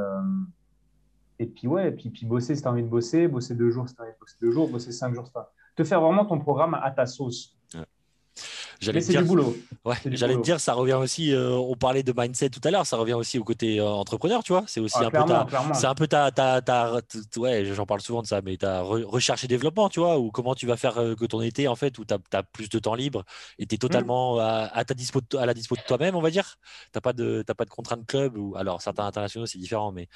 et 1.38 1.46
puis 1.46 1.66
ouais, 1.66 1.88
et 1.88 1.92
puis, 1.92 2.10
puis 2.10 2.26
bosser 2.26 2.54
si 2.54 2.60
tu 2.60 2.68
as 2.68 2.70
envie 2.70 2.82
de 2.82 2.88
bosser, 2.88 3.28
bosser 3.28 3.54
deux 3.54 3.70
jours 3.70 3.88
si 3.88 3.94
tu 3.94 4.02
as 4.02 4.04
envie 4.04 4.12
de 4.12 4.18
bosser 4.18 4.36
deux 4.42 4.50
jours, 4.50 4.68
bosser 4.68 4.92
cinq 4.92 5.14
jours 5.14 5.26
si 5.26 5.32
tu 5.32 5.38
faire 5.84 6.00
vraiment 6.00 6.24
ton 6.24 6.38
programme 6.38 6.74
à 6.74 6.90
ta 6.90 7.06
sauce. 7.06 7.56
J'allais 8.80 9.00
c'est 9.00 9.16
du 9.16 9.24
boulot. 9.24 9.56
Ouais, 9.84 9.96
j'allais 10.06 10.36
te 10.36 10.40
dire, 10.40 10.60
ça 10.60 10.72
revient 10.72 10.94
aussi. 10.94 11.32
Euh, 11.32 11.50
on 11.50 11.74
parlait 11.74 12.04
de 12.04 12.12
mindset 12.16 12.50
tout 12.50 12.60
à 12.62 12.70
l'heure, 12.70 12.86
ça 12.86 12.96
revient 12.96 13.14
aussi 13.14 13.36
au 13.38 13.42
côté 13.44 13.80
euh, 13.80 13.88
entrepreneur, 13.88 14.44
tu 14.44 14.52
vois. 14.52 14.62
C'est 14.68 14.78
aussi 14.78 14.98
ah, 15.00 15.06
un, 15.06 15.10
peu 15.10 15.24
ta, 15.24 15.46
c'est 15.74 15.86
un 15.86 15.94
peu 15.96 16.06
ta, 16.06 16.30
ta, 16.30 16.62
ta, 16.62 17.00
ouais, 17.36 17.64
j'en 17.64 17.86
parle 17.86 18.00
souvent 18.00 18.22
de 18.22 18.28
ça, 18.28 18.40
mais 18.40 18.56
ta 18.56 18.82
recherche 18.82 19.42
et 19.42 19.48
développement, 19.48 19.88
tu 19.88 19.98
vois, 19.98 20.18
ou 20.18 20.30
comment 20.30 20.54
tu 20.54 20.66
vas 20.66 20.76
faire 20.76 20.98
euh, 20.98 21.16
que 21.16 21.24
ton 21.24 21.40
été, 21.40 21.66
en 21.66 21.74
fait, 21.74 21.98
où 21.98 22.04
tu 22.04 22.14
as, 22.14 22.42
plus 22.44 22.68
de 22.68 22.78
temps 22.78 22.94
libre 22.94 23.24
et 23.58 23.66
tu 23.66 23.74
es 23.74 23.78
totalement 23.78 24.36
mmh. 24.36 24.70
à, 24.72 24.84
ta 24.84 24.94
dispo, 24.94 25.20
à 25.36 25.44
la 25.44 25.54
dispo 25.54 25.74
de 25.74 25.80
toi-même, 25.86 26.14
on 26.14 26.20
va 26.20 26.30
dire. 26.30 26.56
Tu 26.94 27.00
pas 27.00 27.12
de, 27.12 27.42
pas 27.42 27.64
de 27.64 27.70
contraintes 27.70 28.06
club, 28.06 28.36
ou 28.36 28.54
alors 28.56 28.80
certains 28.80 29.06
internationaux, 29.06 29.46
c'est 29.46 29.58
différent, 29.58 29.90
mais 29.90 30.08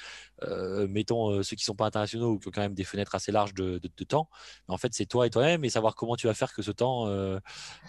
mettons 0.87 1.43
ceux 1.43 1.55
qui 1.55 1.65
sont 1.65 1.75
pas 1.75 1.85
internationaux 1.85 2.31
ou 2.31 2.39
qui 2.39 2.47
ont 2.47 2.51
quand 2.51 2.61
même 2.61 2.75
des 2.75 2.85
fenêtres 2.85 3.15
assez 3.15 3.31
larges 3.31 3.53
de, 3.53 3.79
de, 3.79 4.03
temps. 4.03 4.29
Mais 4.67 4.73
en 4.73 4.77
fait, 4.77 4.93
c'est 4.93 5.05
toi 5.05 5.27
et 5.27 5.29
toi-même 5.29 5.65
et 5.65 5.69
savoir 5.69 5.95
comment 5.95 6.15
tu 6.15 6.27
vas 6.27 6.33
faire 6.33 6.53
que 6.53 6.61
ce 6.61 6.71
temps, 6.71 7.07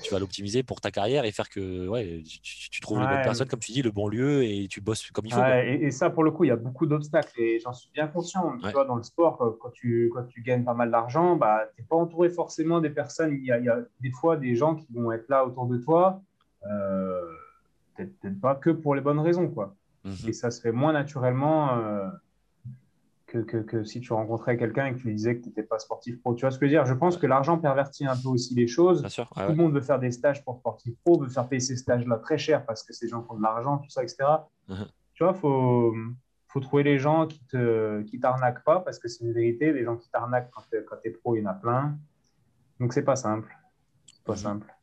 tu 0.03 0.11
vas 0.11 0.19
l'optimiser 0.19 0.64
pour 0.67 0.81
ta 0.81 0.91
carrière 0.91 1.25
et 1.25 1.33
faire 1.33 1.49
que 1.49 1.89
ouais, 1.89 2.23
tu, 2.43 2.81
trouves 2.81 3.01
les 3.01 3.07
bonnes 3.07 3.23
personnes, 3.23 3.49
comme 3.49 3.61
tu 3.61 3.73
dis, 3.73 3.83
le 3.83 3.91
bon 3.91 4.09
lieu 4.09 4.45
et 4.45 4.67
tu 4.69 4.81
bosses 4.81 5.11
comme 5.11 5.27
il 5.27 5.33
faut. 5.33 5.41
et, 5.41 5.91
ça, 5.91 6.11
pour 6.11 6.25
le 6.25 6.31
coup, 6.31 6.45
il 6.45 6.49
y 6.49 6.51
a 6.51 6.57
beaucoup 6.57 6.87
d'obstacles 6.87 7.41
et 7.41 7.59
j'en 7.61 7.73
suis 7.73 7.91
bien 7.93 8.07
conscient. 8.07 8.57
Tu 8.63 8.71
vois, 8.71 8.85
dans 8.85 8.97
le 8.97 9.03
sport, 9.03 9.57
quand 9.61 9.71
tu, 9.71 10.11
quand 10.15 10.25
tu 10.25 10.43
gagnes 10.43 10.65
pas 10.65 10.75
mal 10.75 10.91
d'argent, 10.91 11.37
bah, 11.37 11.69
tu 11.75 11.83
n'es 11.83 11.87
pas 11.87 11.97
entouré 11.97 12.31
forcément 12.31 12.81
des 12.81 12.91
personnes. 12.91 13.33
Il 13.33 13.45
y, 13.45 13.53
a, 13.53 13.59
il 13.59 13.65
y, 13.65 13.69
a, 13.69 13.79
des 14.01 14.11
fois 14.11 14.37
des 14.37 14.55
gens 14.55 14.75
qui 14.75 14.87
vont 14.93 15.13
être 15.13 15.29
là 15.29 15.47
autour 15.47 15.67
de 15.67 15.77
toi, 15.79 16.23
euh, 16.67 17.21
peut-être 17.97 18.41
pas 18.41 18.55
que 18.55 18.71
pour 18.71 18.95
les 18.95 19.01
bonnes 19.01 19.21
raisons. 19.21 19.49
Quoi. 19.49 19.75
Mhm. 20.05 20.29
Et 20.29 20.33
ça 20.33 20.51
se 20.51 20.61
fait 20.61 20.73
moins 20.73 20.93
naturellement. 20.93 21.79
Euh, 21.79 22.09
que, 23.43 23.85
si 23.85 24.01
tu 24.01 24.13
rencontrais 24.13 24.57
quelqu'un 24.57 24.87
et 24.87 24.95
que 24.95 24.99
tu 24.99 25.09
lui 25.09 25.15
disais 25.15 25.37
que 25.37 25.43
tu 25.43 25.49
n'étais 25.49 25.63
pas 25.63 25.79
sportif 25.79 26.21
pro. 26.21 26.35
Tu 26.35 26.43
vois 26.43 26.51
ce 26.51 26.59
que 26.59 26.67
je 26.67 26.73
veux 26.73 26.77
dire? 26.77 26.87
Je 26.87 26.95
pense 26.95 27.17
que 27.17 27.27
l'argent 27.27 27.59
pervertit 27.59 28.07
un 28.07 28.17
peu 28.17 28.29
aussi 28.29 28.55
les 28.55 28.67
choses. 28.67 29.03
Tout 29.03 29.25
le 29.49 29.55
monde 29.55 29.73
veut 29.73 29.81
faire 29.81 29.99
des 29.99 30.11
stages 30.11 30.45
pour 30.45 30.57
sportif 30.57 30.95
pro, 31.05 31.19
veut 31.19 31.29
faire 31.29 31.49
payer 31.49 31.61
ces 31.61 31.77
stages-là 31.77 32.19
très 32.19 32.39
cher 32.39 32.65
parce 32.65 32.83
que 32.83 32.93
ces 32.93 33.09
gens 33.09 33.23
font 33.23 33.37
de 33.37 33.43
l'argent, 33.43 33.79
tout 33.79 33.91
ça, 33.91 34.03
etc. 34.03 34.17
Uh-huh. 34.69 34.87
Tu 35.15 35.25
vois, 35.25 35.33
il 35.35 35.39
faut, 35.39 35.95
faut 36.49 36.61
trouver 36.61 36.83
les 36.83 36.99
gens 36.99 37.27
qui 37.27 37.41
ne 37.53 38.03
qui 38.03 38.21
t'arnaquent 38.21 38.65
pas 38.65 38.81
parce 38.81 38.99
que 38.99 39.09
c'est 39.09 39.25
une 39.25 39.33
vérité. 39.33 39.73
Les 39.73 39.85
gens 39.85 39.97
qui 39.97 40.09
t'arnaquent 40.11 40.51
quand 40.51 40.63
tu 40.71 41.09
es, 41.09 41.11
pro, 41.11 41.37
il 41.37 41.43
y 41.43 41.47
en 41.47 41.51
a 41.51 41.55
plein. 41.55 41.97
Donc, 42.81 42.93
c'est 42.93 43.05
pas 43.05 43.17
simple. 43.17 43.57
Pas 44.25 44.35
uh-huh. 44.35 44.37
simple. 44.37 44.75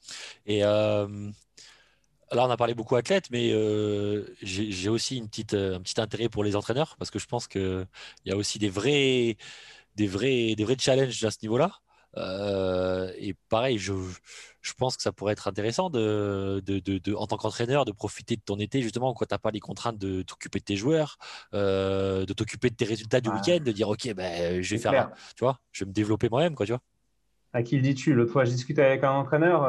Et. 0.46 0.64
Euh, 0.64 1.32
Là, 2.34 2.46
on 2.48 2.50
a 2.50 2.56
parlé 2.56 2.74
beaucoup 2.74 2.96
athlètes, 2.96 3.30
mais 3.30 3.52
euh, 3.52 4.26
j'ai 4.42 4.88
aussi 4.88 5.18
une 5.18 5.28
petite, 5.28 5.54
euh, 5.54 5.76
un 5.76 5.82
petit 5.82 6.00
intérêt 6.00 6.30
pour 6.30 6.46
les 6.46 6.56
entraîneurs 6.56 6.96
parce 6.98 7.12
que 7.12 7.20
je 7.20 7.26
pense 7.26 7.48
qu'il 7.48 7.86
y 8.26 8.32
a 8.32 8.38
aussi 8.38 8.58
des 8.58 8.70
vrais, 8.70 9.36
des 9.98 10.08
vrais, 10.08 10.56
des 10.56 10.64
vrais 10.64 10.78
challenges 10.80 11.22
à 11.26 11.32
ce 11.32 11.40
niveau-là. 11.42 11.74
Euh, 12.18 13.12
et 13.18 13.36
pareil, 13.50 13.78
je, 13.78 13.94
je, 14.62 14.74
pense 14.74 14.96
que 14.96 15.04
ça 15.04 15.12
pourrait 15.12 15.34
être 15.34 15.48
intéressant 15.50 15.90
de, 15.90 16.62
de, 16.66 16.80
de, 16.80 17.14
en 17.16 17.28
tant 17.28 17.38
qu'entraîneur 17.38 17.84
de 17.84 17.92
profiter 17.92 18.36
de 18.38 18.42
ton 18.42 18.60
été 18.60 18.82
justement 18.82 19.14
quand 19.14 19.26
tu 19.26 19.34
n'as 19.34 19.38
pas 19.38 19.52
les 19.52 19.62
contraintes 19.62 19.98
de 19.98 20.22
t'occuper 20.22 20.60
de 20.60 20.66
tes 20.66 20.76
joueurs, 20.76 21.18
de 21.54 22.34
t'occuper 22.34 22.70
de 22.70 22.76
tes 22.76 22.86
résultats 22.86 23.22
du 23.22 23.30
week-end, 23.30 23.60
de 23.64 23.72
dire 23.72 23.90
ok, 23.90 24.14
ben, 24.14 24.62
je 24.62 24.76
vais 24.76 24.82
faire, 24.82 25.12
tu 25.36 25.44
vois, 25.44 25.60
je 25.72 25.84
vais 25.84 25.90
me 25.90 25.94
développer 25.94 26.30
moi-même, 26.30 26.56
quoi, 26.56 26.66
tu 26.66 26.72
vois. 26.72 26.82
À 27.54 27.64
qui 27.64 27.76
le 27.76 27.82
dis-tu? 27.82 28.14
L'autre 28.14 28.32
fois, 28.32 28.46
je 28.46 28.52
discutais 28.52 28.84
avec 28.84 29.04
un 29.04 29.12
entraîneur 29.12 29.64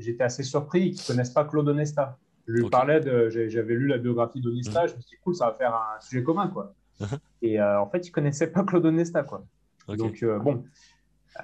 j'étais 0.00 0.24
assez 0.24 0.42
surpris 0.42 0.90
qu'ils 0.92 1.02
ne 1.02 1.06
connaissent 1.06 1.30
pas 1.30 1.44
Claude 1.44 1.68
Onesta. 1.68 2.18
Je 2.50 2.62
lui 2.62 2.70
parlais 2.70 3.00
de. 3.00 3.28
J'avais 3.28 3.74
lu 3.74 3.86
la 3.86 3.98
biographie 3.98 4.40
d'Onesta, 4.40 4.86
je 4.86 4.94
me 4.94 5.00
suis 5.00 5.16
dit, 5.16 5.22
cool, 5.22 5.34
ça 5.34 5.46
va 5.46 5.54
faire 5.54 5.74
un 5.74 6.00
sujet 6.00 6.22
commun, 6.22 6.48
quoi. 6.48 6.74
Uh-huh. 7.00 7.18
Et 7.42 7.60
euh, 7.60 7.80
en 7.80 7.88
fait, 7.88 8.06
ils 8.06 8.10
ne 8.10 8.14
connaissaient 8.14 8.50
pas 8.50 8.64
Claude 8.64 8.86
Onesta, 8.86 9.22
quoi. 9.22 9.44
Donc, 9.88 10.22
euh, 10.22 10.38
bon, 10.38 10.64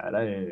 euh, 0.01 0.09
là, 0.09 0.51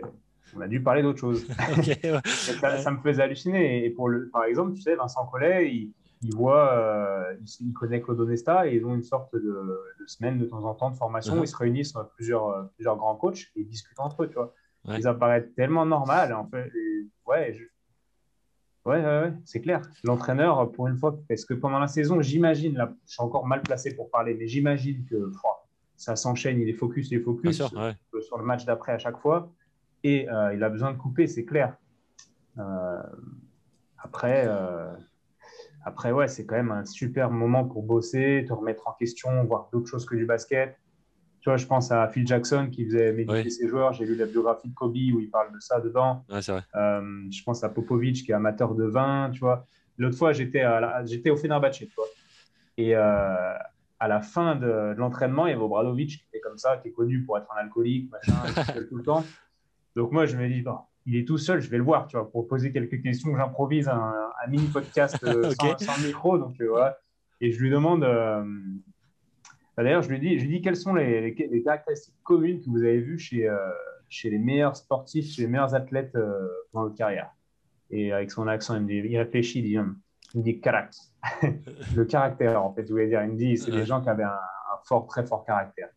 on 0.55 0.61
a 0.61 0.67
dû 0.67 0.81
parler 0.81 1.01
d'autre 1.01 1.19
chose. 1.19 1.45
ça, 2.25 2.91
me 2.91 2.99
faisait 2.99 3.23
halluciner. 3.23 3.85
Et 3.85 3.89
pour 3.89 4.09
le, 4.09 4.29
par 4.29 4.45
exemple, 4.45 4.73
tu 4.73 4.81
sais, 4.81 4.95
Vincent 4.95 5.25
Collet, 5.25 5.73
il, 6.21 6.35
voit, 6.35 7.27
il, 7.59 7.73
connaît 7.73 8.01
Claude 8.01 8.19
Onesta 8.21 8.67
et 8.67 8.75
ils 8.75 8.85
ont 8.85 8.95
une 8.95 9.03
sorte 9.03 9.35
de, 9.35 9.79
semaine 10.07 10.39
de 10.39 10.45
temps 10.45 10.63
en 10.63 10.73
temps 10.73 10.89
de 10.89 10.95
formation. 10.95 11.35
Uh-huh. 11.35 11.43
Ils 11.43 11.47
se 11.47 11.57
réunissent 11.57 11.93
plusieurs, 12.15 12.69
plusieurs 12.75 12.95
grands 12.95 13.15
coachs 13.15 13.51
et 13.55 13.61
ils 13.61 13.67
discutent 13.67 13.99
entre 13.99 14.23
eux, 14.23 14.27
tu 14.27 14.35
vois. 14.35 14.53
Ils 14.87 15.07
apparaissent 15.07 15.53
tellement 15.55 15.85
normal, 15.85 16.33
en 16.33 16.47
fait. 16.47 16.71
ouais, 17.25 17.53
je, 17.53 17.63
Ouais, 18.85 19.03
ouais, 19.03 19.33
c'est 19.45 19.61
clair. 19.61 19.81
L'entraîneur, 20.03 20.71
pour 20.71 20.87
une 20.87 20.95
fois, 20.95 21.17
parce 21.27 21.43
que 21.43 21.55
pendant 21.55 21.79
la 21.79 21.87
saison, 21.87 22.21
j'imagine, 22.21 22.75
là, 22.75 22.93
je 23.07 23.13
suis 23.13 23.23
encore 23.23 23.47
mal 23.47 23.61
placé 23.61 23.95
pour 23.95 24.11
parler, 24.11 24.35
mais 24.35 24.47
j'imagine 24.47 25.05
que 25.05 25.31
ça 25.97 26.15
s'enchaîne, 26.15 26.59
il 26.59 26.69
est 26.69 26.73
focus, 26.73 27.09
il 27.09 27.17
est 27.17 27.21
focus 27.21 27.55
sur, 27.57 28.37
le 28.37 28.43
match 28.43 28.65
d'après 28.65 28.91
à 28.91 28.99
chaque 28.99 29.17
fois. 29.17 29.51
Et 30.03 30.29
euh, 30.29 30.53
il 30.53 30.63
a 30.63 30.69
besoin 30.69 30.91
de 30.91 30.97
couper, 30.97 31.25
c'est 31.25 31.45
clair. 31.45 31.75
Euh, 32.59 33.01
après, 33.97 34.45
euh, 34.47 34.93
après, 35.83 36.11
ouais, 36.11 36.27
c'est 36.27 36.45
quand 36.45 36.55
même 36.55 36.71
un 36.71 36.85
super 36.85 37.31
moment 37.31 37.65
pour 37.65 37.81
bosser, 37.81 38.45
te 38.47 38.53
remettre 38.53 38.87
en 38.87 38.93
question, 38.93 39.43
voir 39.45 39.69
d'autres 39.71 39.87
choses 39.87 40.05
que 40.05 40.15
du 40.15 40.25
basket. 40.25 40.77
Tu 41.45 41.51
vois, 41.51 41.57
je 41.57 41.67
pense 41.67 41.91
à 41.91 42.07
Phil 42.07 42.25
Jackson 42.25 42.69
qui 42.71 42.85
faisait 42.85 43.13
méditer 43.13 43.51
ses 43.51 43.67
joueurs. 43.67 43.93
J'ai 43.93 44.03
lu 44.03 44.15
la 44.15 44.25
biographie 44.25 44.67
de 44.67 44.73
Kobe 44.73 44.95
où 44.95 45.19
il 45.19 45.29
parle 45.29 45.53
de 45.53 45.59
ça 45.59 45.79
dedans. 45.79 46.25
Ouais, 46.27 46.39
vrai. 46.39 46.63
Euh, 46.73 47.27
je 47.29 47.43
pense 47.43 47.63
à 47.63 47.69
Popovic 47.69 48.25
qui 48.25 48.31
est 48.31 48.33
amateur 48.33 48.73
de 48.73 48.85
vin, 48.85 49.29
tu 49.31 49.41
vois. 49.41 49.67
L'autre 49.99 50.17
fois, 50.17 50.33
j'étais, 50.33 50.63
j'étais 51.05 51.29
au 51.29 51.37
Fenerbahçe, 51.37 51.77
tu 51.77 51.87
vois. 51.95 52.07
Et 52.77 52.95
euh, 52.95 53.53
à 53.99 54.07
la 54.07 54.21
fin 54.21 54.55
de, 54.55 54.95
l'entraînement, 54.97 55.45
il 55.45 55.51
y 55.51 55.53
avait 55.53 55.61
Obradovic 55.61 56.17
qui 56.17 56.25
était 56.29 56.39
comme 56.39 56.57
ça, 56.57 56.77
qui 56.77 56.87
est 56.87 56.93
connu 56.93 57.21
pour 57.21 57.37
être 57.37 57.45
un 57.55 57.61
alcoolique, 57.61 58.09
machin, 58.09 58.33
tout 58.89 58.97
le 58.97 59.03
temps. 59.03 59.23
Donc 59.95 60.11
moi, 60.11 60.25
je 60.25 60.37
me 60.37 60.47
dis, 60.47 60.63
bon, 60.63 60.79
il 61.05 61.15
est 61.15 61.27
tout 61.27 61.37
seul, 61.37 61.61
je 61.61 61.69
vais 61.69 61.77
le 61.77 61.83
voir, 61.83 62.07
tu 62.07 62.17
vois, 62.17 62.27
pour 62.27 62.47
poser 62.47 62.71
quelques 62.71 63.03
questions. 63.03 63.37
J'improvise 63.37 63.87
un, 63.87 64.15
mini 64.49 64.65
podcast 64.65 65.23
euh, 65.23 65.51
sans, 65.79 66.03
micro, 66.03 66.39
donc 66.39 66.59
voilà. 66.59 66.97
Et 67.39 67.51
je 67.51 67.61
lui 67.61 67.69
demande 67.69 68.03
bah, 69.75 69.83
d'ailleurs, 69.83 70.01
je 70.01 70.09
lui 70.09 70.19
dis, 70.19 70.37
je 70.39 70.45
lui 70.45 70.57
dis 70.57 70.61
quelles 70.61 70.77
sont 70.77 70.93
les, 70.93 71.21
les, 71.31 71.63
caractéristiques 71.63 72.15
communes 72.23 72.61
que 72.61 72.69
vous 72.69 72.81
avez 72.81 72.99
vues 72.99 73.19
chez, 73.19 73.47
euh, 73.47 73.57
chez 74.07 74.29
les 74.29 74.37
meilleurs 74.37 74.75
sportifs, 74.75 75.33
chez 75.33 75.41
les 75.41 75.47
meilleurs 75.47 75.75
athlètes 75.75 76.15
euh, 76.15 76.47
dans 76.73 76.83
votre 76.83 76.95
carrière? 76.95 77.31
Et 77.91 78.13
avec 78.13 78.31
son 78.31 78.47
accent, 78.47 78.75
il, 78.75 78.83
me 78.83 78.87
dit, 78.87 79.09
il 79.09 79.17
réfléchit, 79.17 79.59
il 79.59 79.63
dit, 79.63 79.77
hum, 79.77 79.99
il 80.33 80.39
me 80.39 80.43
dit 80.43 80.61
caractère. 80.61 81.03
le 81.95 82.05
caractère, 82.05 82.63
en 82.63 82.73
fait, 82.73 82.85
je 82.85 82.91
voulais 82.91 83.07
dire. 83.07 83.21
Il 83.23 83.31
me 83.31 83.37
dit, 83.37 83.57
c'est 83.57 83.71
des 83.71 83.85
gens 83.85 84.01
qui 84.01 84.09
avaient 84.09 84.23
un, 84.23 84.39
fort, 84.85 85.07
très 85.07 85.25
fort 85.25 85.45
caractère. 85.45 85.89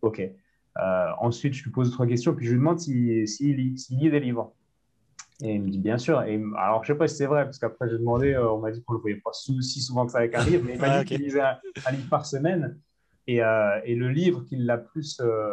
Ok. 0.00 0.20
Euh, 0.20 1.06
ensuite, 1.18 1.54
je 1.54 1.64
lui 1.64 1.70
pose 1.70 1.90
d'autres 1.90 2.06
questions, 2.06 2.34
puis 2.34 2.46
je 2.46 2.52
lui 2.52 2.58
demande 2.58 2.78
s'il 2.78 3.26
si, 3.28 3.52
lit, 3.54 3.74
lit, 3.90 4.10
des 4.10 4.20
livres. 4.20 4.54
Et 5.42 5.54
il 5.54 5.62
me 5.62 5.68
dit 5.68 5.78
bien 5.78 5.98
sûr. 5.98 6.22
Et, 6.22 6.40
alors, 6.56 6.84
je 6.84 6.92
ne 6.92 6.94
sais 6.94 6.98
pas 6.98 7.08
si 7.08 7.16
c'est 7.16 7.26
vrai, 7.26 7.44
parce 7.44 7.58
qu'après, 7.58 7.88
j'ai 7.88 7.98
demandé, 7.98 8.36
on 8.38 8.58
m'a 8.58 8.70
dit 8.70 8.82
qu'on 8.82 8.94
ne 8.94 8.98
le 8.98 9.02
voyait 9.02 9.20
pas 9.22 9.32
si 9.32 9.80
souvent 9.80 10.06
que 10.06 10.12
ça 10.12 10.18
avec 10.18 10.34
un 10.34 10.44
livre, 10.44 10.64
mais 10.66 10.74
il 10.74 10.80
m'a 10.80 10.98
dit 10.98 11.04
qu'il 11.04 11.20
lisait 11.20 11.40
un, 11.40 11.90
livre 11.92 12.08
par 12.08 12.24
semaine. 12.24 12.78
Euh, 13.28 13.80
et, 13.84 13.94
le 13.94 14.08
livre 14.08 14.44
qui 14.44 14.56
l'a 14.56 14.78
plus 14.78 15.20
euh, 15.20 15.50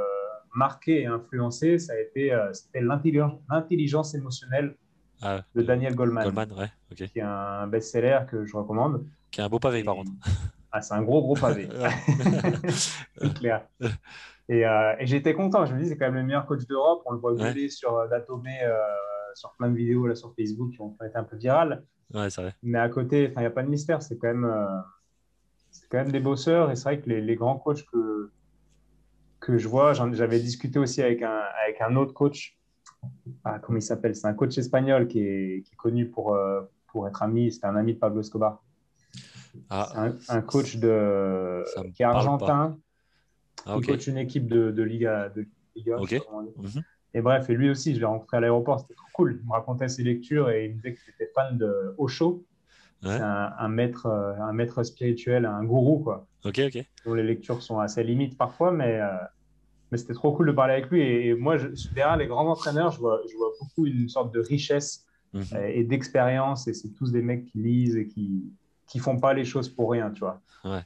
marqué 0.54 1.02
et 1.02 1.06
influencé, 1.06 1.78
ça 1.78 1.94
a 1.94 1.98
été 1.98 2.32
euh, 2.32 2.52
l'intelligence 2.74 4.16
émotionnelle 4.16 4.76
ah, 5.22 5.42
de 5.54 5.62
Daniel 5.62 5.94
Goldman, 5.94 6.24
Goldman 6.24 6.54
ouais, 6.58 6.72
qui 6.96 7.20
est 7.20 7.22
un 7.22 7.68
best-seller 7.68 8.20
que 8.30 8.46
je 8.46 8.56
recommande. 8.56 9.06
Qui 9.30 9.42
est 9.42 9.44
un 9.44 9.50
beau 9.50 9.60
pavé, 9.60 9.84
par 9.84 9.96
contre. 9.96 10.12
Ah, 10.72 10.82
c'est 10.82 10.94
un 10.94 11.02
gros, 11.02 11.22
gros 11.22 11.36
pavé. 11.36 11.68
c'est 12.70 13.34
clair. 13.34 13.68
Et, 14.48 14.64
j'étais 15.02 15.34
content. 15.34 15.66
Je 15.66 15.74
me 15.74 15.82
dis, 15.82 15.90
c'est 15.90 15.98
quand 15.98 16.06
même 16.06 16.16
le 16.16 16.24
meilleur 16.24 16.46
coach 16.46 16.66
d'Europe. 16.68 17.02
On 17.06 17.12
le 17.12 17.20
voit 17.20 17.34
ouais. 17.34 17.70
sur 17.70 18.08
Datomé, 18.10 18.58
sur 19.34 19.54
plein 19.58 19.70
de 19.70 19.76
vidéos 19.76 20.08
là, 20.08 20.16
sur 20.16 20.34
Facebook 20.34 20.72
qui 20.72 20.82
ont 20.82 20.96
été 21.06 21.18
un 21.18 21.24
peu 21.24 21.36
virales. 21.36 21.84
Ouais, 22.14 22.30
c'est 22.30 22.42
vrai. 22.42 22.56
Mais 22.62 22.80
à 22.80 22.88
côté, 22.88 23.34
il 23.36 23.40
n'y 23.40 23.46
a 23.46 23.50
pas 23.50 23.64
de 23.64 23.70
mystère. 23.70 24.02
C'est 24.02 24.18
quand 24.18 24.28
même 24.28 24.50
c'est 25.76 25.88
quand 25.90 25.98
même 25.98 26.12
des 26.12 26.20
bosseurs. 26.20 26.72
Et 26.72 26.76
c'est 26.76 26.84
vrai 26.84 27.00
que 27.02 27.10
les, 27.10 27.36
grands 27.36 27.58
coachs 27.58 27.86
que, 27.86 28.32
que 29.40 29.58
je 29.58 29.68
vois, 29.68 29.94
j'avais 29.94 30.40
discuté 30.40 30.80
aussi 30.80 31.02
avec 31.02 31.22
un, 31.22 31.42
avec 31.64 31.82
un 31.82 31.96
autre 31.96 32.14
coach. 32.14 32.58
Ah, 33.44 33.60
comment 33.60 33.78
il 33.78 33.82
s'appelle? 33.82 34.16
C'est 34.16 34.28
un 34.28 34.34
coach 34.34 34.58
espagnol 34.58 35.08
qui 35.08 35.20
est, 35.20 35.64
qui 35.64 35.74
est 35.74 35.76
connu 35.76 36.10
pour, 36.10 36.34
euh, 36.34 36.62
pour 36.88 37.08
être 37.08 37.22
ami. 37.22 37.52
C'était 37.52 37.68
un 37.68 37.76
ami 37.76 37.94
de 37.94 38.00
Pablo 38.00 38.22
Escobar. 38.22 38.64
Ah, 39.70 40.10
un, 40.30 40.42
coach 40.42 40.78
de, 40.78 41.64
qui 41.94 42.02
est 42.02 42.06
argentin. 42.06 42.78
Ah, 43.66 43.78
qui 43.80 43.88
coach 43.88 44.08
une 44.08 44.18
équipe 44.18 44.48
de, 44.48 44.72
de 44.72 44.84
Liga. 44.84 45.30
De 45.30 45.46
Liga 45.76 45.98
mhm. 45.98 46.84
Et 47.14 47.22
bref, 47.22 47.50
et 47.50 47.54
lui 47.54 47.70
aussi, 47.70 47.96
je 47.96 48.00
l'ai 48.00 48.06
rencontré 48.06 48.38
à 48.38 48.40
l'aéroport, 48.42 48.82
c'était 48.82 48.96
trop 48.96 49.08
cool. 49.14 49.40
Il 49.42 49.48
me 49.48 49.54
racontait 49.54 49.88
ses 49.88 50.04
lectures 50.04 50.50
et 50.50 50.66
il 50.66 50.72
me 50.72 50.76
disait 50.76 50.94
que 50.96 51.00
était 51.12 51.32
fan 51.34 51.58
de 51.58 51.96
Osho, 51.98 52.44
c'est 53.02 53.10
un, 53.10 53.68
maître, 53.68 54.08
euh, 54.08 54.34
un 54.42 54.54
maître 54.54 54.84
spirituel, 54.84 55.46
un 55.46 55.64
gourou, 55.64 56.00
quoi. 56.00 56.28
Ok, 56.44 56.60
ok. 56.60 56.86
Dont 57.06 57.14
les 57.14 57.24
lectures 57.24 57.62
sont 57.62 57.80
assez 57.80 58.04
limites 58.04 58.38
parfois, 58.38 58.72
mais, 58.72 59.00
euh, 59.00 59.10
mais 59.92 59.98
c'était 59.98 60.14
trop 60.14 60.32
cool 60.32 60.48
de 60.48 60.52
parler 60.52 60.74
avec 60.74 60.90
lui. 60.90 61.02
Et, 61.02 61.36
moi, 61.36 61.58
je, 61.58 61.68
derrière 61.94 62.18
les 62.18 62.28
grands 62.28 62.50
entraîneurs, 62.50 62.92
je 62.92 63.00
vois, 63.00 63.22
je 63.30 63.36
vois 63.38 63.52
beaucoup 63.60 63.86
une 63.86 64.10
sorte 64.10 64.34
de 64.34 64.40
richesse 64.40 65.06
mhm. 65.34 65.44
euh, 65.54 65.68
et 65.68 65.84
d'expérience. 65.84 66.68
Et 66.68 66.74
c'est 66.74 66.90
tous 66.90 67.12
des 67.12 67.22
mecs 67.22 67.46
qui 67.46 67.60
lisent 67.60 67.96
et 67.96 68.08
qui 68.08 68.44
qui 68.88 69.00
font 69.00 69.20
pas 69.20 69.34
les 69.34 69.46
choses 69.46 69.70
pour 69.70 69.92
rien, 69.92 70.12
tu 70.12 70.20
vois. 70.20 70.42
Ouais. 70.64 70.82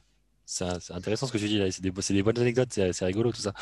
C'est 0.50 0.92
intéressant 0.92 1.28
ce 1.28 1.32
que 1.32 1.38
tu 1.38 1.46
dis 1.46 1.58
là. 1.58 1.70
C'est 1.70 1.80
des, 2.12 2.22
bonnes 2.22 2.38
anecdotes, 2.38 2.72
c'est 2.72 3.04
rigolo 3.04 3.30
tout 3.30 3.40
ça. 3.40 3.52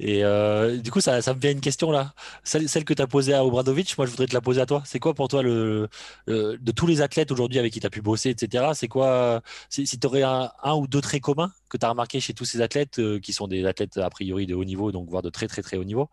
Et 0.00 0.24
euh, 0.24 0.76
du 0.76 0.90
coup, 0.90 1.00
ça, 1.00 1.18
me 1.18 1.40
vient 1.40 1.52
une 1.52 1.60
question 1.60 1.92
là. 1.92 2.14
Celle, 2.42 2.84
que 2.84 2.94
tu 2.94 3.00
as 3.00 3.06
posée 3.06 3.32
à 3.32 3.44
Obradovic, 3.44 3.96
moi 3.96 4.06
je 4.06 4.10
voudrais 4.10 4.26
te 4.26 4.34
la 4.34 4.40
poser 4.40 4.60
à 4.60 4.66
toi. 4.66 4.82
C'est 4.84 4.98
quoi 4.98 5.14
pour 5.14 5.28
toi 5.28 5.42
le, 5.42 5.88
de 6.26 6.72
tous 6.72 6.88
les 6.88 7.00
athlètes 7.00 7.30
aujourd'hui 7.30 7.60
avec 7.60 7.72
qui 7.72 7.78
tu 7.78 7.86
as 7.86 7.90
pu 7.90 8.02
bosser, 8.02 8.30
etc. 8.30 8.72
C'est 8.74 8.88
quoi 8.88 9.40
si, 9.68 9.86
tu 9.86 10.06
aurais 10.06 10.22
un, 10.22 10.50
ou 10.74 10.88
deux 10.88 11.00
traits 11.00 11.22
communs 11.22 11.52
que 11.68 11.76
tu 11.76 11.84
as 11.84 11.90
remarqué 11.90 12.20
chez 12.20 12.34
tous 12.34 12.44
ces 12.44 12.60
athlètes 12.60 12.98
euh, 12.98 13.18
qui 13.18 13.32
sont 13.32 13.48
des 13.48 13.64
athlètes 13.64 13.96
a 13.96 14.10
priori 14.10 14.46
de 14.46 14.54
haut 14.54 14.64
niveau, 14.64 14.92
donc 14.92 15.08
voire 15.08 15.22
de 15.22 15.30
très 15.30 15.46
très 15.46 15.62
très 15.62 15.76
haut 15.76 15.84
niveau, 15.84 16.08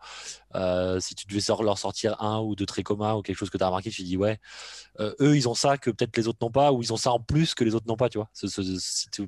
euh, 0.54 1.00
si 1.00 1.14
tu 1.14 1.26
devais 1.26 1.40
leur 1.62 1.78
sortir 1.78 2.20
un 2.20 2.40
ou 2.40 2.54
deux 2.54 2.66
traits 2.66 2.84
communs 2.84 3.14
ou 3.14 3.22
quelque 3.22 3.36
chose 3.36 3.50
que 3.50 3.58
tu 3.58 3.64
as 3.64 3.68
remarqué, 3.68 3.90
tu 3.90 4.02
dis 4.02 4.16
ouais, 4.16 4.38
euh, 5.00 5.14
eux 5.20 5.36
ils 5.36 5.48
ont 5.48 5.54
ça 5.54 5.78
que 5.78 5.90
peut-être 5.90 6.16
les 6.16 6.28
autres 6.28 6.38
n'ont 6.42 6.50
pas 6.50 6.72
ou 6.72 6.82
ils 6.82 6.92
ont 6.92 6.96
ça 6.96 7.12
en 7.12 7.20
plus 7.20 7.54
que 7.54 7.64
les 7.64 7.74
autres 7.74 7.86
n'ont 7.86 7.96
pas, 7.96 8.08
tu 8.08 8.18
vois. 8.18 8.28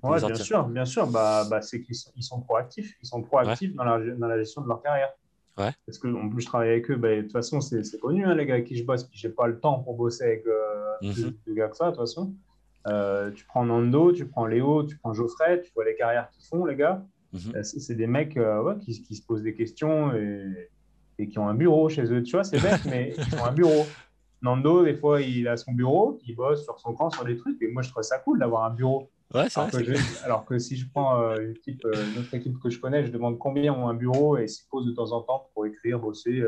ouais, 0.02 0.20
bien 0.20 0.34
sûr, 0.34 0.64
bien 0.64 0.84
sûr, 0.84 1.06
bah, 1.06 1.46
bah 1.48 1.62
c'est 1.62 1.80
qu'ils 1.82 1.96
sont, 1.96 2.40
proactifs, 2.40 2.96
ils 3.02 3.06
sont 3.06 3.22
proactifs 3.22 3.74
dans, 3.74 3.84
la, 3.84 3.98
dans, 3.98 4.26
la, 4.26 4.38
gestion 4.38 4.62
de 4.62 4.68
leur 4.68 4.82
carrière. 4.82 5.10
Ouais. 5.58 5.72
Parce 5.86 5.98
que 5.98 6.08
en 6.08 6.28
plus 6.28 6.42
je 6.42 6.46
travaille 6.46 6.68
avec 6.70 6.90
eux, 6.90 6.96
bah, 6.96 7.16
de 7.16 7.22
toute 7.22 7.32
façon 7.32 7.60
c'est 7.60 7.98
connu 8.00 8.26
hein, 8.26 8.34
les 8.34 8.44
gars 8.44 8.54
avec 8.54 8.66
qui 8.66 8.76
je 8.76 8.84
bosse, 8.84 9.04
puis 9.04 9.18
j'ai 9.18 9.30
pas 9.30 9.46
le 9.46 9.58
temps 9.58 9.78
pour 9.78 9.94
bosser 9.94 10.24
avec 10.24 10.44
mm 11.00 11.10
-hmm. 11.10 11.54
gars 11.54 11.68
que 11.68 11.76
ça 11.76 11.86
de 11.86 11.90
toute 11.90 12.00
façon. 12.00 12.34
Euh, 12.86 13.30
tu 13.32 13.44
prends 13.44 13.64
Nando, 13.64 14.12
tu 14.12 14.26
prends 14.26 14.46
Léo, 14.46 14.84
tu 14.84 14.96
prends 14.96 15.12
Geoffrey, 15.12 15.62
tu 15.62 15.72
vois 15.74 15.84
les 15.84 15.96
carrières 15.96 16.30
qu'ils 16.30 16.44
font, 16.44 16.64
les 16.64 16.76
gars. 16.76 17.04
Mhm. 17.32 17.56
Euh, 17.56 17.62
c'est 17.62 17.94
des 17.94 18.06
mecs 18.06 18.36
euh, 18.36 18.62
ouais, 18.62 18.78
qui, 18.78 19.02
qui, 19.02 19.16
se 19.16 19.26
posent 19.26 19.42
des 19.42 19.54
questions 19.54 20.14
et, 20.14 20.70
et, 21.18 21.28
qui 21.28 21.38
ont 21.38 21.48
un 21.48 21.54
bureau 21.54 21.88
chez 21.88 22.04
eux. 22.12 22.22
Tu 22.22 22.32
vois, 22.32 22.44
c'est 22.44 22.60
bête, 22.60 22.84
mais 22.86 23.12
ils 23.18 23.34
ont 23.34 23.44
un 23.44 23.52
bureau. 23.52 23.86
Nando, 24.42 24.84
des 24.84 24.94
fois, 24.94 25.20
il 25.20 25.48
a 25.48 25.56
son 25.56 25.72
bureau, 25.72 26.18
il 26.24 26.36
bosse 26.36 26.62
sur 26.62 26.78
son 26.78 26.94
camp 26.94 27.10
sur 27.10 27.24
des 27.24 27.36
trucs. 27.36 27.60
Et 27.60 27.68
moi, 27.68 27.82
je 27.82 27.90
trouve 27.90 28.02
ça 28.04 28.18
cool 28.18 28.38
d'avoir 28.38 28.64
un 28.64 28.70
bureau. 28.70 29.10
Ouais, 29.34 29.46
alors, 29.56 29.68
vrai, 29.70 29.82
que 29.82 30.24
alors, 30.24 30.44
que 30.44 30.56
si 30.56 30.76
je 30.76 30.88
prends 30.88 31.34
une, 31.34 32.18
autre 32.18 32.34
équipe 32.34 32.60
que 32.60 32.70
je 32.70 32.78
connais, 32.78 33.04
je 33.04 33.10
demande 33.10 33.38
combien 33.38 33.74
ont 33.74 33.88
un 33.88 33.94
bureau 33.94 34.36
et 34.36 34.46
s'y 34.46 34.68
posent 34.68 34.86
de 34.86 34.92
temps 34.92 35.10
en 35.10 35.22
temps 35.22 35.50
pour 35.52 35.66
écrire, 35.66 35.98
bosser, 35.98 36.44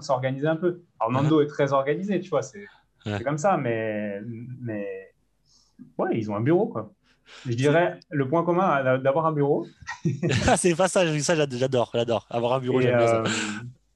s'organiser 0.00 0.46
un 0.46 0.54
peu. 0.54 0.82
Alors, 1.00 1.10
Nando 1.10 1.40
est 1.40 1.48
très 1.48 1.72
organisé, 1.72 2.20
tu 2.20 2.30
vois, 2.30 2.42
c'est 2.42 2.68
comme 3.24 3.38
ça, 3.38 3.56
mais, 3.56 4.20
mais 4.60 5.09
ouais, 5.98 6.10
ils 6.14 6.30
ont 6.30 6.36
un 6.36 6.40
bureau, 6.40 6.66
quoi. 6.66 6.92
Je 7.46 7.54
dirais 7.54 8.00
le 8.10 8.28
point 8.28 8.42
commun 8.42 8.98
d'avoir 8.98 9.26
un 9.26 9.32
bureau. 9.32 9.66
c'est 10.56 10.74
pas 10.74 10.88
ça, 10.88 11.04
ça 11.20 11.34
j'adore, 11.46 11.90
j'adore. 11.94 12.26
Avoir 12.30 12.54
un 12.54 12.60
bureau, 12.60 12.80
j'aime 12.80 12.98
bien 12.98 13.06
ça. 13.06 13.22
Euh, 13.22 13.28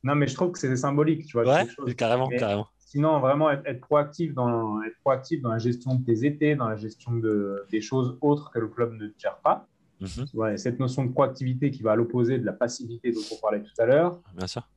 non, 0.05 0.15
mais 0.15 0.27
je 0.27 0.35
trouve 0.35 0.53
que 0.53 0.59
c'est 0.59 0.77
symbolique, 0.77 1.27
tu 1.27 1.41
vois. 1.41 1.65
Ouais, 1.65 1.95
carrément, 1.95 2.29
carrément. 2.29 2.69
Sinon, 2.79 3.19
vraiment 3.19 3.51
être, 3.51 3.81
proactif 3.81 4.35
dans, 4.35 4.81
être 4.83 4.97
proactif 5.01 5.43
dans 5.43 5.49
la 5.49 5.59
gestion 5.59 5.97
de 5.97 6.05
tes 6.05 6.25
étés, 6.25 6.55
dans 6.55 6.69
la 6.69 6.77
gestion 6.77 7.13
de, 7.13 7.65
des 7.73 7.81
choses 7.81 8.17
autres 8.21 8.53
que 8.53 8.61
le 8.61 8.69
club 8.69 8.93
ne 8.93 9.09
gère 9.19 9.39
pas. 9.39 9.67
Mhm. 10.01 10.57
cette 10.57 10.81
notion 10.81 11.05
de 11.05 11.13
proactivité 11.13 11.71
qui 11.71 11.83
va 11.83 11.93
à 11.93 11.97
l'opposé 11.97 12.39
de 12.39 12.45
la 12.45 12.53
passivité 12.53 13.13
dont 13.13 13.21
on 13.33 13.41
parlait 13.41 13.63
tout 13.63 13.73
à 13.79 13.87
l'heure. 13.87 14.21
Bien 14.37 14.47
sûr. 14.47 14.69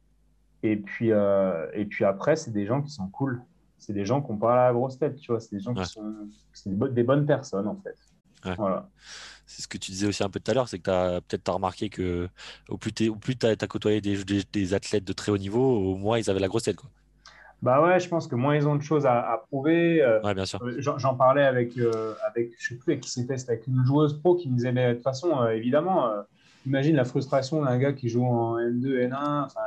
Et 0.64 0.78
puis, 0.78 1.12
euh, 1.12 1.68
et 1.74 1.86
puis 1.86 2.06
après, 2.06 2.36
c'est 2.36 2.52
des 2.52 2.66
gens 2.66 2.82
qui 2.82 2.92
sont 2.92 3.08
cool 3.10 3.42
c'est 3.78 3.94
des 3.94 4.06
gens 4.06 4.22
qui 4.22 4.32
n'ont 4.32 4.38
pas 4.38 4.56
la 4.56 4.74
grosse 4.74 4.98
tête, 4.98 5.18
tu 5.18 5.32
vois. 5.32 5.40
C'est 5.40 5.56
des 5.56 5.62
gens 5.62 5.74
qui 5.74 5.86
sont 5.86 6.14
des, 6.66 7.04
bonnes 7.04 7.26
personnes, 7.26 7.68
en 7.68 7.76
fait. 7.76 7.96
Voilà. 8.58 8.90
C'est 9.46 9.62
ce 9.62 9.68
que 9.68 9.78
tu 9.78 9.92
disais 9.92 10.08
aussi 10.08 10.24
un 10.24 10.30
peu 10.30 10.40
tout 10.40 10.52
à 10.52 10.54
l'heure, 10.54 10.68
c'est 10.68 10.80
que 10.80 10.84
tu 10.84 10.90
as 10.90 11.22
peut-être 11.22 11.54
remarqué 11.54 11.90
que 11.90 12.28
au 12.68 12.78
plus 12.78 12.92
tu 12.92 13.12
as, 13.44 13.50
as, 13.50 13.68
côtoyé 13.68 14.02
des, 14.02 14.44
des, 14.52 14.74
athlètes 14.74 15.06
de 15.06 15.14
très 15.14 15.32
haut 15.32 15.38
niveau, 15.38 15.94
au 15.94 15.96
moins 15.96 16.18
ils 16.18 16.30
avaient 16.30 16.40
la 16.40 16.50
grosse 16.50 16.64
tête. 16.64 16.76
Quoi. 16.76 16.90
Bah 17.62 17.82
ouais, 17.82 18.00
je 18.00 18.08
pense 18.08 18.28
que 18.28 18.36
moins 18.36 18.56
ils 18.56 18.68
ont 18.68 18.76
de 18.76 18.84
choses 18.84 19.06
à, 19.06 19.44
prouver. 19.48 20.02
Euh, 20.02 20.22
ouais, 20.22 20.36
bien 20.36 20.46
sûr. 20.46 20.62
Euh, 20.64 20.80
j'en 20.80 21.16
parlais 21.16 21.44
avec, 21.44 21.78
euh, 21.78 22.14
avec, 22.26 22.52
je 22.60 22.70
sais 22.70 22.76
plus 22.76 22.94
avec 22.94 23.04
qui 23.04 23.10
c'était, 23.10 23.34
avec 23.34 23.66
une 23.68 23.84
joueuse 23.84 24.20
pro 24.20 24.36
qui 24.36 24.50
me 24.50 24.56
disait, 24.56 24.72
mais 24.72 24.90
de 24.90 24.94
toute 24.96 25.04
façon, 25.04 25.48
évidemment, 25.48 26.12
imagine 26.68 26.98
la 26.98 27.06
frustration 27.06 27.64
d'un 27.64 27.78
gars 27.78 27.94
qui 27.94 28.10
joue 28.10 28.26
en 28.26 28.58
N2, 28.58 29.10
N1. 29.10 29.46
Enfin, 29.46 29.62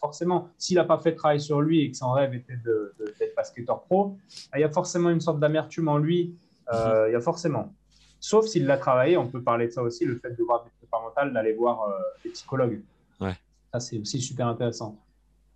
forcément, 0.00 0.48
s'il 0.56 0.76
n'a 0.76 0.84
pas 0.84 0.98
fait 0.98 1.12
de 1.12 1.16
travail 1.16 1.40
sur 1.40 1.60
lui 1.60 1.82
et 1.82 1.90
que 1.90 1.96
son 1.96 2.10
rêve 2.10 2.34
était 2.34 2.56
d'être 2.56 2.98
de, 2.98 3.34
basketteur 3.36 3.82
pro, 3.82 4.16
il 4.54 4.60
y 4.60 4.64
a 4.64 4.70
forcément 4.70 5.10
une 5.10 5.20
sorte 5.20 5.38
d'amertume 5.38 5.88
en 5.88 5.98
lui. 5.98 6.34
Euh, 6.72 7.08
il 7.08 7.12
y 7.12 7.16
a 7.16 7.20
forcément. 7.20 7.74
Sauf 8.18 8.46
s'il 8.46 8.66
l'a 8.66 8.78
travaillé, 8.78 9.16
on 9.16 9.28
peut 9.28 9.42
parler 9.42 9.66
de 9.66 9.72
ça 9.72 9.82
aussi, 9.82 10.04
le 10.04 10.16
fait 10.16 10.30
de 10.30 10.42
voir 10.42 10.64
des 10.64 10.70
prépa 10.78 10.98
mentales, 11.00 11.32
d'aller 11.32 11.52
voir 11.52 11.82
euh, 11.82 11.98
des 12.24 12.30
psychologues. 12.30 12.80
Ouais. 13.20 13.34
Ça, 13.72 13.80
c'est 13.80 13.98
aussi 13.98 14.20
super 14.20 14.48
intéressant. 14.48 14.98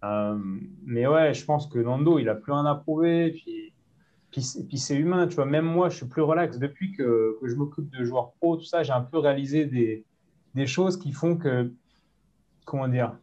Euh, 0.04 0.36
mais 0.84 1.06
ouais, 1.06 1.32
je 1.32 1.44
pense 1.44 1.66
que 1.66 1.78
Nando, 1.78 2.18
il 2.18 2.28
a 2.28 2.34
plus 2.34 2.52
rien 2.52 2.66
à 2.66 2.74
prouver. 2.74 3.30
Puis, 3.30 3.72
puis, 4.30 4.46
puis 4.68 4.78
c'est 4.78 4.96
humain, 4.96 5.26
tu 5.26 5.36
vois. 5.36 5.46
Même 5.46 5.64
moi, 5.64 5.88
je 5.88 5.96
suis 5.96 6.06
plus 6.06 6.22
relax 6.22 6.58
depuis 6.58 6.92
que, 6.92 7.38
que 7.40 7.48
je 7.48 7.54
m'occupe 7.54 7.90
de 7.90 8.04
joueurs 8.04 8.32
pro, 8.32 8.56
tout 8.56 8.64
ça. 8.64 8.82
J'ai 8.82 8.92
un 8.92 9.02
peu 9.02 9.18
réalisé 9.18 9.64
des, 9.64 10.04
des 10.54 10.66
choses 10.66 10.98
qui 10.98 11.12
font 11.12 11.36
que, 11.36 11.72
comment 12.64 12.88
dire, 12.88 13.16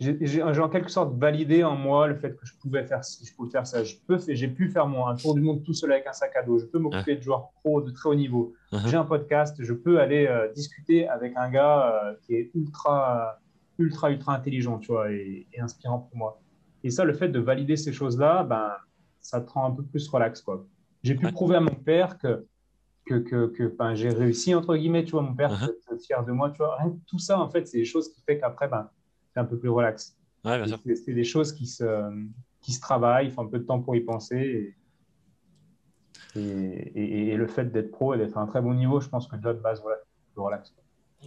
j'ai 0.00 0.42
en 0.42 0.68
quelque 0.68 0.90
sorte 0.90 1.16
validé 1.18 1.64
en 1.64 1.74
moi 1.74 2.06
le 2.06 2.14
fait 2.14 2.30
que 2.36 2.46
je 2.46 2.54
pouvais 2.54 2.84
faire 2.84 3.04
ci, 3.04 3.26
je 3.26 3.34
pouvais 3.34 3.50
faire 3.50 3.66
ça. 3.66 3.82
Je 3.82 3.96
peux, 4.06 4.18
j'ai 4.28 4.46
pu 4.46 4.68
faire 4.68 4.86
mon, 4.86 5.06
un 5.06 5.16
tour 5.16 5.34
du 5.34 5.40
monde 5.40 5.64
tout 5.64 5.74
seul 5.74 5.90
avec 5.90 6.06
un 6.06 6.12
sac 6.12 6.36
à 6.36 6.42
dos. 6.42 6.58
Je 6.58 6.66
peux 6.66 6.78
m'occuper 6.78 7.16
de 7.16 7.22
joueurs 7.22 7.50
pro 7.62 7.80
de 7.80 7.90
très 7.90 8.08
haut 8.08 8.14
niveau. 8.14 8.54
Uh-huh. 8.72 8.86
J'ai 8.86 8.96
un 8.96 9.04
podcast. 9.04 9.56
Je 9.58 9.72
peux 9.72 9.98
aller 10.00 10.26
euh, 10.26 10.52
discuter 10.52 11.08
avec 11.08 11.36
un 11.36 11.50
gars 11.50 12.04
euh, 12.04 12.14
qui 12.22 12.34
est 12.34 12.50
ultra, 12.54 13.40
ultra, 13.78 14.12
ultra 14.12 14.34
intelligent, 14.34 14.78
tu 14.78 14.92
vois, 14.92 15.10
et, 15.10 15.48
inspirant 15.58 15.98
pour 15.98 16.16
moi. 16.16 16.40
Et 16.84 16.90
ça, 16.90 17.04
le 17.04 17.12
fait 17.12 17.28
de 17.28 17.40
valider 17.40 17.76
ces 17.76 17.92
choses-là, 17.92 18.44
ben, 18.44 18.70
ça 19.18 19.40
te 19.40 19.50
rend 19.50 19.66
un 19.66 19.72
peu 19.72 19.82
plus 19.82 20.08
relax, 20.08 20.42
quoi. 20.42 20.64
J'ai 21.02 21.16
pu 21.16 21.30
prouver 21.32 21.56
à 21.56 21.60
mon 21.60 21.74
père 21.74 22.18
que 22.18 22.46
que, 23.08 23.46
que, 23.46 23.94
j'ai 23.94 24.10
réussi, 24.10 24.54
entre 24.54 24.76
guillemets, 24.76 25.04
tu 25.04 25.12
vois, 25.12 25.22
mon 25.22 25.34
père 25.34 25.52
uh 25.52 25.66
-huh. 25.66 26.04
fier 26.04 26.24
de 26.24 26.32
moi, 26.32 26.50
tu 26.50 26.58
vois. 26.58 26.78
tout 27.06 27.18
ça, 27.18 27.40
en 27.40 27.48
fait, 27.48 27.66
c'est 27.66 27.78
des 27.78 27.84
choses 27.84 28.12
qui 28.12 28.20
fait 28.22 28.38
qu'après, 28.38 28.68
ben, 28.68 28.88
c'est 29.32 29.40
un 29.40 29.44
peu 29.44 29.58
plus 29.58 29.68
relax. 29.68 30.16
Ouais, 30.44 30.62
c'est 31.04 31.14
des 31.14 31.24
choses 31.24 31.52
qui 31.52 31.66
se, 31.66 31.84
qui 32.60 32.72
se 32.72 32.80
travaillent, 32.80 33.26
il 33.26 33.32
faut 33.32 33.42
un 33.42 33.48
peu 33.48 33.58
de 33.58 33.64
temps 33.64 33.80
pour 33.80 33.96
y 33.96 34.00
penser. 34.00 34.74
Et, 36.36 36.40
et, 36.40 37.28
et, 37.28 37.36
le 37.36 37.46
fait 37.46 37.66
d'être 37.72 37.90
pro 37.90 38.14
et 38.14 38.18
d'être 38.18 38.36
à 38.36 38.40
un 38.40 38.46
très 38.46 38.60
bon 38.60 38.74
niveau, 38.74 39.00
je 39.00 39.08
pense 39.08 39.26
que 39.26 39.36
déjà 39.36 39.52
de 39.54 39.60
base, 39.60 39.80
voilà, 39.80 39.98
plus 40.32 40.40
relax. 40.40 40.74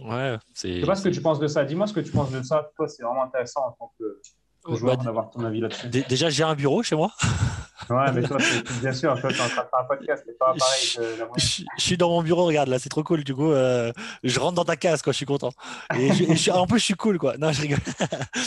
Ouais, 0.00 0.38
c'est. 0.54 0.74
Je 0.76 0.80
sais 0.80 0.86
pas 0.86 0.94
ce 0.94 1.04
que 1.04 1.14
tu 1.14 1.20
penses 1.20 1.38
de 1.38 1.46
ça. 1.46 1.64
Dis-moi 1.64 1.86
ce 1.86 1.92
que 1.92 2.00
tu 2.00 2.12
penses 2.12 2.30
de 2.30 2.42
ça. 2.42 2.70
Toi, 2.76 2.88
c'est 2.88 3.02
vraiment 3.02 3.24
intéressant 3.24 3.62
en 3.66 3.72
tant 3.72 3.92
que, 3.98 4.20
que 4.64 4.74
joueur 4.74 4.96
bah, 4.96 5.04
d'avoir 5.04 5.30
ton 5.30 5.44
avis 5.44 5.60
là-dessus. 5.60 5.88
Déjà, 5.88 6.30
j'ai 6.30 6.44
un 6.44 6.54
bureau 6.54 6.82
chez 6.82 6.96
moi. 6.96 7.10
Ouais, 7.90 8.12
mais 8.12 8.22
toi, 8.22 8.38
bien 8.80 8.92
sûr, 8.92 9.20
toi, 9.20 9.30
tu 9.30 9.36
es 9.36 9.40
en 9.40 9.48
train 9.48 9.62
de 9.62 9.68
faire 9.68 9.80
un 9.80 9.84
podcast, 9.84 10.24
c'est 10.26 10.38
pas 10.38 10.54
pareil 10.58 10.88
que 10.94 11.20
la 11.20 11.28
je, 11.36 11.62
je, 11.78 11.82
suis 11.82 11.96
dans 11.96 12.08
mon 12.10 12.22
bureau, 12.22 12.44
regarde, 12.44 12.68
là, 12.68 12.78
c'est 12.78 12.88
trop 12.88 13.02
cool. 13.02 13.24
Du 13.24 13.34
coup, 13.34 13.50
euh, 13.50 13.92
je 14.22 14.38
rentre 14.38 14.54
dans 14.54 14.64
ta 14.64 14.76
case, 14.76 15.02
quoi, 15.02 15.12
je 15.12 15.18
suis 15.18 15.26
content. 15.26 15.52
Et, 15.98 16.12
je, 16.12 16.34
je, 16.34 16.50
en 16.50 16.66
plus, 16.66 16.78
je 16.78 16.84
suis 16.84 16.94
cool, 16.94 17.18
quoi. 17.18 17.36
Non, 17.38 17.52
je 17.52 17.62
rigole. 17.62 17.78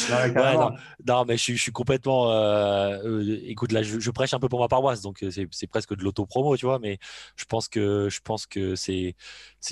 Non, 0.09 0.17
mais, 0.33 0.41
ouais, 0.41 0.53
non, 0.53 0.71
non, 1.07 1.25
mais 1.25 1.37
je, 1.37 1.53
suis 1.53 1.71
complètement. 1.71 2.31
Euh, 2.31 2.99
euh, 3.03 3.39
écoute, 3.45 3.71
là, 3.71 3.83
je, 3.83 4.11
prêche 4.11 4.33
un 4.33 4.39
peu 4.39 4.49
pour 4.49 4.59
ma 4.59 4.67
paroisse, 4.67 5.01
donc 5.01 5.23
euh, 5.23 5.29
c'est 5.51 5.67
presque 5.67 5.95
de 5.95 6.03
l'auto-promo, 6.03 6.55
tu 6.57 6.65
vois, 6.65 6.79
mais 6.79 6.99
je 7.35 7.45
pense 7.45 7.67
que, 7.67 8.09
je 8.09 8.19
pense 8.23 8.45
que 8.45 8.75
c'est 8.75 9.15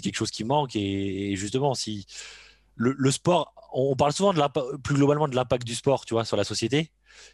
quelque 0.02 0.16
chose 0.16 0.32
qui 0.32 0.44
manque. 0.44 0.76
Et, 0.76 1.32
et 1.32 1.36
justement, 1.36 1.74
si 1.74 2.06
le, 2.76 2.96
le 2.98 3.12
sport, 3.12 3.54
on 3.74 3.96
parle 3.96 4.14
souvent 4.14 4.34
de 4.34 4.78
plus 4.78 4.96
globalement 4.96 5.28
de 5.28 5.36
l'impact 5.36 5.66
du 5.66 5.76
sport, 5.76 6.06
tu 6.06 6.14
vois, 6.14 6.26
sur 6.26 6.38
la 6.38 6.44
société. 6.44 6.92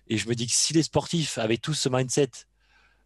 Et 0.08 0.18
je 0.18 0.28
me 0.28 0.36
dis 0.36 0.48
que 0.48 0.54
si 0.54 0.74
les 0.74 0.84
sportifs 0.84 1.38
avaient 1.38 1.58
tous 1.58 1.74
ce 1.74 1.90
mindset, 1.90 2.32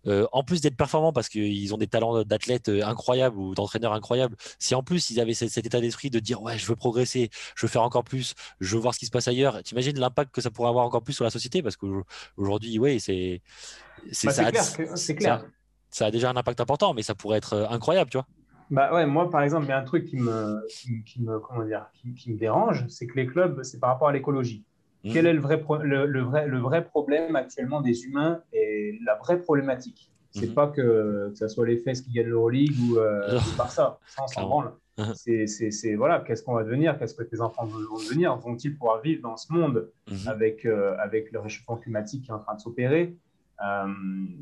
euh, 0.05 0.28
en 0.34 0.43
plus 0.43 0.59
d'être 0.59 0.76
performants 0.76 1.13
parce 1.13 1.30
qu'ils 1.30 1.74
ont 1.74 1.78
des 1.78 1.88
talents 1.88 2.24
d'athlètes 2.24 2.67
euh, 2.67 2.86
incroyables 2.86 3.38
ou 3.38 3.55
d'entraîneurs 3.55 3.93
incroyables, 3.93 4.36
si 4.59 4.76
en 4.76 4.84
plus 4.84 5.11
ils 5.11 5.19
avaient 5.21 5.34
cet, 5.34 5.65
état 5.65 5.80
d'esprit 5.80 6.09
de 6.09 6.19
dire 6.19 6.41
ouais 6.41 6.57
je 6.57 6.65
veux 6.65 6.76
progresser, 6.76 7.30
je 7.55 7.65
veux 7.65 7.69
faire 7.69 7.84
encore 7.84 8.03
plus, 8.03 8.36
je 8.59 8.76
veux 8.76 8.82
voir 8.82 8.93
ce 8.93 8.99
qui 8.99 9.05
se 9.05 9.11
passe 9.11 9.30
ailleurs, 9.30 9.63
t'imagines 9.63 9.97
l'impact 9.97 10.36
que 10.36 10.41
ça 10.41 10.51
pourrait 10.51 10.67
avoir 10.67 10.86
encore 10.86 11.03
plus 11.03 11.13
sur 11.13 11.24
la 11.24 11.30
société? 11.30 11.63
Parce 11.63 11.78
qu'aujourd'hui 11.78 12.80
ouais 12.80 12.99
c'est 12.99 13.41
c'est 14.11 14.28
bah, 14.28 14.51
clair, 14.51 14.63
clair. 15.17 15.45
Ça, 15.89 16.07
a 16.07 16.11
déjà 16.11 16.30
un 16.32 16.36
impact 16.36 16.59
important 16.59 16.93
mais 16.93 17.03
ça 17.03 17.15
pourrait 17.15 17.38
être 17.38 17.53
euh, 17.53 17.69
incroyable 17.69 18.09
tu 18.09 18.17
vois? 18.17 18.28
Bah 18.71 18.93
ouais, 18.93 19.05
moi 19.05 19.30
par 19.30 19.41
exemple 19.41 19.67
il 19.67 19.69
y 19.69 19.74
a 19.74 19.78
un 19.78 19.84
truc 19.84 20.05
qui 20.05 20.17
me, 20.17 20.67
qui, 20.69 21.21
me 21.21 21.39
comment 21.39 21.63
dire, 21.63 21.86
qui 22.17 22.32
me 22.32 22.38
dérange, 22.38 22.86
c'est 22.89 23.07
que 23.07 23.15
les 23.15 23.28
clubs 23.28 23.63
c'est 23.63 23.80
par 23.80 23.91
rapport 23.91 24.09
à 24.09 24.11
l'écologie. 24.11 24.65
Quel 25.12 25.26
est 25.28 25.34
le 25.34 25.41
vrai, 25.41 25.62
le, 25.84 26.22
vrai, 26.22 26.47
le 26.47 26.60
vrai 26.60 26.86
problème 26.86 27.36
actuellement 27.36 27.82
des 27.82 28.06
humains 28.06 28.41
et 28.54 28.99
la 29.06 29.16
vraie 29.16 29.39
problématique? 29.39 30.12
C'est 30.32 30.47
mhm. 30.47 30.54
pas 30.54 30.68
que, 30.68 31.30
que 31.30 31.36
ce 31.38 31.47
soit 31.47 31.68
les 31.68 31.78
fesses 31.78 32.01
qui 32.01 32.12
gagnent 32.12 32.28
l'Euroleague 32.28 32.76
ou 32.89 32.97
euh, 32.97 33.39
par 33.58 33.70
ça, 33.72 33.99
ça 34.08 34.24
on 34.24 34.28
s'en 34.28 34.47
branle. 34.47 34.72
Mhm. 34.97 35.14
C'est 35.16 35.95
voilà, 35.95 36.20
qu'est-ce 36.22 36.43
qu'on 36.43 36.54
va 36.54 36.64
devenir? 36.64 36.97
Qu'est-ce 36.97 37.16
que 37.16 37.24
tes 37.24 37.41
enfants 37.41 37.66
vont 37.66 37.80
devenir? 37.80 38.36
Vont-ils 38.38 38.76
pouvoir 38.76 39.01
vivre 39.01 39.22
dans 39.22 39.38
ce 39.38 39.51
monde 39.51 39.89
mhm. 40.10 40.28
avec, 40.28 40.66
euh, 40.66 40.95
avec 40.99 41.32
le 41.32 41.39
réchauffement 41.39 41.78
climatique 41.78 42.24
qui 42.24 42.32
est 42.32 42.34
en 42.34 42.39
train 42.39 42.56
de 42.56 42.62
s'opérer? 42.62 43.16
Euh, 43.64 43.88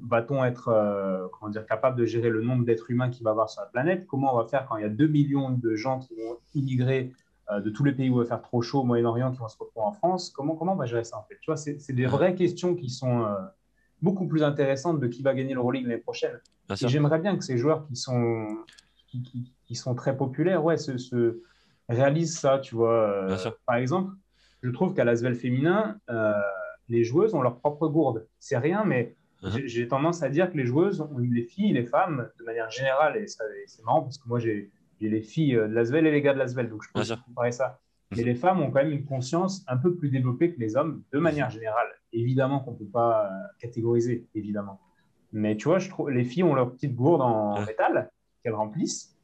Va-t-on 0.04 0.44
être 0.44 0.70
euh, 0.70 1.28
comment 1.34 1.52
dire, 1.52 1.66
capable 1.66 1.98
de 1.98 2.06
gérer 2.06 2.30
le 2.30 2.42
nombre 2.42 2.66
d'êtres 2.66 2.90
humains 2.90 3.10
qu'il 3.10 3.24
va 3.24 3.32
y 3.32 3.34
avoir 3.34 3.50
sur 3.50 3.62
la 3.62 3.68
planète? 3.68 4.08
Comment 4.08 4.34
on 4.34 4.38
va 4.38 4.48
faire 4.48 4.66
quand 4.68 4.78
il 4.78 4.82
y 4.82 4.86
a 4.86 4.90
2 4.90 5.08
millions 5.08 5.50
de 5.50 5.76
gens 5.76 6.00
qui 6.00 6.16
vont 6.16 6.38
immigrer 6.56 7.12
euh, 7.12 7.21
de 7.60 7.70
tous 7.70 7.84
les 7.84 7.92
pays 7.92 8.10
où 8.10 8.16
il 8.16 8.24
va 8.24 8.26
faire 8.26 8.42
trop 8.42 8.62
chaud 8.62 8.82
au 8.82 8.84
Moyen-Orient 8.84 9.32
qui 9.32 9.40
vont 9.40 9.48
se 9.48 9.58
retrouver 9.58 9.86
en 9.86 9.92
France. 9.92 10.30
Comment, 10.30 10.56
comment 10.56 10.74
on 10.74 10.78
va 10.78 10.86
gérer 10.86 11.04
ça 11.04 11.18
en 11.18 11.24
fait? 11.24 11.38
Tu 11.42 11.48
vois, 11.48 11.58
c'est 11.58 11.94
des 11.94 12.06
vraies 12.06 12.36
questions 12.36 12.76
qui 12.76 12.90
sont 12.90 13.24
euh, 13.24 13.36
beaucoup 14.02 14.28
plus 14.28 14.44
intéressantes 14.44 15.00
de 15.00 15.08
qui 15.08 15.22
va 15.22 15.34
gagner 15.34 15.54
l'Euroleague 15.54 15.86
l'année 15.86 16.02
prochaine. 16.02 16.40
Et 16.70 16.88
j'aimerais 16.88 17.20
bien 17.20 17.36
que 17.36 17.44
ces 17.44 17.58
joueurs 17.58 17.86
qui 17.88 17.96
sont, 17.96 18.48
qui, 19.08 19.76
sont 19.76 19.94
très 19.94 20.16
populaires, 20.16 20.64
ouais, 20.64 20.78
se, 20.78 21.42
réalisent 21.90 22.38
ça, 22.38 22.60
tu 22.60 22.76
vois. 22.76 23.28
par 23.66 23.76
exemple, 23.76 24.14
je 24.62 24.70
trouve 24.70 24.94
qu'à 24.94 25.04
l'Asvel 25.04 25.36
féminin, 25.36 25.98
les 26.88 27.04
joueuses 27.04 27.34
ont 27.34 27.42
leur 27.42 27.58
propre 27.58 27.88
gourde. 27.88 28.28
C'est 28.40 28.58
rien, 28.58 28.86
mais 28.86 29.16
uh-huh. 29.44 29.66
j'ai 29.66 29.88
tendance 29.88 30.24
à 30.24 30.30
dire 30.30 30.52
que 30.52 30.58
les 30.58 30.66
joueuses, 30.66 31.06
les 31.20 31.44
filles, 31.44 31.74
les 31.74 31.86
femmes, 31.86 32.30
de 32.40 32.44
manière 32.46 32.70
générale, 32.70 33.18
et, 33.18 33.28
c'est 33.28 33.84
marrant 33.84 34.04
parce 34.04 34.18
que 34.18 34.28
moi 34.28 34.40
j'ai 34.40 34.72
les 35.10 35.22
filles 35.22 35.54
de 35.54 35.62
l'Asvel 35.62 36.08
et 36.08 36.12
les 36.12 36.22
gars 36.22 36.34
de 36.34 36.40
l'Asvel, 36.40 36.70
donc 36.70 36.84
je 36.84 36.90
peux 36.94 37.16
comparer 37.26 37.52
ça. 37.52 37.80
Mais 38.16 38.24
les 38.24 38.36
femmes 38.36 38.62
ont 38.62 38.72
quand 38.72 38.84
même 38.84 38.92
une 38.92 39.06
conscience 39.06 39.64
un 39.68 39.78
peu 39.78 39.96
plus 39.96 40.10
développée 40.10 40.54
que 40.54 40.60
les 40.60 40.76
hommes, 40.76 41.04
de 41.14 41.20
manière 41.20 41.50
générale. 41.50 41.88
Évidemment 42.12 42.60
qu'on 42.60 42.74
ne 42.74 42.78
peut 42.78 42.90
pas 42.92 43.26
euh, 43.26 43.30
catégoriser, 43.60 44.28
évidemment. 44.36 44.82
Mais 45.32 45.56
tu 45.56 45.70
vois, 45.70 45.80
je 45.80 45.90
trouve, 45.90 46.10
les 46.10 46.26
filles 46.26 46.44
ont 46.44 46.54
leur 46.54 46.72
petite 46.74 46.94
gourde 46.94 47.22
en 47.22 47.66
métal 47.66 48.12
qu'elles 48.44 48.54
remplissent. 48.54 49.18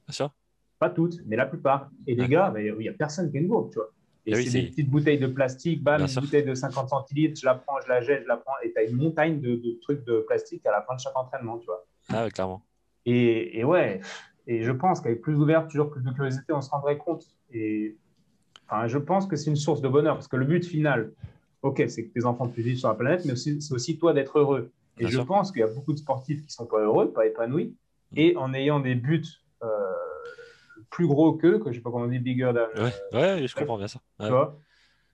Pas 0.80 0.90
toutes, 0.90 1.20
mais 1.26 1.36
la 1.36 1.46
plupart. 1.46 1.90
Et 2.06 2.16
les 2.16 2.28
gars, 2.30 2.54
il 2.58 2.78
n'y 2.78 2.88
a 2.88 2.94
personne 2.94 3.30
qui 3.30 3.38
a 3.38 3.42
une 3.42 3.48
gourde, 3.48 3.72
tu 3.72 3.80
vois. 3.80 3.90
Et 4.26 4.32
eh 4.32 4.46
c'est 4.46 4.62
des 4.62 4.68
petites 4.68 4.90
bouteilles 4.90 5.20
de 5.20 5.28
plastique, 5.28 5.82
bam, 5.82 6.02
une 6.02 6.22
bouteille 6.22 6.44
de 6.44 6.54
50 6.54 6.90
centilitres, 6.90 7.40
je 7.40 7.46
la 7.46 7.56
prends, 7.56 7.80
je 7.82 7.88
la 7.88 8.02
jette, 8.02 8.24
je 8.24 8.28
la 8.28 8.36
prends, 8.36 8.56
et 8.62 8.74
tu 8.74 8.78
as 8.78 8.84
une 8.84 8.98
montagne 8.98 9.40
de, 9.40 9.80
trucs 9.82 10.04
de 10.04 10.20
plastique 10.28 10.66
à 10.66 10.72
la 10.72 10.82
fin 10.82 10.96
de 10.96 11.00
chaque 11.00 11.16
entraînement, 11.16 11.58
tu 11.60 11.66
vois. 11.66 11.86
Ah 12.10 12.26
ouais, 12.26 12.32
clairement. 12.32 12.62
Et, 13.06 13.58
et 13.58 13.64
ouais, 13.64 14.02
et 14.48 14.64
je 14.64 14.72
pense 14.72 15.02
qu'avec 15.02 15.22
plus 15.22 15.36
d'ouverture, 15.36 15.90
plus 15.90 16.02
de 16.02 16.12
curiosité, 16.12 16.54
on 16.54 16.62
se 16.62 16.70
rendrait 16.70 16.98
compte. 16.98 17.26
Et 17.54 17.96
enfin, 18.68 18.88
je 18.88 18.98
pense 18.98 19.28
que 19.28 19.36
c'est 19.36 19.50
une 19.50 19.58
source 19.58 19.82
de 19.82 19.90
bonheur, 19.90 20.16
parce 20.16 20.28
que 20.28 20.38
le 20.38 20.46
but 20.46 20.66
final, 20.66 21.12
ok, 21.62 21.84
c'est 21.88 22.06
que 22.06 22.14
tes 22.14 22.26
enfants 22.26 22.48
puissent 22.48 22.66
vivre 22.66 22.80
sur 22.80 22.88
la 22.88 22.96
planète, 22.96 23.26
mais 23.26 23.36
c'est 23.36 23.72
aussi 23.72 23.98
toi 23.98 24.14
d'être 24.14 24.40
heureux. 24.40 24.72
Et 25.00 25.08
je 25.08 25.20
pense 25.20 25.52
qu'il 25.52 25.60
y 25.60 25.64
a 25.64 25.68
beaucoup 25.68 25.94
de 25.94 26.00
sportifs 26.00 26.44
qui 26.44 26.52
sont 26.52 26.66
pas 26.66 26.80
heureux, 26.80 27.12
pas 27.12 27.26
épanouis, 27.26 27.76
mm. 28.12 28.18
et 28.18 28.36
en 28.38 28.54
ayant 28.54 28.80
des 28.80 28.96
buts 28.96 29.26
euh, 29.64 29.68
plus 30.90 31.08
gros 31.08 31.34
qu'eux, 31.34 31.60
que 31.60 31.72
je 31.72 31.78
sais 31.78 31.84
pas 31.84 31.92
comment 31.92 32.06
on 32.06 32.10
dit, 32.10 32.20
bigger 32.20 32.52
than. 32.54 32.82
Ouais, 32.82 32.94
euh, 33.14 33.38
ouais 33.40 33.48
je 33.48 33.56
comprends 33.56 33.78
bien 33.78 33.88
ça. 33.88 34.00
Tu 34.20 34.30
vois? 34.30 34.58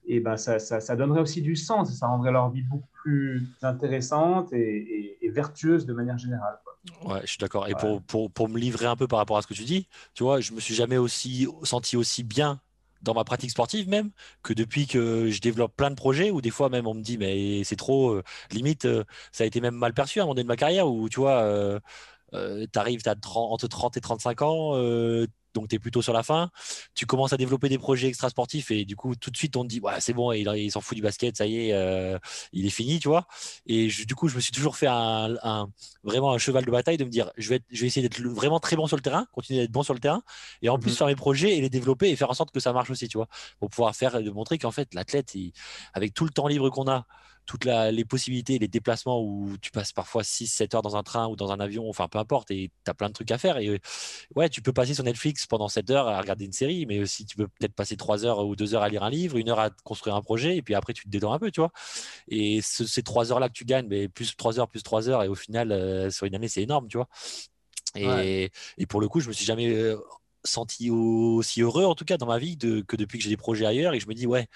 Et 0.05 0.19
ben 0.19 0.37
ça, 0.37 0.59
ça, 0.59 0.79
ça, 0.79 0.95
donnerait 0.95 1.21
aussi 1.21 1.41
du 1.41 1.55
sens, 1.55 1.93
ça 1.93 2.07
rendrait 2.07 2.31
leur 2.31 2.49
vie 2.49 2.61
beaucoup 2.61 2.89
plus 3.03 3.47
intéressante 3.61 4.51
et, 4.53 5.17
vertueuse 5.33 5.87
de 5.87 5.93
manière 5.93 6.19
générale. 6.19 6.59
Ouais, 7.05 7.21
je 7.21 7.27
suis 7.27 7.37
d'accord. 7.39 7.67
Et 7.67 7.73
pour, 7.73 8.03
pour, 8.03 8.29
pour, 8.29 8.49
me 8.49 8.59
livrer 8.59 8.85
un 8.85 8.95
peu 8.95 9.07
par 9.07 9.17
rapport 9.17 9.35
à 9.35 9.41
ce 9.41 9.47
que 9.47 9.55
tu 9.55 9.63
dis, 9.63 9.87
tu 10.13 10.21
vois, 10.21 10.41
je 10.41 10.53
me 10.53 10.59
suis 10.59 10.75
jamais 10.75 10.97
aussi 10.97 11.47
senti 11.63 11.97
aussi 11.97 12.23
bien 12.23 12.59
dans 13.03 13.13
ma 13.13 13.23
pratique 13.23 13.51
sportive 13.51 13.89
même 13.89 14.11
que 14.41 14.53
depuis 14.53 14.87
que 14.87 15.29
je 15.29 15.41
développe 15.41 15.75
plein 15.75 15.89
de 15.89 15.95
projets 15.95 16.31
où 16.31 16.41
des 16.41 16.49
fois 16.49 16.69
même 16.69 16.87
on 16.87 16.93
me 16.93 17.01
dit 17.01 17.17
mais 17.17 17.63
c'est 17.63 17.75
trop 17.75 18.11
euh, 18.11 18.23
limite 18.51 18.85
euh, 18.85 19.03
ça 19.31 19.43
a 19.43 19.47
été 19.47 19.61
même 19.61 19.75
mal 19.75 19.93
perçu 19.93 20.19
à 20.19 20.23
un 20.23 20.25
moment 20.25 20.35
donné 20.35 20.43
de 20.43 20.47
ma 20.47 20.55
carrière 20.55 20.87
où 20.87 21.09
tu 21.09 21.19
vois 21.19 21.41
euh, 21.41 21.79
tu 22.31 22.79
arrives 22.79 23.01
as 23.05 23.15
entre 23.35 23.67
30 23.67 23.97
et 23.97 24.01
35 24.01 24.41
ans 24.41 24.73
donc 25.53 25.67
tu 25.69 25.75
es 25.75 25.79
plutôt 25.79 26.01
sur 26.01 26.13
la 26.13 26.23
fin. 26.23 26.49
Tu 26.95 27.05
commences 27.05 27.33
à 27.33 27.37
développer 27.37 27.69
des 27.69 27.77
projets 27.77 28.07
extra-sportifs 28.07 28.71
et 28.71 28.85
du 28.85 28.95
coup, 28.95 29.15
tout 29.15 29.31
de 29.31 29.37
suite, 29.37 29.55
on 29.55 29.63
te 29.63 29.69
dit, 29.69 29.79
ouais, 29.79 29.99
c'est 29.99 30.13
bon, 30.13 30.31
il, 30.31 30.71
s'en 30.71 30.81
fout 30.81 30.95
du 30.95 31.01
basket, 31.01 31.37
ça 31.37 31.45
y 31.45 31.69
est, 31.69 31.73
euh, 31.73 32.17
il 32.51 32.65
est 32.65 32.71
fini, 32.71 32.99
tu 32.99 33.07
vois. 33.07 33.27
Et 33.65 33.87
du 33.87 34.15
coup, 34.15 34.27
je 34.27 34.35
me 34.35 34.41
suis 34.41 34.51
toujours 34.51 34.75
fait 34.75 34.87
un, 34.89 35.69
vraiment 36.03 36.31
un 36.31 36.37
cheval 36.37 36.65
de 36.65 36.71
bataille 36.71 36.97
de 36.97 37.05
me 37.05 37.09
dire, 37.09 37.31
je 37.37 37.49
vais, 37.49 37.61
je 37.71 37.81
vais 37.81 37.87
essayer 37.87 38.07
d'être 38.07 38.21
vraiment 38.21 38.59
très 38.59 38.75
bon 38.75 38.87
sur 38.87 38.97
le 38.97 39.01
terrain, 39.01 39.25
continuer 39.31 39.61
d'être 39.61 39.71
bon 39.71 39.83
sur 39.83 39.93
le 39.93 39.99
terrain 39.99 40.23
et 40.61 40.69
en 40.69 40.77
plus 40.77 40.91
mhm. 40.91 40.97
faire 40.97 41.07
mes 41.07 41.15
projets 41.15 41.57
et 41.57 41.61
les 41.61 41.69
développer 41.69 42.09
et 42.09 42.15
faire 42.15 42.29
en 42.29 42.33
sorte 42.33 42.51
que 42.51 42.59
ça 42.59 42.73
marche 42.73 42.89
aussi, 42.89 43.07
tu 43.07 43.17
vois, 43.17 43.27
pour 43.59 43.69
pouvoir 43.69 43.95
faire, 43.95 44.21
de 44.21 44.29
montrer 44.29 44.57
qu'en 44.57 44.71
fait, 44.71 44.93
l'athlète, 44.93 45.33
avec 45.93 46.13
tout 46.13 46.25
le 46.25 46.31
temps 46.31 46.47
libre 46.47 46.69
qu'on 46.69 46.87
a, 46.89 47.05
toutes 47.45 47.65
les 47.65 48.05
possibilités, 48.05 48.59
les 48.59 48.67
déplacements 48.67 49.21
où 49.21 49.57
tu 49.61 49.71
passes 49.71 49.91
parfois 49.91 50.23
6-7 50.23 50.75
heures 50.75 50.81
dans 50.81 50.95
un 50.95 51.03
train 51.03 51.27
ou 51.27 51.35
dans 51.35 51.51
un 51.51 51.59
avion, 51.59 51.89
enfin 51.89 52.07
peu 52.07 52.17
importe, 52.17 52.51
et 52.51 52.71
tu 52.85 52.91
as 52.91 52.93
plein 52.93 53.09
de 53.09 53.13
trucs 53.13 53.31
à 53.31 53.37
faire. 53.37 53.57
Et 53.57 53.79
ouais, 54.35 54.49
tu 54.49 54.61
peux 54.61 54.73
passer 54.73 54.93
sur 54.93 55.03
Netflix 55.03 55.45
pendant 55.45 55.67
7 55.67 55.89
heures 55.91 56.07
à 56.07 56.19
regarder 56.19 56.45
une 56.45 56.53
série, 56.53 56.85
mais 56.85 56.99
aussi 56.99 57.25
tu 57.25 57.35
peux 57.35 57.47
peut-être 57.47 57.73
passer 57.73 57.97
3 57.97 58.25
heures 58.25 58.45
ou 58.45 58.55
2 58.55 58.75
heures 58.75 58.83
à 58.83 58.89
lire 58.89 59.03
un 59.03 59.09
livre, 59.09 59.37
une 59.37 59.49
heure 59.49 59.59
à 59.59 59.69
construire 59.83 60.15
un 60.15 60.21
projet, 60.21 60.57
et 60.57 60.61
puis 60.61 60.75
après 60.75 60.93
tu 60.93 61.03
te 61.03 61.09
détends 61.09 61.33
un 61.33 61.39
peu, 61.39 61.51
tu 61.51 61.61
vois. 61.61 61.71
Et 62.27 62.61
ces 62.61 63.03
3 63.03 63.31
heures-là 63.31 63.49
que 63.49 63.53
tu 63.53 63.65
gagnes, 63.65 63.87
mais 63.87 64.07
plus 64.07 64.35
3 64.35 64.59
heures, 64.59 64.69
plus 64.69 64.83
3 64.83 65.09
heures, 65.09 65.23
et 65.23 65.27
au 65.27 65.35
final, 65.35 65.71
euh, 65.71 66.09
sur 66.09 66.25
une 66.25 66.35
année, 66.35 66.47
c'est 66.47 66.61
énorme, 66.63 66.87
tu 66.87 66.97
vois. 66.97 67.07
Et, 67.95 68.51
et, 68.77 68.85
pour 68.87 69.01
le 69.01 69.07
coup, 69.07 69.19
je 69.19 69.27
me 69.27 69.33
suis 69.33 69.45
jamais 69.45 69.71
euh, 69.71 69.97
senti 70.43 70.89
aussi 70.89 71.61
heureux, 71.61 71.85
en 71.85 71.95
tout 71.95 72.05
cas 72.05 72.17
dans 72.17 72.25
ma 72.25 72.39
vie, 72.39 72.57
de, 72.57 72.81
que 72.81 72.95
depuis 72.95 73.17
que 73.17 73.23
j'ai 73.23 73.29
des 73.29 73.37
projets 73.37 73.65
ailleurs. 73.65 73.93
Et 73.93 73.99
je 73.99 74.07
me 74.07 74.13
dis, 74.13 74.27
ouais, 74.27 74.47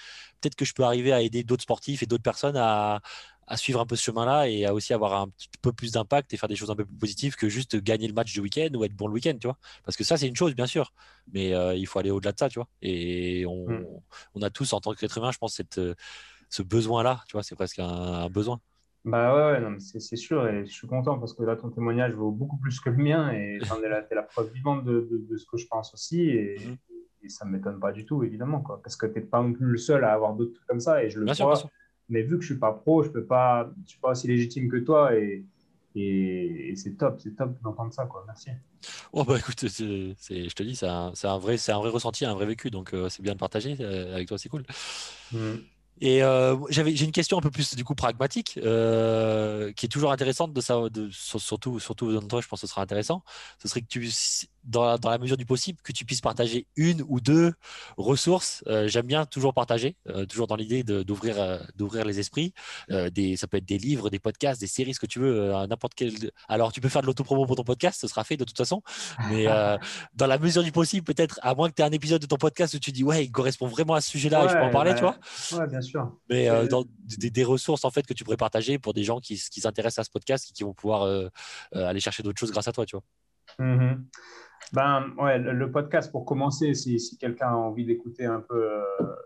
peut-être 0.41 0.55
que 0.55 0.65
je 0.65 0.73
peux 0.73 0.83
arriver 0.83 1.13
à 1.13 1.21
aider 1.21 1.43
d'autres 1.43 1.63
sportifs 1.63 2.03
et 2.03 2.05
d'autres 2.05 2.23
personnes 2.23 2.57
à, 2.57 3.01
à, 3.47 3.57
suivre 3.57 3.79
un 3.79 3.85
peu 3.85 3.95
ce 3.95 4.03
chemin-là 4.03 4.49
et 4.49 4.65
à 4.65 4.73
aussi 4.73 4.93
avoir 4.93 5.13
un 5.21 5.29
petit 5.29 5.49
peu 5.61 5.71
plus 5.73 5.91
d'impact 5.93 6.33
et 6.33 6.37
faire 6.37 6.49
des 6.49 6.55
choses 6.55 6.71
un 6.71 6.75
peu 6.75 6.85
plus 6.85 6.97
positives 6.97 7.35
que 7.35 7.49
juste 7.49 7.77
gagner 7.77 8.07
le 8.07 8.13
match 8.13 8.33
du 8.33 8.39
week-end 8.39 8.69
ou 8.73 8.83
être 8.83 8.95
bon 8.95 9.07
le 9.07 9.13
week-end, 9.13 9.37
tu 9.39 9.47
vois. 9.47 9.57
Parce 9.85 9.97
que 9.97 10.03
ça, 10.03 10.17
c'est 10.17 10.27
une 10.27 10.35
chose, 10.35 10.55
bien 10.55 10.67
sûr, 10.67 10.93
mais 11.31 11.53
euh, 11.53 11.75
il 11.75 11.87
faut 11.87 11.99
aller 11.99 12.11
au-delà 12.11 12.31
de 12.33 12.39
ça, 12.39 12.49
tu 12.49 12.59
vois. 12.59 12.67
Et 12.81 13.45
on, 13.45 13.67
hmm. 13.67 13.85
on, 14.35 14.41
a 14.41 14.49
tous, 14.49 14.73
en 14.73 14.81
tant 14.81 14.93
qu'être 14.93 15.17
humain, 15.17 15.31
je 15.31 15.37
pense, 15.37 15.55
cette, 15.55 15.79
ce 16.49 16.61
besoin-là, 16.63 17.23
tu 17.27 17.33
vois, 17.33 17.43
c'est 17.43 17.55
presque 17.55 17.79
un 17.79 18.29
besoin. 18.29 18.59
Bah 19.07 19.53
ouais, 19.53 19.61
ouais 19.61 19.75
c'est 19.79 20.17
sûr, 20.17 20.45
et 20.49 20.65
je 20.65 20.71
suis 20.71 20.85
content 20.85 21.17
parce 21.17 21.33
que 21.33 21.41
là, 21.43 21.55
ton 21.55 21.69
témoignage 21.69 22.11
vaut 22.11 22.29
beaucoup 22.29 22.57
plus 22.57 22.81
que 22.81 22.89
le 22.89 22.97
mien, 22.97 23.31
et 23.31 23.57
tu 23.61 23.85
es, 23.85 24.15
la 24.15 24.21
preuve 24.21 24.51
vivante 24.51 24.83
de, 24.83 25.07
de, 25.09 25.37
ce 25.37 25.45
que 25.45 25.55
je 25.55 25.65
pense 25.65 25.93
aussi, 25.93 26.23
et, 26.23 26.57
mhm. 26.59 26.77
et 27.23 27.29
ça 27.29 27.45
ne 27.45 27.51
m'étonne 27.51 27.79
pas 27.79 27.93
du 27.93 28.05
tout, 28.05 28.21
évidemment, 28.23 28.59
quoi, 28.59 28.81
parce 28.83 28.97
que 28.97 29.05
tu 29.05 29.13
n'es 29.13 29.21
pas 29.21 29.41
non 29.41 29.53
plus 29.53 29.65
le 29.65 29.77
seul 29.77 30.03
à 30.03 30.11
avoir 30.11 30.33
d'autres 30.35 30.55
trucs 30.55 30.67
comme 30.67 30.81
ça, 30.81 31.05
et 31.05 31.09
je 31.09 31.19
le 31.19 31.25
bien 31.25 31.35
crois, 31.35 31.57
mais 32.09 32.21
vu 32.21 32.37
que 32.37 32.43
je 32.43 32.51
ne 32.51 32.55
suis 32.55 32.59
pas 32.59 32.73
pro, 32.73 33.01
je 33.01 33.09
ne 33.11 33.21
pas, 33.21 33.71
je 33.85 33.91
suis 33.91 33.99
pas 33.99 34.11
aussi 34.11 34.27
légitime 34.27 34.69
que 34.69 34.75
toi, 34.75 35.15
et, 35.15 35.45
et, 35.95 36.73
c'est 36.75 36.97
top, 36.97 37.21
c'est 37.21 37.33
top 37.33 37.61
d'entendre 37.61 37.93
ça, 37.93 38.07
quoi. 38.07 38.25
Merci. 38.27 38.49
Oh 39.13 39.23
bah 39.23 39.37
écoute, 39.39 39.61
je 39.61 40.53
te 40.53 40.63
dis, 40.63 40.75
c'est 40.75 40.85
un, 40.85 41.13
un, 41.23 41.37
vrai, 41.37 41.55
un 41.69 41.79
vrai 41.79 41.89
ressenti, 41.91 42.25
un 42.25 42.33
vrai 42.33 42.45
vécu, 42.45 42.71
donc 42.71 42.93
euh, 42.93 43.07
c'est 43.07 43.23
bien 43.23 43.33
de 43.33 43.39
partager 43.39 43.77
euh, 43.79 44.15
avec 44.15 44.27
toi, 44.27 44.37
c'est 44.37 44.49
cool. 44.49 44.63
Mmh. 45.31 45.55
Et 45.99 46.23
euh, 46.23 46.55
j'ai 46.69 47.03
une 47.03 47.11
question 47.11 47.37
un 47.37 47.41
peu 47.41 47.49
plus 47.49 47.75
du 47.75 47.83
coup 47.83 47.95
pragmatique, 47.95 48.59
euh, 48.63 49.71
qui 49.73 49.87
est 49.87 49.89
toujours 49.89 50.11
intéressante 50.11 50.53
de 50.53 50.61
ça, 50.61 50.77
de, 50.91 51.09
surtout, 51.11 51.79
surtout 51.79 52.13
dans 52.13 52.27
toi, 52.27 52.41
je 52.41 52.47
pense 52.47 52.61
que 52.61 52.67
ce 52.67 52.71
sera 52.71 52.81
intéressant. 52.81 53.23
Ce 53.61 53.67
serait 53.67 53.81
que 53.81 53.87
tu, 53.87 54.09
dans 54.67 54.85
la, 54.85 54.97
dans 54.97 55.09
la, 55.09 55.17
mesure 55.17 55.37
du 55.37 55.45
possible, 55.45 55.79
que 55.81 55.91
tu 55.91 56.05
puisses 56.05 56.21
partager 56.21 56.67
une 56.75 57.03
ou 57.07 57.19
deux 57.19 57.53
ressources. 57.97 58.63
Euh, 58.67 58.87
j'aime 58.87 59.07
bien 59.07 59.25
toujours 59.25 59.53
partager, 59.53 59.95
euh, 60.09 60.25
toujours 60.25 60.47
dans 60.47 60.55
l'idée 60.55 60.83
d'ouvrir 60.83 61.39
euh, 61.39 61.57
d'ouvrir 61.75 62.05
les 62.05 62.19
esprits. 62.19 62.53
des, 62.89 63.37
ça 63.37 63.47
peut 63.47 63.57
être 63.57 63.65
des 63.65 63.77
livres, 63.77 64.09
des 64.09 64.19
podcasts, 64.19 64.59
des 64.59 64.67
séries, 64.67 64.93
ce 64.93 64.99
que 64.99 65.05
tu 65.05 65.19
veux, 65.19 65.51
n'importe 65.67 65.93
quel. 65.95 66.13
Alors, 66.47 66.71
tu 66.71 66.81
peux 66.81 66.89
faire 66.89 67.01
de 67.01 67.07
l'autopromo 67.07 67.45
pour 67.45 67.55
ton 67.55 67.63
podcast, 67.63 68.01
ce 68.01 68.07
sera 68.07 68.23
fait 68.23 68.37
de 68.37 68.43
toute 68.43 68.57
façon. 68.57 68.81
Mais 69.29 69.45
dans 70.13 70.27
la 70.27 70.37
mesure 70.37 70.63
du 70.63 70.71
possible, 70.71 71.05
peut-être, 71.05 71.39
à 71.41 71.55
moins 71.55 71.69
que 71.69 71.75
tu 71.75 71.81
aies 71.81 71.85
un 71.85 71.91
épisode 71.91 72.21
de 72.21 72.27
ton 72.27 72.37
podcast 72.37 72.73
où 72.73 72.79
tu 72.79 72.91
dis, 72.91 73.03
ouais, 73.03 73.25
il 73.25 73.31
correspond 73.31 73.67
vraiment 73.67 73.93
à 73.93 74.01
ce 74.01 74.09
sujet-là 74.11 74.45
et 74.45 74.49
je 74.49 74.53
peux 74.53 74.61
en 74.61 74.71
parler, 74.71 74.93
tu 74.95 75.01
vois. 75.01 75.17
Ouais, 75.53 75.67
bien 75.67 75.81
sûr. 75.81 76.11
Mais 76.29 76.47
dans, 76.67 76.83
des, 77.17 77.43
ressources, 77.43 77.85
en 77.85 77.91
fait, 77.91 78.05
que 78.05 78.13
tu 78.13 78.23
pourrais 78.23 78.37
partager 78.37 78.79
pour 78.79 78.93
des 78.93 79.03
gens 79.03 79.19
qui, 79.19 79.41
qui 79.51 79.61
s'intéressent 79.61 79.99
à 79.99 80.03
ce 80.03 80.11
podcast 80.11 80.49
et 80.49 80.53
qui 80.53 80.63
vont 80.63 80.73
pouvoir 80.73 81.29
aller 81.73 81.99
chercher 81.99 82.23
d'autres 82.23 82.39
choses 82.39 82.51
grâce 82.51 82.67
à 82.67 82.71
toi, 82.71 82.85
tu 82.85 82.95
vois. 82.95 83.03
Mmh 83.59 83.95
ben, 84.73 85.13
ouais, 85.17 85.39
le, 85.39 85.71
podcast, 85.71 86.11
pour 86.11 86.25
commencer, 86.25 86.73
si, 86.73 86.99
si 86.99 87.17
quelqu'un 87.17 87.49
a 87.49 87.55
envie 87.55 87.85
d'écouter 87.85 88.25
un 88.25 88.41
peu 88.41 88.61
euh, 88.61 88.83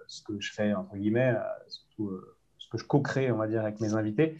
ce 0.07 0.21
que 0.23 0.39
je 0.39 0.53
fais, 0.53 0.73
entre 0.73 0.95
guillemets, 0.95 1.33
euh, 1.35 1.43
surtout 1.67 2.09
euh, 2.09 2.37
ce 2.57 2.69
que 2.69 2.77
je 2.77 2.85
co-crée, 2.85 3.31
on 3.31 3.37
va 3.37 3.47
dire, 3.47 3.61
avec 3.61 3.79
mes 3.79 3.93
invités, 3.93 4.37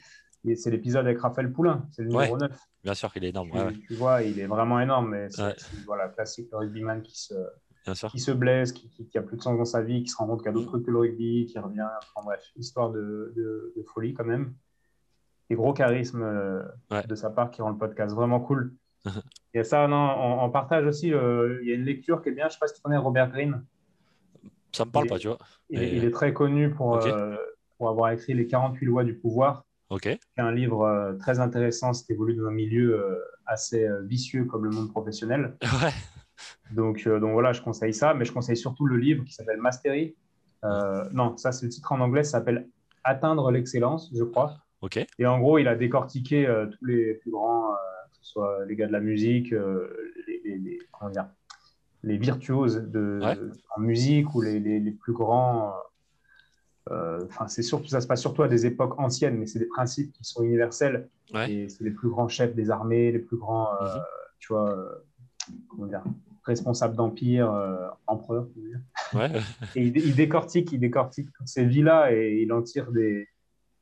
c'est 0.56 0.72
l'épisode 0.72 1.06
avec 1.06 1.20
Raphaël 1.20 1.52
Poulain, 1.52 1.88
c'est 1.92 2.04
le 2.04 2.10
numéro 2.10 2.38
9. 2.38 2.52
Bien 2.84 2.94
sûr 2.94 3.12
qu'il 3.14 3.24
est 3.24 3.30
énorme. 3.30 3.52
Tu, 3.88 3.96
vois, 3.96 4.24
il 4.24 4.40
est 4.40 4.48
vraiment 4.48 4.80
énorme, 4.80 5.10
mais 5.10 5.30
c'est 5.30 5.56
voilà, 5.86 6.10
classique, 6.10 6.50
le 6.52 6.60
rugbyman 6.60 7.02
qui 7.02 7.20
se, 7.20 7.34
qui 8.10 8.20
se 8.20 8.32
blesse, 8.32 8.72
qui, 8.72 8.90
qui, 8.90 9.18
a 9.18 9.22
plus 9.22 9.38
de 9.38 9.42
sens 9.42 9.58
dans 9.58 9.66
sa 9.66 9.82
vie, 9.82 10.04
qui 10.04 10.10
se 10.10 10.18
rend 10.18 10.28
compte 10.28 10.40
qu'il 10.40 10.48
y 10.48 10.50
a 10.50 10.54
d'autres 10.54 10.68
trucs 10.68 10.86
que 10.86 10.92
le 10.92 10.98
rugby, 10.98 11.46
qui 11.46 11.60
revient. 11.60 11.88
Enfin 12.16 12.26
bref, 12.26 12.44
histoire 12.56 12.92
de, 12.92 13.34
de, 13.36 13.74
de 13.76 13.84
folie 13.84 14.14
quand 14.14 14.26
même. 14.26 14.54
Et 15.50 15.56
gros 15.56 15.74
charisme 15.74 16.24
de 16.90 17.16
sa 17.16 17.30
part 17.30 17.52
qui 17.52 17.62
rend 17.62 17.70
le 17.70 17.78
podcast 17.78 18.16
vraiment 18.16 18.40
cool. 18.40 18.76
Et 19.54 19.64
ça, 19.64 19.88
non, 19.88 20.44
on, 20.44 20.50
partage 20.50 20.86
aussi. 20.86 21.14
Euh, 21.14 21.60
il 21.62 21.70
y 21.70 21.72
a 21.72 21.76
une 21.76 21.84
lecture 21.84 22.22
qui 22.22 22.30
est 22.30 22.32
bien. 22.32 22.46
Je 22.46 22.50
ne 22.50 22.52
sais 22.54 22.60
pas 22.60 22.68
si 22.68 22.76
tu 22.76 22.82
connais 22.82 22.98
Robert 22.98 23.30
Greene. 23.30 23.64
Ça 24.72 24.86
me 24.86 24.92
parle 24.92 25.08
pas, 25.08 25.20
tu 25.20 25.28
vois. 25.28 25.38
Il, 25.70 26.06
est 26.06 26.12
très 26.12 26.34
connu 26.34 26.70
pour, 26.72 27.06
euh, 27.06 27.36
pour 27.78 27.90
avoir 27.90 28.12
écrit 28.12 28.34
Les 28.34 28.48
48 28.48 28.86
lois 28.86 29.04
du 29.04 29.16
pouvoir. 29.16 29.66
Ok. 29.90 30.04
C'est 30.04 30.42
un 30.42 30.54
livre 30.54 30.84
euh, 30.84 31.14
très 31.18 31.42
intéressant. 31.42 31.92
C'est 31.92 32.14
évolue 32.14 32.36
dans 32.36 32.46
un 32.46 32.52
milieu 32.52 33.20
assez 33.46 33.86
vicieux 34.04 34.46
comme 34.46 34.64
le 34.64 34.72
monde 34.72 34.90
professionnel. 34.90 35.56
Ouais. 35.84 35.92
Donc, 36.72 37.08
donc 37.08 37.34
voilà, 37.34 37.54
je 37.54 37.62
conseille 37.62 37.94
ça. 37.94 38.14
Mais 38.14 38.24
je 38.24 38.32
conseille 38.32 38.58
surtout 38.58 38.86
le 38.86 38.98
livre 38.98 39.26
qui 39.26 39.34
s'appelle 39.34 39.60
Mastery. 39.60 40.16
non, 40.64 41.36
ça, 41.36 41.52
c'est 41.52 41.66
le 41.66 41.72
titre 41.72 41.92
en 41.92 42.00
anglais. 42.00 42.24
Ça 42.24 42.40
s'appelle 42.40 42.68
Atteindre 43.04 43.52
l'excellence, 43.52 44.10
je 44.16 44.24
crois. 44.24 44.56
Ok. 44.80 45.06
Et 45.20 45.26
en 45.26 45.40
gros, 45.40 45.58
il 45.58 45.68
a 45.68 45.76
décortiqué 45.76 46.48
tous 46.72 46.86
les 46.86 47.16
plus 47.16 47.32
grands 47.32 47.76
soit 48.22 48.66
les 48.66 48.76
gars 48.76 48.88
de 48.88 48.92
la 48.92 49.00
musique, 49.00 49.52
euh, 49.54 50.14
les, 50.28 50.80
comment 50.92 51.12
dire, 51.12 51.28
les 52.04 52.18
virtuoses 52.18 52.78
de, 52.78 53.20
en 53.76 53.82
musique 53.82 54.34
ou 54.34 54.42
les, 54.42 54.60
les 54.60 54.92
plus 54.92 55.14
grands. 55.14 55.74
Euh, 56.90 57.24
enfin, 57.26 57.48
c'est 57.48 57.62
surtout 57.62 57.88
ça 57.88 58.02
se 58.02 58.08
passe 58.08 58.22
surtout 58.22 58.44
à 58.44 58.48
des 58.48 58.66
époques 58.66 59.00
anciennes, 59.00 59.38
mais 59.38 59.46
c'est 59.46 59.60
des 59.60 59.68
principes 59.68 60.12
qui 60.14 60.24
sont 60.24 60.44
universels. 60.44 61.10
Et 61.48 61.70
c'est 61.70 61.84
les 61.84 61.92
plus 61.92 62.10
grands 62.10 62.28
chefs 62.28 62.56
des 62.56 62.70
armées, 62.72 63.12
les 63.12 63.20
plus 63.20 63.38
grands, 63.38 63.70
euh, 63.82 63.96
mhm. 63.96 64.02
tu 64.40 64.54
vois, 64.54 65.04
comment 65.70 65.86
dire, 65.86 66.04
responsable 66.44 66.96
d'empire, 66.96 67.54
empereur, 68.08 68.48
ouais. 69.14 69.32
et 69.76 69.84
il, 69.84 70.16
décortique, 70.16 70.72
il 70.72 70.80
décortique 70.80 71.30
toutes 71.34 71.48
ces 71.48 71.64
vies-là 71.64 72.12
et 72.12 72.42
il 72.42 72.52
en 72.52 72.62
tire 72.64 72.92
des, 72.92 73.30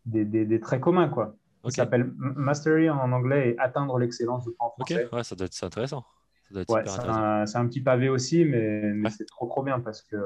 des, 0.05 0.25
des, 0.25 0.59
traits 0.59 0.81
communs, 0.81 1.09
quoi. 1.09 1.35
Ça 1.65 1.71
s'appelle 1.71 2.11
Mastery 2.15 2.89
en 2.89 3.11
anglais 3.11 3.49
et 3.49 3.59
atteindre 3.59 3.97
l'excellence, 3.99 4.45
je 4.45 4.51
crois, 4.51 4.67
en 4.67 4.71
français. 4.71 5.05
Ok, 5.05 5.13
ouais, 5.13 5.23
ça 5.23 5.35
doit 5.35 5.45
être 5.45 5.63
intéressant. 5.63 6.05
ouais, 6.53 6.63
c'est 6.85 6.99
un, 7.01 7.43
un, 7.43 7.67
petit 7.67 7.81
pavé 7.81 8.09
aussi, 8.09 8.45
mais, 8.45 8.81
mais 8.93 9.09
c'est 9.09 9.25
trop, 9.25 9.47
trop 9.47 9.63
bien 9.63 9.79
parce 9.79 10.01
que 10.01 10.17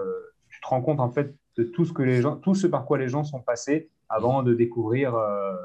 tu 0.50 0.62
te 0.62 0.68
rends 0.68 0.82
compte, 0.82 1.00
en 1.00 1.10
fait, 1.10 1.36
de 1.58 1.64
tout 1.64 1.86
ce, 1.86 1.94
que 1.94 2.04
les 2.04 2.22
gens, 2.22 2.36
tout 2.38 2.56
ce 2.56 2.68
par 2.68 2.86
quoi 2.86 2.98
les 2.98 3.08
gens 3.08 3.24
sont 3.24 3.42
passés 3.42 3.90
avant 4.10 4.44
de 4.44 4.54
découvrir 4.54 5.16
euh, 5.16 5.56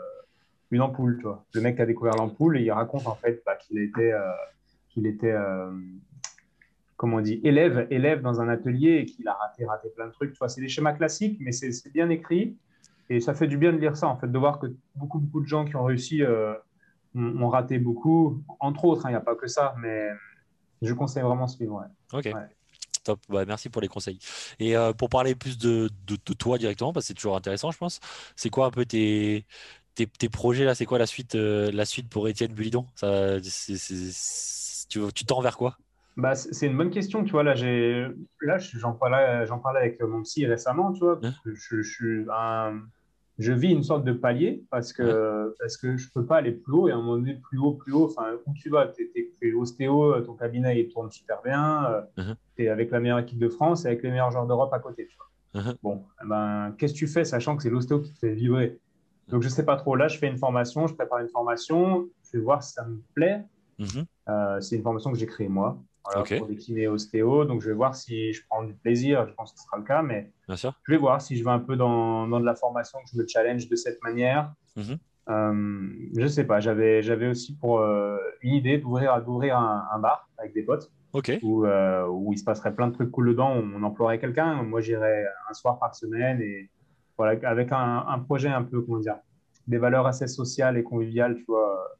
une 0.70 0.80
ampoule. 0.80 1.16
Tu 1.18 1.24
vois. 1.24 1.44
Le 1.52 1.60
mec 1.60 1.78
a 1.80 1.86
découvert 1.86 2.14
l'ampoule 2.16 2.58
et 2.58 2.62
il 2.62 2.70
raconte 2.70 3.06
en 3.06 3.14
fait 3.14 3.42
bah, 3.44 3.56
qu'il 3.56 3.78
était, 3.78 4.12
euh, 4.12 4.20
qu'il 4.88 5.06
était 5.06 5.32
euh, 5.32 5.70
comment 6.96 7.18
on 7.18 7.20
dit, 7.20 7.40
élève, 7.44 7.86
élève 7.90 8.22
dans 8.22 8.40
un 8.40 8.48
atelier 8.48 8.96
et 8.96 9.06
qu'il 9.06 9.28
a 9.28 9.34
raté, 9.34 9.64
raté 9.64 9.88
plein 9.90 10.06
de 10.06 10.12
trucs. 10.12 10.32
Tu 10.32 10.38
vois, 10.38 10.48
c'est 10.48 10.60
des 10.60 10.68
schémas 10.68 10.92
classiques, 10.92 11.38
mais 11.40 11.52
c'est 11.52 11.92
bien 11.92 12.08
écrit. 12.10 12.56
Et 13.10 13.20
ça 13.20 13.34
fait 13.34 13.46
du 13.46 13.56
bien 13.56 13.72
de 13.72 13.78
lire 13.78 13.96
ça, 13.96 14.08
en 14.08 14.16
fait, 14.16 14.30
de 14.30 14.38
voir 14.38 14.58
que 14.58 14.66
beaucoup, 14.94 15.18
beaucoup 15.18 15.40
de 15.40 15.46
gens 15.46 15.64
qui 15.64 15.76
ont 15.76 15.84
réussi 15.84 16.22
ont, 17.14 17.48
raté 17.48 17.78
beaucoup, 17.78 18.42
entre 18.60 18.84
autres, 18.84 19.06
hein, 19.06 19.10
il 19.10 19.12
n'y 19.12 19.16
a 19.16 19.20
pas 19.20 19.34
que 19.34 19.46
ça, 19.46 19.74
mais 19.78 20.08
je 20.82 20.92
conseille 20.92 21.22
vraiment 21.22 21.46
ce 21.46 21.58
livre. 21.58 21.84
Ok. 22.12 22.28
Top. 23.04 23.20
Bah, 23.28 23.44
merci 23.46 23.68
pour 23.70 23.80
les 23.80 23.88
conseils. 23.88 24.18
Et 24.58 24.76
euh, 24.76 24.92
pour 24.92 25.08
parler 25.08 25.34
plus 25.34 25.58
de, 25.58 25.88
de, 26.06 26.16
toi 26.34 26.58
directement, 26.58 26.92
parce 26.92 27.04
que 27.04 27.08
c'est 27.08 27.14
toujours 27.14 27.36
intéressant, 27.36 27.70
je 27.70 27.78
pense, 27.78 28.00
c'est 28.36 28.50
quoi 28.50 28.66
un 28.66 28.70
peu 28.70 28.84
tes, 28.84 29.46
tes, 29.94 30.06
tes 30.06 30.28
projets 30.28 30.64
là? 30.64 30.74
C'est 30.74 30.84
quoi 30.84 30.98
la 30.98 31.06
suite, 31.06 31.34
euh, 31.34 31.70
la 31.72 31.84
suite 31.84 32.08
pour 32.08 32.28
Étienne 32.28 32.52
Bulidon? 32.52 32.86
Ça, 32.94 33.40
Tu 34.88 35.24
tends 35.26 35.40
vers 35.40 35.56
quoi? 35.56 35.76
Bah, 36.16 36.34
c'est 36.34 36.66
une 36.66 36.76
bonne 36.76 36.90
question, 36.90 37.24
tu 37.24 37.30
vois. 37.30 37.44
Là, 37.44 37.54
là 37.54 38.58
j'en 38.58 38.92
parlais, 38.92 39.46
parlais 39.62 39.80
avec 39.80 40.02
mon 40.02 40.22
psy 40.22 40.46
récemment, 40.46 40.92
tu 40.92 41.00
vois. 41.00 41.20
Hein? 41.22 41.32
Je, 41.44 41.80
je, 41.80 41.88
suis 41.88 42.26
un, 42.30 42.80
je 43.38 43.52
vis 43.52 43.70
une 43.70 43.84
sorte 43.84 44.04
de 44.04 44.12
palier 44.12 44.64
parce 44.70 44.92
que, 44.92 45.54
parce 45.60 45.76
que 45.76 45.96
je 45.96 46.08
ne 46.08 46.12
peux 46.12 46.26
pas 46.26 46.38
aller 46.38 46.50
plus 46.52 46.72
haut 46.72 46.88
et 46.88 46.92
à 46.92 46.96
un 46.96 46.98
moment 46.98 47.16
donné, 47.16 47.34
plus 47.34 47.58
haut, 47.58 47.72
plus 47.72 47.92
haut, 47.92 48.06
enfin, 48.06 48.32
où 48.46 48.52
tu 48.54 48.68
vas, 48.68 48.88
tu 48.88 49.10
es, 49.14 49.52
ostéo, 49.52 50.20
ton 50.22 50.34
cabinet 50.34 50.80
il 50.80 50.88
tourne 50.88 51.10
super 51.10 51.40
bien, 51.42 51.84
euh, 51.86 52.02
uh-huh. 52.18 52.34
tu 52.56 52.64
es 52.64 52.68
avec 52.68 52.90
la 52.90 52.98
meilleure 53.00 53.20
équipe 53.20 53.38
de 53.38 53.48
France 53.48 53.84
et 53.84 53.88
avec 53.88 54.02
les 54.02 54.10
meilleurs 54.10 54.32
joueurs 54.32 54.46
d'Europe 54.46 54.72
à 54.72 54.80
côté. 54.80 55.06
Tu 55.06 55.16
vois. 55.16 55.62
Uh-huh. 55.62 55.76
Bon, 55.82 56.02
eh 56.22 56.28
ben, 56.28 56.74
qu'est-ce 56.76 56.94
que 56.94 56.98
tu 56.98 57.06
fais 57.06 57.24
sachant 57.24 57.56
que 57.56 57.62
c'est 57.62 57.70
l'ostéo 57.70 58.00
qui 58.00 58.12
te 58.12 58.18
fait 58.18 58.34
vibrer? 58.34 58.78
Donc, 59.28 59.42
je 59.42 59.48
ne 59.48 59.52
sais 59.52 59.64
pas 59.64 59.76
trop. 59.76 59.94
Là, 59.94 60.08
je 60.08 60.18
fais 60.18 60.26
une 60.26 60.38
formation, 60.38 60.86
je 60.86 60.94
prépare 60.94 61.18
une 61.18 61.28
formation, 61.28 62.08
je 62.24 62.38
vais 62.38 62.42
voir 62.42 62.62
si 62.62 62.72
ça 62.72 62.84
me 62.84 63.00
plaît. 63.14 63.44
Uh-huh. 63.78 64.04
Euh, 64.28 64.60
c'est 64.60 64.74
une 64.74 64.82
formation 64.82 65.12
que 65.12 65.18
j'ai 65.18 65.26
créée 65.26 65.48
moi 65.48 65.78
pour 66.12 66.46
des 66.46 66.56
kinés 66.56 66.88
ostéo. 66.88 67.44
Donc, 67.44 67.60
je 67.62 67.68
vais 67.68 67.74
voir 67.74 67.94
si 67.94 68.32
je 68.32 68.42
prends 68.48 68.64
du 68.64 68.74
plaisir. 68.74 69.26
Je 69.28 69.34
pense 69.34 69.52
que 69.52 69.58
ce 69.58 69.64
sera 69.64 69.78
le 69.78 69.84
cas, 69.84 70.02
mais 70.02 70.30
je 70.48 70.68
vais 70.88 70.96
voir 70.96 71.20
si 71.20 71.36
je 71.36 71.44
vais 71.44 71.50
un 71.50 71.58
peu 71.58 71.76
dans, 71.76 72.26
dans, 72.26 72.40
de 72.40 72.44
la 72.44 72.54
formation, 72.54 72.98
que 73.00 73.10
je 73.12 73.18
me 73.18 73.26
challenge 73.26 73.68
de 73.68 73.76
cette 73.76 74.02
manière. 74.02 74.52
Mhm. 74.76 74.98
Euh, 75.28 75.88
je 76.16 76.26
sais 76.26 76.44
pas. 76.44 76.60
J'avais, 76.60 77.02
j'avais 77.02 77.28
aussi 77.28 77.56
pour 77.56 77.80
euh, 77.80 78.16
une 78.42 78.54
idée 78.54 78.78
d'ouvrir, 78.78 79.22
d'ouvrir 79.22 79.58
un, 79.58 79.86
un, 79.92 79.98
bar 79.98 80.28
avec 80.38 80.54
des 80.54 80.62
potes. 80.62 80.90
Où, 81.42 81.64
euh, 81.64 82.06
où, 82.06 82.32
il 82.32 82.38
se 82.38 82.44
passerait 82.44 82.74
plein 82.74 82.88
de 82.88 82.92
trucs 82.92 83.10
cool 83.10 83.28
dedans. 83.28 83.50
On 83.50 83.82
emploierait 83.82 84.18
quelqu'un. 84.18 84.62
Moi, 84.62 84.80
j'irais 84.80 85.24
un 85.48 85.54
soir 85.54 85.78
par 85.78 85.94
semaine 85.94 86.40
et 86.40 86.70
voilà, 87.16 87.38
avec 87.48 87.72
un, 87.72 88.04
un, 88.06 88.18
projet 88.20 88.48
un 88.48 88.62
peu, 88.62 88.82
comment 88.82 88.98
dire, 88.98 89.16
des 89.66 89.78
valeurs 89.78 90.06
assez 90.06 90.26
sociales 90.26 90.76
et 90.76 90.82
conviviales, 90.82 91.36
tu 91.36 91.44
vois, 91.48 91.98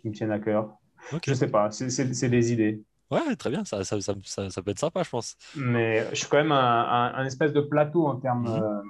qui 0.00 0.08
me 0.08 0.14
tiennent 0.14 0.32
à 0.32 0.38
cœur. 0.38 0.76
Je 1.24 1.34
sais 1.34 1.50
pas. 1.50 1.70
C'est, 1.70 1.90
c'est 1.90 2.28
des 2.28 2.52
idées. 2.52 2.82
Ouais, 3.10 3.36
très 3.36 3.50
bien, 3.50 3.64
ça, 3.64 3.84
ça, 3.84 4.00
ça, 4.00 4.50
ça, 4.50 4.62
peut 4.62 4.70
être 4.72 4.78
sympa, 4.80 5.02
je 5.02 5.10
pense. 5.10 5.36
Mais 5.54 6.08
je 6.10 6.16
suis 6.16 6.28
quand 6.28 6.38
même 6.38 6.52
un, 6.52 7.12
un, 7.14 7.24
espèce 7.24 7.52
de 7.52 7.60
plateau 7.60 8.06
en 8.06 8.16
termes 8.16 8.48
mhm. 8.48 8.62
euh, 8.62 8.82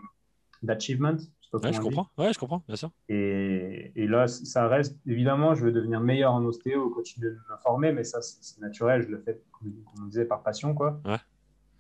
d'achievement. 0.63 1.17
Ouais, 1.53 1.73
je 1.73 1.81
comprends, 1.81 2.09
ouais, 2.19 2.33
je 2.33 2.39
comprends, 2.39 2.63
bien 2.67 2.77
sûr. 2.77 2.91
Et, 3.09 3.93
et, 3.95 4.07
là, 4.07 4.27
ça 4.27 4.69
reste, 4.69 4.99
évidemment, 5.07 5.55
je 5.55 5.65
veux 5.65 5.73
devenir 5.73 6.01
meilleur 6.01 6.33
en 6.33 6.45
ostéo, 6.45 6.91
continuer 6.91 7.31
de 7.31 7.39
m'informer, 7.49 7.93
mais 7.93 8.05
ça, 8.05 8.21
c'est 8.21 8.59
naturel, 8.61 9.03
je 9.03 9.09
le 9.09 9.19
fais, 9.19 9.41
comme, 9.53 9.73
on 10.01 10.07
disait, 10.07 10.25
par 10.25 10.43
passion, 10.43 10.75
quoi. 10.75 11.01
Ouais. 11.05 11.19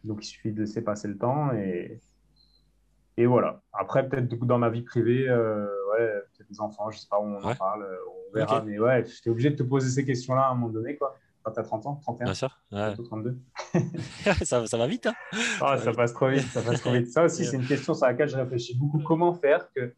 Donc, 0.05 0.25
il 0.25 0.29
suffit 0.29 0.53
de 0.53 0.61
laisser 0.61 0.83
passer 0.83 1.09
le 1.09 1.19
temps 1.19 1.53
et, 1.53 2.01
et 3.17 3.27
voilà. 3.27 3.61
Après, 3.73 4.09
peut-être 4.09 4.29
dans 4.47 4.59
ma 4.59 4.71
vie 4.71 4.83
privée, 4.83 5.29
euh, 5.29 5.67
ouais, 5.93 6.07
peut-être 6.37 6.49
des 6.49 6.61
enfants, 6.61 6.91
je 6.91 6.99
sais 6.99 7.09
pas 7.11 7.19
où 7.19 7.25
on 7.25 7.43
en 7.43 7.55
parle, 7.55 7.83
euh, 7.83 7.97
on 8.31 8.35
verra, 8.35 8.63
mais 8.63 8.79
ouais, 8.79 9.05
j'étais 9.05 9.31
obligé 9.31 9.51
de 9.51 9.57
te 9.57 9.63
poser 9.63 9.91
ces 9.91 10.05
questions-là 10.05 10.43
à 10.43 10.51
un 10.51 10.55
moment 10.55 10.73
donné, 10.73 10.97
quoi 10.97 11.17
quand 11.47 11.53
tu 11.53 11.61
as 11.61 11.63
30 11.63 11.87
ans, 11.87 11.95
31 12.03 12.25
Bien 12.25 12.35
sûr. 12.35 12.59
32. 12.73 13.39
ça, 14.43 14.67
ça, 14.67 14.77
va 14.77 14.87
vite. 14.89 15.07
Hein 15.07 15.15
ah, 15.61 15.79
ça, 15.79 15.93
passe 15.93 16.13
trop 16.13 16.29
vite, 16.29 16.43
ça 16.49 16.61
passe 16.61 16.81
trop 16.81 16.91
vite. 16.91 17.07
Ça 17.07 17.23
aussi, 17.23 17.45
c'est 17.45 17.57
une 17.57 17.67
question 17.67 17.95
sur 17.95 18.05
laquelle 18.05 18.29
je 18.29 18.37
réfléchis 18.37 18.77
beaucoup. 18.77 18.99
Comment 18.99 19.33
faire 19.33 19.71
que, 19.73 19.95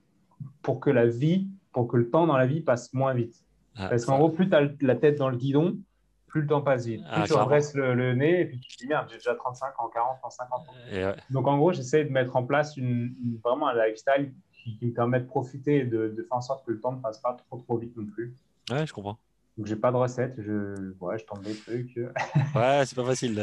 pour 0.60 0.78
que 0.78 0.90
la 0.90 1.06
vie, 1.06 1.48
pour 1.72 1.88
que 1.88 1.96
le 1.96 2.10
temps 2.10 2.26
dans 2.26 2.36
la 2.36 2.46
vie 2.46 2.60
passe 2.60 2.92
moins 2.92 3.14
vite? 3.14 3.34
Ah, 3.76 3.88
Parce 3.88 4.04
qu'en 4.04 4.18
gros, 4.18 4.28
plus 4.28 4.50
tu 4.50 4.56
as 4.56 4.68
la 4.82 4.94
tête 4.94 5.16
dans 5.16 5.30
le 5.30 5.38
guidon, 5.38 5.78
plus 6.26 6.42
le 6.42 6.48
temps 6.48 6.60
passe 6.60 6.84
vite. 6.84 7.00
Plus 7.00 7.22
ah, 7.22 7.24
tu 7.26 7.32
redresses 7.32 7.72
le, 7.74 8.14
nez 8.14 8.42
et 8.42 8.44
puis 8.44 8.60
tu 8.60 8.76
te 8.76 8.82
dis 8.82 8.88
merde, 8.88 9.06
j'ai 9.08 9.16
déjà 9.16 9.34
35 9.34 9.68
ans, 9.80 9.88
40 9.88 10.18
ans, 10.22 10.30
50 10.30 10.68
ans. 10.68 11.12
Donc 11.30 11.46
en 11.46 11.56
gros, 11.56 11.72
j'essaie 11.72 12.04
de 12.04 12.10
mettre 12.10 12.36
en 12.36 12.44
place 12.44 12.76
une, 12.76 13.14
vraiment 13.42 13.68
un 13.68 13.86
lifestyle 13.86 14.34
qui, 14.52 14.78
me 14.82 14.92
permet 14.92 15.20
de 15.20 15.26
profiter 15.26 15.78
et 15.78 15.84
de, 15.84 16.08
de, 16.08 16.22
faire 16.24 16.36
en 16.36 16.42
sorte 16.42 16.66
que 16.66 16.72
le 16.72 16.80
temps 16.80 16.92
ne 16.92 17.00
passe 17.00 17.20
pas 17.20 17.32
trop 17.32 17.56
trop 17.56 17.78
vite 17.78 17.96
non 17.96 18.04
plus. 18.04 18.36
Ouais, 18.70 18.86
je 18.86 18.92
comprends. 18.92 19.16
Donc, 19.58 19.66
j'ai 19.66 19.74
pas 19.74 19.90
de 19.90 19.96
recette, 19.96 20.36
je, 20.38 20.92
ouais, 21.00 21.18
je 21.18 21.24
tente 21.24 21.42
des 21.42 21.54
trucs. 21.54 21.96
ouais, 22.54 22.82
c'est 22.86 22.94
pas 22.94 23.04
facile. 23.04 23.34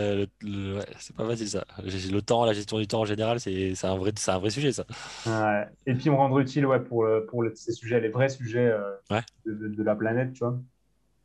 Le, 0.42 0.80
c'est 0.98 1.14
pas 1.14 1.28
facile 1.28 1.50
ça. 1.50 1.66
Le 1.84 2.20
temps, 2.22 2.46
la 2.46 2.54
gestion 2.54 2.80
du 2.80 2.88
temps 2.88 3.02
en 3.02 3.06
général, 3.06 3.42
c'est, 3.42 3.74
un, 3.84 3.98
vrai, 3.98 4.14
un 4.28 4.38
vrai 4.40 4.50
sujet 4.50 4.72
ça. 4.72 4.86
Ouais. 5.26 5.68
Et 5.86 5.94
puis 5.94 6.10
me 6.10 6.16
rendre 6.16 6.40
utile 6.40 6.66
ouais, 6.66 6.80
pour, 6.80 7.06
pour 7.28 7.44
ces 7.56 7.74
sujets, 7.74 8.00
les 8.00 8.08
vrais 8.08 8.30
sujets 8.30 8.72
euh, 8.72 9.22
de, 9.46 9.68
de, 9.68 9.84
la 9.84 9.94
planète, 9.94 10.32
tu 10.32 10.40
vois. 10.40 10.58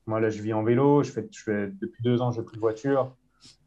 Moi, 0.07 0.19
là, 0.19 0.29
je 0.29 0.43
vis 0.43 0.53
en 0.53 0.65
vélo, 0.65 1.05
je 1.05 1.13
fais, 1.13 1.29
je 1.31 1.41
fais, 1.41 1.69
depuis 1.81 2.03
deux 2.03 2.21
ans, 2.21 2.33
je 2.33 2.41
n'ai 2.41 2.45
plus 2.45 2.57
de 2.57 2.61
voiture. 2.61 3.15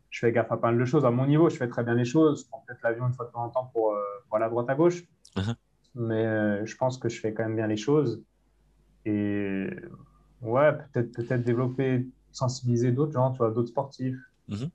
Je 0.10 0.20
fais 0.20 0.34
gaffe 0.34 0.52
à 0.52 0.58
pas 0.58 0.72
mal 0.72 0.80
de 0.80 0.86
choses. 0.86 1.06
À 1.06 1.12
mon 1.12 1.26
niveau, 1.26 1.50
je 1.50 1.56
fais 1.56 1.70
très 1.70 1.86
bien 1.86 1.96
les 1.96 2.04
choses. 2.04 2.44
Je 2.44 2.50
prends 2.50 2.66
peut-être 2.68 2.82
l'avion 2.84 3.08
une 3.08 3.14
fois 3.14 3.28
de 3.28 3.32
temps 3.32 3.46
en 3.46 3.50
temps 3.50 3.72
pour, 3.72 3.94
euh, 3.94 4.02
pour 4.28 4.36
aller 4.36 4.46
à 4.46 4.50
droite 4.50 4.70
à 4.70 4.76
gauche. 4.76 5.04
Uh-huh. 5.38 5.56
Mais 5.96 6.26
euh, 6.26 6.66
je 6.66 6.76
pense 6.76 6.98
que 6.98 7.08
je 7.08 7.18
fais 7.18 7.34
quand 7.34 7.44
même 7.44 7.56
bien 7.56 7.68
les 7.68 7.78
choses. 7.78 8.22
Et 9.06 9.70
Ouais, 10.44 10.72
peut-être 10.92 11.12
peut 11.12 11.38
développer, 11.38 12.06
sensibiliser 12.32 12.92
d'autres 12.92 13.14
gens, 13.14 13.32
tu 13.32 13.38
vois, 13.38 13.52
d'autres 13.52 13.70
sportifs. 13.70 14.18
Mhm. 14.50 14.70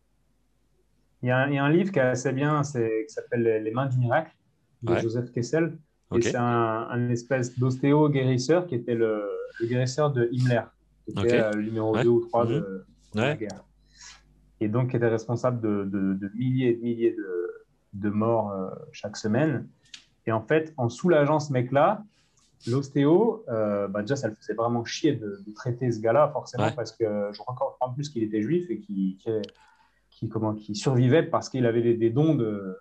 Il, 1.22 1.28
y 1.28 1.30
a 1.30 1.38
un, 1.38 1.48
il, 1.48 1.54
y 1.54 1.58
a 1.58 1.64
un, 1.64 1.70
livre 1.70 1.92
qui 1.92 1.98
est 1.98 2.02
assez 2.02 2.32
bien, 2.32 2.62
qui 2.62 3.08
s'appelle 3.08 3.62
Les 3.62 3.70
mains 3.70 3.86
du 3.86 3.98
miracle 3.98 4.34
de 4.82 4.96
Joseph 4.98 5.30
Kessel. 5.32 5.76
Et 6.14 6.22
c'est 6.22 6.36
un, 6.36 7.10
espèce 7.10 7.58
d'ostéo 7.58 8.08
guérisseur 8.08 8.66
qui 8.66 8.74
était 8.74 8.94
le, 8.94 9.24
guérisseur 9.62 10.10
de 10.12 10.28
Himmler, 10.32 10.62
qui 11.04 11.12
était 11.12 11.40
euh, 11.40 11.52
le 11.52 11.62
numéro 11.62 11.96
2 11.96 12.08
ou 12.08 12.20
3 12.20 12.46
de, 12.46 12.86
mhm. 13.14 13.20
la 13.20 13.36
guerre. 13.36 13.64
Et 14.60 14.68
donc 14.68 14.90
qui 14.90 14.96
était 14.96 15.08
responsable 15.08 15.60
de, 15.60 15.84
de, 15.84 16.30
milliers 16.34 16.70
et 16.70 16.74
de 16.74 16.82
milliers 16.82 17.16
de, 17.92 18.10
morts 18.10 18.52
euh, 18.52 18.70
chaque 18.92 19.16
semaine. 19.16 19.68
Et 20.26 20.32
en 20.32 20.40
fait, 20.40 20.72
en 20.76 20.88
soulageant 20.88 21.40
ce 21.40 21.52
mec-là, 21.52 22.04
L'ostéo, 22.66 23.44
euh, 23.48 23.86
bah 23.88 24.02
déjà, 24.02 24.16
ça 24.16 24.28
le 24.28 24.34
faisait 24.34 24.54
vraiment 24.54 24.84
chier 24.84 25.14
de, 25.14 25.40
traiter 25.54 25.92
ce 25.92 26.00
gars-là, 26.00 26.28
forcément, 26.32 26.70
parce 26.72 26.92
que 26.92 27.30
je 27.32 27.38
crois 27.38 27.54
encore 27.54 27.76
en 27.80 27.92
plus 27.92 28.08
qu'il 28.08 28.22
était 28.22 28.42
juif 28.42 28.68
et 28.70 28.80
qu'il 28.80 29.16
comment, 30.28 30.54
qui 30.54 30.74
survivait 30.74 31.22
parce 31.22 31.48
qu'il 31.48 31.66
avait 31.66 31.94
des, 31.94 32.10
dons 32.10 32.34
de, 32.34 32.76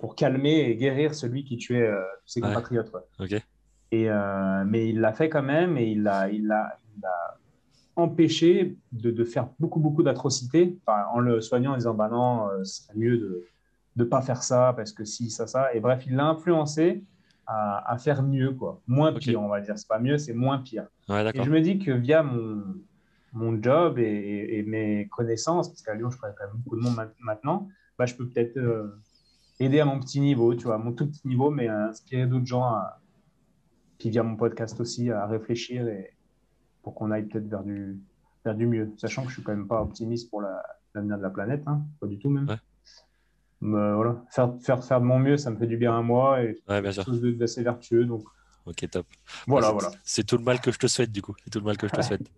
pour 0.00 0.16
calmer 0.16 0.68
et 0.68 0.76
guérir 0.76 1.14
celui 1.14 1.44
qui 1.44 1.56
tuait 1.56 1.86
euh, 1.86 2.02
ses 2.26 2.40
compatriotes. 2.40 2.92
Et, 3.92 4.10
euh, 4.10 4.64
mais 4.66 4.88
il 4.88 5.00
l'a 5.00 5.12
fait 5.12 5.28
quand 5.28 5.42
même 5.42 5.76
et 5.76 5.86
il 5.86 6.02
l'a 6.02 6.30
il 6.30 6.50
a, 6.50 6.76
il 6.96 7.04
a 7.04 7.38
empêché 7.96 8.76
de, 8.92 9.10
de, 9.10 9.24
faire 9.24 9.48
beaucoup, 9.58 9.80
beaucoup 9.80 10.02
d'atrocités 10.02 10.78
en 10.86 11.18
le 11.18 11.40
soignant 11.40 11.72
en 11.72 11.76
disant 11.76 11.94
bah 11.94 12.08
non, 12.08 12.48
ce 12.64 12.82
serait 12.82 12.94
mieux 12.96 13.18
de 13.18 13.46
ne 13.96 14.04
pas 14.04 14.22
faire 14.22 14.42
ça 14.42 14.72
parce 14.76 14.92
que 14.92 15.04
si, 15.04 15.30
ça, 15.30 15.46
ça. 15.46 15.74
Et 15.74 15.80
bref, 15.80 16.04
il 16.06 16.14
l'a 16.14 16.26
influencé 16.26 17.04
à, 17.52 17.98
faire 17.98 18.22
mieux, 18.22 18.52
quoi. 18.52 18.80
Moins 18.86 19.12
pire, 19.12 19.42
on 19.42 19.48
va 19.48 19.60
dire. 19.60 19.76
C'est 19.76 19.88
pas 19.88 19.98
mieux, 19.98 20.18
c'est 20.18 20.32
moins 20.32 20.58
pire. 20.58 20.86
et 21.08 21.42
je 21.42 21.50
me 21.50 21.60
dis 21.60 21.78
que 21.78 21.90
via 21.90 22.22
mon, 22.22 22.62
mon 23.32 23.60
job 23.60 23.98
et, 23.98 24.62
mes 24.66 25.08
connaissances, 25.08 25.68
parce 25.68 25.82
qu'à 25.82 25.94
Lyon, 25.94 26.10
je 26.10 26.18
connais 26.18 26.34
quand 26.38 26.46
même 26.46 26.56
beaucoup 26.56 26.76
de 26.76 26.82
monde 26.82 26.96
maintenant, 27.18 27.68
bah, 27.98 28.06
je 28.06 28.14
peux 28.14 28.28
peut-être 28.28 28.56
euh, 28.56 28.96
aider 29.58 29.80
à 29.80 29.84
mon 29.84 29.98
petit 29.98 30.20
niveau, 30.20 30.54
tu 30.54 30.64
vois, 30.64 30.76
à 30.76 30.78
mon 30.78 30.92
tout 30.92 31.06
petit 31.06 31.26
niveau, 31.26 31.50
mais 31.50 31.68
inspirer 31.68 32.26
d'autres 32.26 32.46
gens, 32.46 32.64
à, 32.64 33.00
puis 33.98 34.10
via 34.10 34.22
mon 34.22 34.36
podcast 34.36 34.78
aussi, 34.80 35.10
à 35.10 35.26
réfléchir 35.26 35.88
et 35.88 36.14
pour 36.82 36.94
qu'on 36.94 37.10
aille 37.10 37.24
peut-être 37.24 37.48
vers 37.48 37.64
du, 37.64 38.00
vers 38.44 38.54
du 38.54 38.66
mieux. 38.66 38.92
Sachant 38.96 39.22
que 39.22 39.28
je 39.28 39.34
suis 39.34 39.42
quand 39.42 39.54
même 39.54 39.68
pas 39.68 39.82
optimiste 39.82 40.30
pour 40.30 40.42
l'avenir 40.42 41.18
de 41.18 41.22
la 41.22 41.30
planète, 41.30 41.62
hein, 41.66 41.82
pas 42.00 42.06
du 42.06 42.18
tout 42.18 42.30
même 42.30 42.46
voilà, 43.60 44.22
faire, 44.30 44.54
faire, 44.60 44.84
faire 44.84 45.00
de 45.00 45.06
mon 45.06 45.18
mieux, 45.18 45.36
ça 45.36 45.50
me 45.50 45.58
fait 45.58 45.66
du 45.66 45.76
bien 45.76 45.96
à 45.96 46.02
moi 46.02 46.42
et 46.42 46.60
ouais, 46.68 46.80
bien 46.80 46.92
sûr. 46.92 47.04
chose 47.04 47.20
d'assez 47.36 47.62
vertueux. 47.62 48.04
Donc, 48.04 48.24
ok, 48.66 48.88
top. 48.90 49.06
Voilà, 49.46 49.70
voilà. 49.70 49.90
C'est 50.04 50.24
tout 50.24 50.36
le 50.38 50.44
mal 50.44 50.60
que 50.60 50.72
je 50.72 50.78
te 50.78 50.86
souhaite, 50.86 51.12
du 51.12 51.22
coup. 51.22 51.34
C'est 51.44 51.50
tout 51.50 51.60
le 51.60 51.66
mal 51.66 51.76
que 51.76 51.88
je 51.88 51.92
te 51.92 52.02
souhaite. 52.02 52.30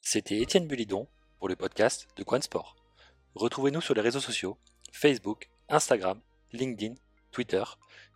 C'était 0.00 0.40
Étienne 0.40 0.66
Bulidon 0.66 1.06
pour 1.38 1.48
le 1.48 1.56
podcast 1.56 2.08
de 2.16 2.24
Quan 2.24 2.40
Sport. 2.40 2.76
retrouvez-nous 3.34 3.80
sur 3.80 3.94
les 3.94 4.02
réseaux 4.02 4.20
sociaux 4.20 4.58
Facebook, 4.92 5.48
Instagram, 5.68 6.20
LinkedIn, 6.52 6.94
Twitter 7.30 7.62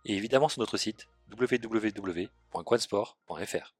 et 0.05 0.15
évidemment 0.15 0.47
sur 0.47 0.61
notre 0.61 0.77
site 0.77 1.07
www.quansport.fr. 1.31 3.73